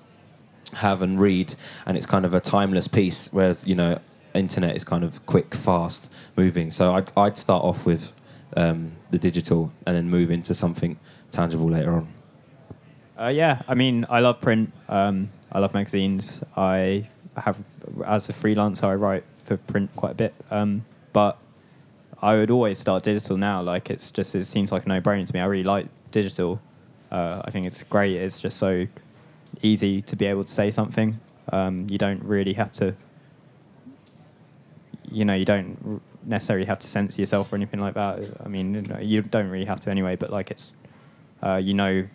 have 0.76 1.02
and 1.02 1.20
read, 1.20 1.56
and 1.86 1.98
it's 1.98 2.06
kind 2.06 2.24
of 2.24 2.34
a 2.34 2.40
timeless 2.40 2.88
piece. 2.88 3.28
Whereas 3.34 3.68
you 3.68 3.76
know, 3.76 4.00
internet 4.36 4.76
is 4.76 4.84
kind 4.84 5.04
of 5.04 5.26
quick, 5.26 5.56
fast 5.56 6.12
moving. 6.36 6.72
So 6.72 6.94
I'd, 6.94 7.12
I'd 7.18 7.38
start 7.38 7.64
off 7.64 7.86
with 7.86 8.12
um, 8.56 8.92
the 9.10 9.18
digital 9.18 9.72
and 9.86 9.96
then 9.96 10.10
move 10.10 10.30
into 10.30 10.54
something 10.54 11.00
tangible 11.32 11.70
later 11.70 11.94
on. 11.94 12.08
Uh, 13.18 13.28
yeah, 13.28 13.62
I 13.68 13.76
mean, 13.76 14.06
I 14.10 14.20
love 14.20 14.42
print. 14.42 14.72
Um, 14.90 15.30
I 15.52 15.60
love 15.60 15.74
magazines. 15.74 16.44
I 16.58 17.10
have, 17.38 17.64
as 18.06 18.30
a 18.30 18.34
freelancer, 18.34 18.84
I 18.84 18.96
write 18.96 19.24
for 19.44 19.58
print 19.58 19.90
quite 19.96 20.12
a 20.12 20.16
bit. 20.16 20.34
Um, 20.52 20.86
but 21.14 21.38
I 22.22 22.36
would 22.36 22.52
always 22.52 22.78
start 22.78 23.04
digital 23.04 23.38
now. 23.38 23.62
Like 23.62 23.90
it's 23.90 24.12
just, 24.12 24.36
it 24.36 24.46
seems 24.46 24.72
like 24.72 24.86
a 24.86 24.90
no-brainer 24.90 25.26
to 25.26 25.34
me. 25.34 25.40
I 25.40 25.46
really 25.46 25.64
like 25.64 25.88
digital. 26.12 26.60
Uh, 27.12 27.42
I 27.46 27.52
think 27.52 27.68
it's 27.68 27.84
great. 27.84 28.18
It's 28.18 28.40
just 28.40 28.58
so 28.58 28.88
easy 29.62 30.02
to 30.02 30.16
be 30.16 30.26
able 30.26 30.44
to 30.44 30.52
say 30.52 30.72
something. 30.72 31.20
Um, 31.54 31.88
you 31.90 31.98
don't 31.98 32.24
really 32.24 32.54
have 32.54 32.72
to, 32.74 32.96
you 35.16 35.24
know, 35.24 35.34
you 35.34 35.46
don't 35.46 36.02
necessarily 36.26 36.66
have 36.66 36.78
to 36.80 36.88
censor 36.88 37.22
yourself 37.22 37.52
or 37.54 37.56
anything 37.56 37.80
like 37.80 37.94
that. 37.94 38.20
I 38.44 38.50
mean, 38.50 38.86
you 39.02 39.22
don't 39.22 39.50
really 39.50 39.66
have 39.66 39.80
to 39.82 39.90
anyway. 39.90 40.18
But 40.18 40.30
like 40.30 40.52
it's, 40.52 40.74
uh, 41.42 41.56
you 41.56 41.74
know, 41.74 42.06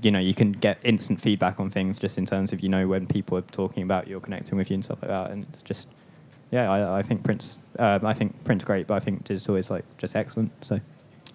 you 0.00 0.10
know, 0.12 0.20
you 0.20 0.32
can 0.32 0.52
get 0.52 0.78
instant 0.84 1.20
feedback 1.20 1.58
on 1.58 1.70
things 1.70 1.98
just 1.98 2.18
in 2.18 2.24
terms 2.24 2.52
of 2.52 2.60
you 2.60 2.68
know 2.68 2.86
when 2.86 3.08
people 3.08 3.36
are 3.36 3.42
talking 3.42 3.82
about 3.82 4.06
you 4.06 4.16
or 4.16 4.20
connecting 4.20 4.56
with 4.56 4.70
you 4.70 4.74
and 4.74 4.84
stuff 4.84 5.02
like 5.02 5.10
that. 5.10 5.32
And 5.32 5.44
it's 5.52 5.62
just, 5.64 5.88
yeah, 6.52 6.70
I, 6.70 6.98
I 6.98 7.02
think 7.02 7.24
print's, 7.24 7.58
uh, 7.80 7.98
I 8.04 8.14
think 8.14 8.44
print's 8.44 8.64
great, 8.64 8.86
but 8.86 8.94
I 8.94 9.00
think 9.00 9.24
digital 9.24 9.56
is 9.56 9.70
like 9.70 9.84
just 9.98 10.14
excellent. 10.14 10.52
So. 10.64 10.80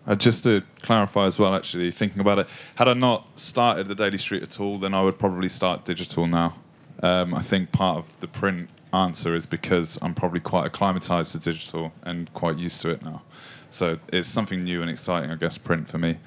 Uh, 0.07 0.15
just 0.15 0.43
to 0.43 0.63
clarify 0.81 1.25
as 1.25 1.37
well, 1.37 1.53
actually, 1.53 1.91
thinking 1.91 2.21
about 2.21 2.39
it, 2.39 2.47
had 2.75 2.87
I 2.87 2.93
not 2.93 3.37
started 3.37 3.89
the 3.89 3.95
Daily 3.95 4.17
Street 4.17 4.43
at 4.43 4.61
all, 4.61 4.77
then 4.77 4.93
I 4.93 5.01
would 5.03 5.19
probably 5.19 5.49
start 5.49 5.83
digital 5.83 6.25
now. 6.25 6.55
Um, 7.03 7.33
I 7.33 7.41
think 7.41 7.73
part 7.73 7.97
of 7.97 8.17
the 8.21 8.27
print 8.27 8.69
answer 8.93 9.35
is 9.35 9.45
because 9.45 9.97
I'm 10.01 10.13
probably 10.13 10.39
quite 10.39 10.65
acclimatized 10.65 11.31
to 11.33 11.39
digital 11.39 11.91
and 12.03 12.33
quite 12.33 12.57
used 12.57 12.81
to 12.81 12.89
it 12.89 13.03
now. 13.03 13.21
So 13.69 13.99
it's 14.11 14.27
something 14.27 14.63
new 14.63 14.81
and 14.81 14.89
exciting, 14.89 15.29
I 15.29 15.35
guess, 15.35 15.57
print 15.57 15.87
for 15.87 15.97
me. 15.97 16.17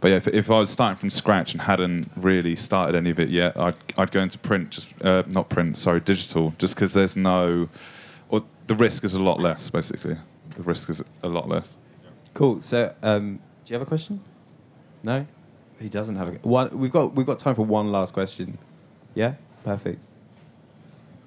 But 0.00 0.08
yeah, 0.08 0.16
if, 0.16 0.28
if 0.28 0.50
I 0.50 0.58
was 0.58 0.70
starting 0.70 0.96
from 0.96 1.10
scratch 1.10 1.52
and 1.52 1.62
hadn't 1.62 2.10
really 2.16 2.54
started 2.56 2.94
any 2.94 3.10
of 3.10 3.18
it 3.18 3.30
yet, 3.30 3.56
I'd, 3.56 3.74
I'd 3.96 4.10
go 4.10 4.20
into 4.20 4.38
print, 4.38 4.70
just 4.70 4.92
uh, 5.02 5.24
not 5.28 5.48
print, 5.48 5.76
sorry, 5.76 6.00
digital, 6.00 6.54
just 6.58 6.74
because 6.76 6.94
there's 6.94 7.16
no, 7.16 7.68
or 8.28 8.44
the 8.68 8.74
risk 8.74 9.04
is 9.04 9.14
a 9.14 9.22
lot 9.22 9.40
less, 9.40 9.70
basically. 9.70 10.16
The 10.54 10.62
risk 10.62 10.88
is 10.88 11.02
a 11.22 11.28
lot 11.28 11.48
less. 11.48 11.76
Cool. 12.32 12.62
So, 12.62 12.94
um, 13.02 13.40
do 13.64 13.72
you 13.72 13.78
have 13.78 13.86
a 13.86 13.88
question? 13.88 14.20
No, 15.02 15.26
he 15.80 15.88
doesn't 15.88 16.16
have 16.16 16.28
a 16.28 16.32
one. 16.48 16.76
We've 16.76 16.90
got 16.90 17.14
we've 17.14 17.26
got 17.26 17.38
time 17.38 17.54
for 17.54 17.64
one 17.64 17.92
last 17.92 18.12
question. 18.12 18.58
Yeah, 19.14 19.34
perfect. 19.64 20.00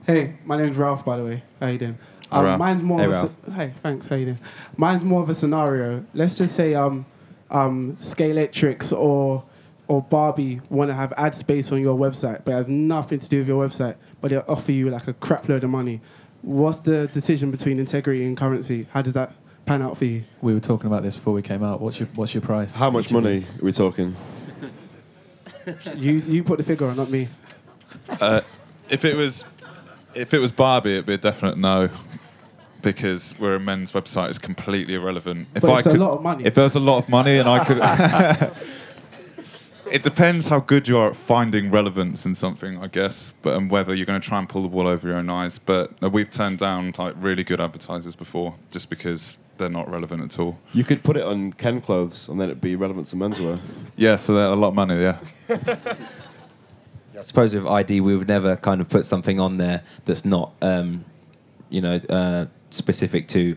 Hey, 0.05 0.35
my 0.45 0.57
name's 0.57 0.77
Ralph, 0.77 1.05
by 1.05 1.17
the 1.17 1.23
way. 1.23 1.43
How 1.59 1.67
you 1.67 1.77
doing? 1.77 1.97
Um, 2.31 2.45
Ralph. 2.45 2.59
mine's 2.59 2.83
more. 2.83 2.99
Hey, 2.99 3.05
of 3.05 3.11
a 3.11 3.13
Ralph. 3.13 3.31
sce- 3.45 3.53
hey, 3.55 3.73
thanks. 3.81 4.07
How 4.07 4.15
you 4.15 4.25
doing? 4.25 4.39
Mine's 4.77 5.03
more 5.03 5.21
of 5.21 5.29
a 5.29 5.35
scenario. 5.35 6.05
Let's 6.13 6.35
just 6.37 6.55
say 6.55 6.73
um, 6.75 7.05
um, 7.49 7.97
Scalextrics 7.99 8.95
or 8.97 9.43
or 9.87 10.01
Barbie 10.01 10.61
want 10.69 10.89
to 10.89 10.95
have 10.95 11.11
ad 11.17 11.35
space 11.35 11.71
on 11.71 11.81
your 11.81 11.97
website, 11.97 12.43
but 12.45 12.51
it 12.51 12.55
has 12.55 12.67
nothing 12.69 13.19
to 13.19 13.27
do 13.29 13.39
with 13.39 13.47
your 13.47 13.67
website, 13.67 13.95
but 14.21 14.31
they 14.31 14.37
offer 14.37 14.71
you 14.71 14.89
like 14.89 15.07
a 15.07 15.13
crap 15.13 15.49
load 15.49 15.63
of 15.65 15.69
money. 15.69 15.99
What's 16.43 16.79
the 16.79 17.07
decision 17.07 17.51
between 17.51 17.77
integrity 17.77 18.23
and 18.25 18.37
currency? 18.37 18.87
How 18.91 19.01
does 19.01 19.13
that 19.13 19.33
pan 19.65 19.81
out 19.81 19.97
for 19.97 20.05
you? 20.05 20.23
We 20.41 20.53
were 20.53 20.59
talking 20.61 20.87
about 20.87 21.03
this 21.03 21.15
before 21.15 21.33
we 21.33 21.41
came 21.41 21.61
out. 21.61 21.81
What's 21.81 21.99
your 21.99 22.07
What's 22.15 22.33
your 22.33 22.41
price? 22.41 22.73
How 22.73 22.89
much 22.89 23.05
Each 23.05 23.11
you? 23.11 23.21
money 23.21 23.45
are 23.61 23.65
we 23.65 23.71
talking? 23.73 24.15
you 25.97 26.13
you 26.13 26.43
put 26.43 26.57
the 26.57 26.63
figure 26.63 26.87
on, 26.87 26.95
not 26.95 27.09
me. 27.11 27.27
Uh, 28.21 28.41
if 28.89 29.03
it 29.05 29.15
was, 29.15 29.43
if 30.15 30.33
it 30.33 30.39
was 30.39 30.51
Barbie, 30.51 30.93
it'd 30.93 31.05
be 31.05 31.13
a 31.13 31.17
definite 31.17 31.57
no, 31.57 31.89
because 32.81 33.35
we're 33.39 33.55
a 33.55 33.59
men's 33.59 33.91
website 33.91 34.29
is 34.29 34.39
completely 34.39 34.95
irrelevant. 34.95 35.47
If 35.55 35.61
But 35.61 35.71
I 35.71 35.77
it's 35.79 35.87
a 35.87 35.91
could, 35.91 35.99
lot 35.99 36.11
of 36.13 36.21
money. 36.21 36.45
if 36.45 36.55
there 36.55 36.63
was 36.63 36.75
a 36.75 36.79
lot 36.79 36.97
of 36.97 37.09
money 37.09 37.37
and 37.37 37.47
I 37.47 37.63
could, 37.63 38.51
it 39.91 40.03
depends 40.03 40.47
how 40.47 40.59
good 40.59 40.87
you 40.87 40.97
are 40.97 41.09
at 41.09 41.15
finding 41.15 41.69
relevance 41.69 42.25
in 42.25 42.33
something, 42.35 42.77
I 42.81 42.87
guess, 42.87 43.33
but 43.41 43.55
and 43.57 43.69
whether 43.69 43.93
you're 43.93 44.05
going 44.05 44.19
to 44.21 44.27
try 44.27 44.39
and 44.39 44.47
pull 44.49 44.61
the 44.63 44.67
wool 44.67 44.87
over 44.87 45.07
your 45.07 45.17
own 45.17 45.29
eyes. 45.29 45.59
But 45.59 45.91
uh, 46.01 46.09
we've 46.09 46.29
turned 46.29 46.57
down 46.59 46.93
like 46.97 47.13
really 47.17 47.43
good 47.43 47.59
advertisers 47.61 48.15
before, 48.15 48.55
just 48.71 48.89
because 48.89 49.37
they're 49.57 49.69
not 49.69 49.89
relevant 49.91 50.23
at 50.23 50.39
all. 50.39 50.57
You 50.73 50.83
could 50.83 51.03
put 51.03 51.17
it 51.17 51.23
on 51.23 51.53
Ken 51.53 51.81
clothes 51.81 52.27
and 52.27 52.39
then 52.41 52.49
it'd 52.49 52.61
be 52.61 52.75
relevant 52.75 53.07
to 53.07 53.15
menswear. 53.15 53.59
Yeah, 53.95 54.15
so 54.15 54.33
they're 54.33 54.47
a 54.47 54.55
lot 54.55 54.69
of 54.69 54.75
money. 54.75 54.99
Yeah. 55.01 55.19
I 57.21 57.23
suppose 57.23 57.53
with 57.53 57.67
ID, 57.67 58.01
we 58.01 58.15
would 58.17 58.27
never 58.27 58.55
kind 58.55 58.81
of 58.81 58.89
put 58.89 59.05
something 59.05 59.39
on 59.39 59.57
there 59.57 59.83
that's 60.05 60.25
not, 60.25 60.53
um, 60.63 61.05
you 61.69 61.79
know, 61.79 61.95
uh, 62.09 62.47
specific 62.71 63.27
to 63.29 63.55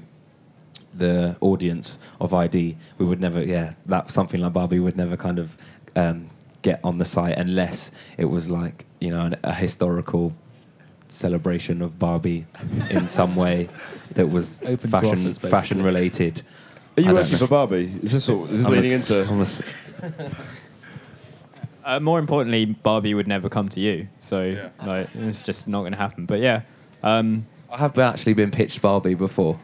the 0.92 1.34
audience 1.40 1.98
of 2.20 2.34
ID. 2.34 2.76
We 2.98 3.06
would 3.06 3.20
never, 3.20 3.42
yeah, 3.42 3.72
that 3.86 4.10
something 4.10 4.38
like 4.42 4.52
Barbie 4.52 4.80
would 4.80 4.98
never 4.98 5.16
kind 5.16 5.38
of 5.38 5.56
um, 5.96 6.28
get 6.60 6.78
on 6.84 6.98
the 6.98 7.06
site 7.06 7.38
unless 7.38 7.90
it 8.18 8.26
was 8.26 8.50
like, 8.50 8.84
you 9.00 9.10
know, 9.10 9.22
an, 9.22 9.36
a 9.42 9.54
historical 9.54 10.34
celebration 11.08 11.80
of 11.80 11.98
Barbie 11.98 12.44
in 12.90 13.08
some 13.08 13.34
way 13.44 13.70
that 14.12 14.26
was 14.28 14.60
Open 14.66 14.90
fashion 14.90 15.22
offers, 15.22 15.38
fashion 15.38 15.82
related. 15.82 16.42
Are 16.98 17.00
you 17.00 17.08
I 17.10 17.12
working 17.14 17.32
know. 17.32 17.38
for 17.38 17.46
Barbie? 17.48 17.98
Is 18.02 18.12
this 18.12 18.28
what 18.28 18.50
is 18.50 18.58
this 18.58 18.66
I'm 18.66 18.72
a- 18.74 18.76
leading 18.76 18.92
into? 18.92 19.22
I'm 19.26 19.38
a 19.38 19.42
s- 19.42 19.62
Uh, 21.84 22.00
more 22.00 22.18
importantly, 22.18 22.64
Barbie 22.64 23.12
would 23.12 23.28
never 23.28 23.48
come 23.48 23.68
to 23.68 23.80
you, 23.80 24.08
so 24.18 24.70
like, 24.84 25.08
it's 25.14 25.42
just 25.42 25.68
not 25.68 25.80
going 25.80 25.92
to 25.92 25.98
happen. 25.98 26.24
But 26.24 26.40
yeah, 26.40 26.62
um, 27.02 27.46
I 27.70 27.78
have 27.78 27.98
actually 27.98 28.32
been 28.32 28.50
pitched 28.50 28.80
Barbie 28.80 29.14
before. 29.14 29.58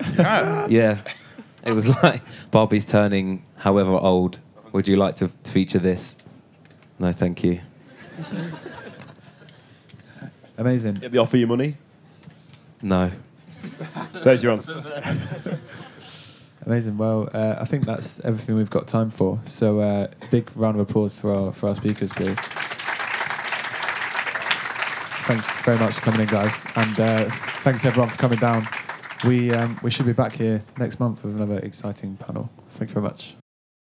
yeah. 0.18 0.98
It 1.64 1.72
was 1.72 1.88
like 2.02 2.22
Barbie's 2.50 2.86
turning 2.86 3.44
however 3.56 3.92
old. 3.92 4.38
Would 4.72 4.88
you 4.88 4.96
like 4.96 5.16
to 5.16 5.28
feature 5.44 5.78
this? 5.78 6.16
No, 6.98 7.12
thank 7.12 7.42
you. 7.42 7.60
Amazing. 10.56 10.94
Did 10.94 11.12
they 11.12 11.18
offer 11.18 11.36
you 11.36 11.46
money? 11.46 11.76
No. 12.82 13.10
There's 14.22 14.42
your 14.42 14.52
answer. 14.52 15.58
Amazing. 16.66 16.98
Well, 16.98 17.28
uh, 17.32 17.56
I 17.58 17.64
think 17.64 17.86
that's 17.86 18.20
everything 18.20 18.54
we've 18.54 18.70
got 18.70 18.86
time 18.86 19.10
for. 19.10 19.40
So, 19.46 19.80
uh, 19.80 20.08
big 20.30 20.50
round 20.54 20.78
of 20.78 20.88
applause 20.88 21.18
for 21.18 21.32
our 21.34 21.52
for 21.52 21.68
our 21.70 21.74
speakers, 21.74 22.12
please. 22.12 22.36
Thanks 25.26 25.50
very 25.62 25.78
much 25.78 25.94
for 25.94 26.00
coming 26.02 26.20
in, 26.22 26.26
guys, 26.26 26.66
and 26.76 27.00
uh, 27.00 27.24
thanks 27.62 27.84
everyone 27.84 28.10
for 28.10 28.18
coming 28.18 28.38
down. 28.38 28.66
We 29.24 29.52
um, 29.52 29.78
we 29.82 29.90
should 29.90 30.06
be 30.06 30.12
back 30.12 30.32
here 30.32 30.62
next 30.76 31.00
month 31.00 31.24
with 31.24 31.36
another 31.36 31.58
exciting 31.60 32.16
panel. 32.16 32.50
Thank 32.70 32.90
you 32.90 32.94
very 32.94 33.04
much. 33.04 33.39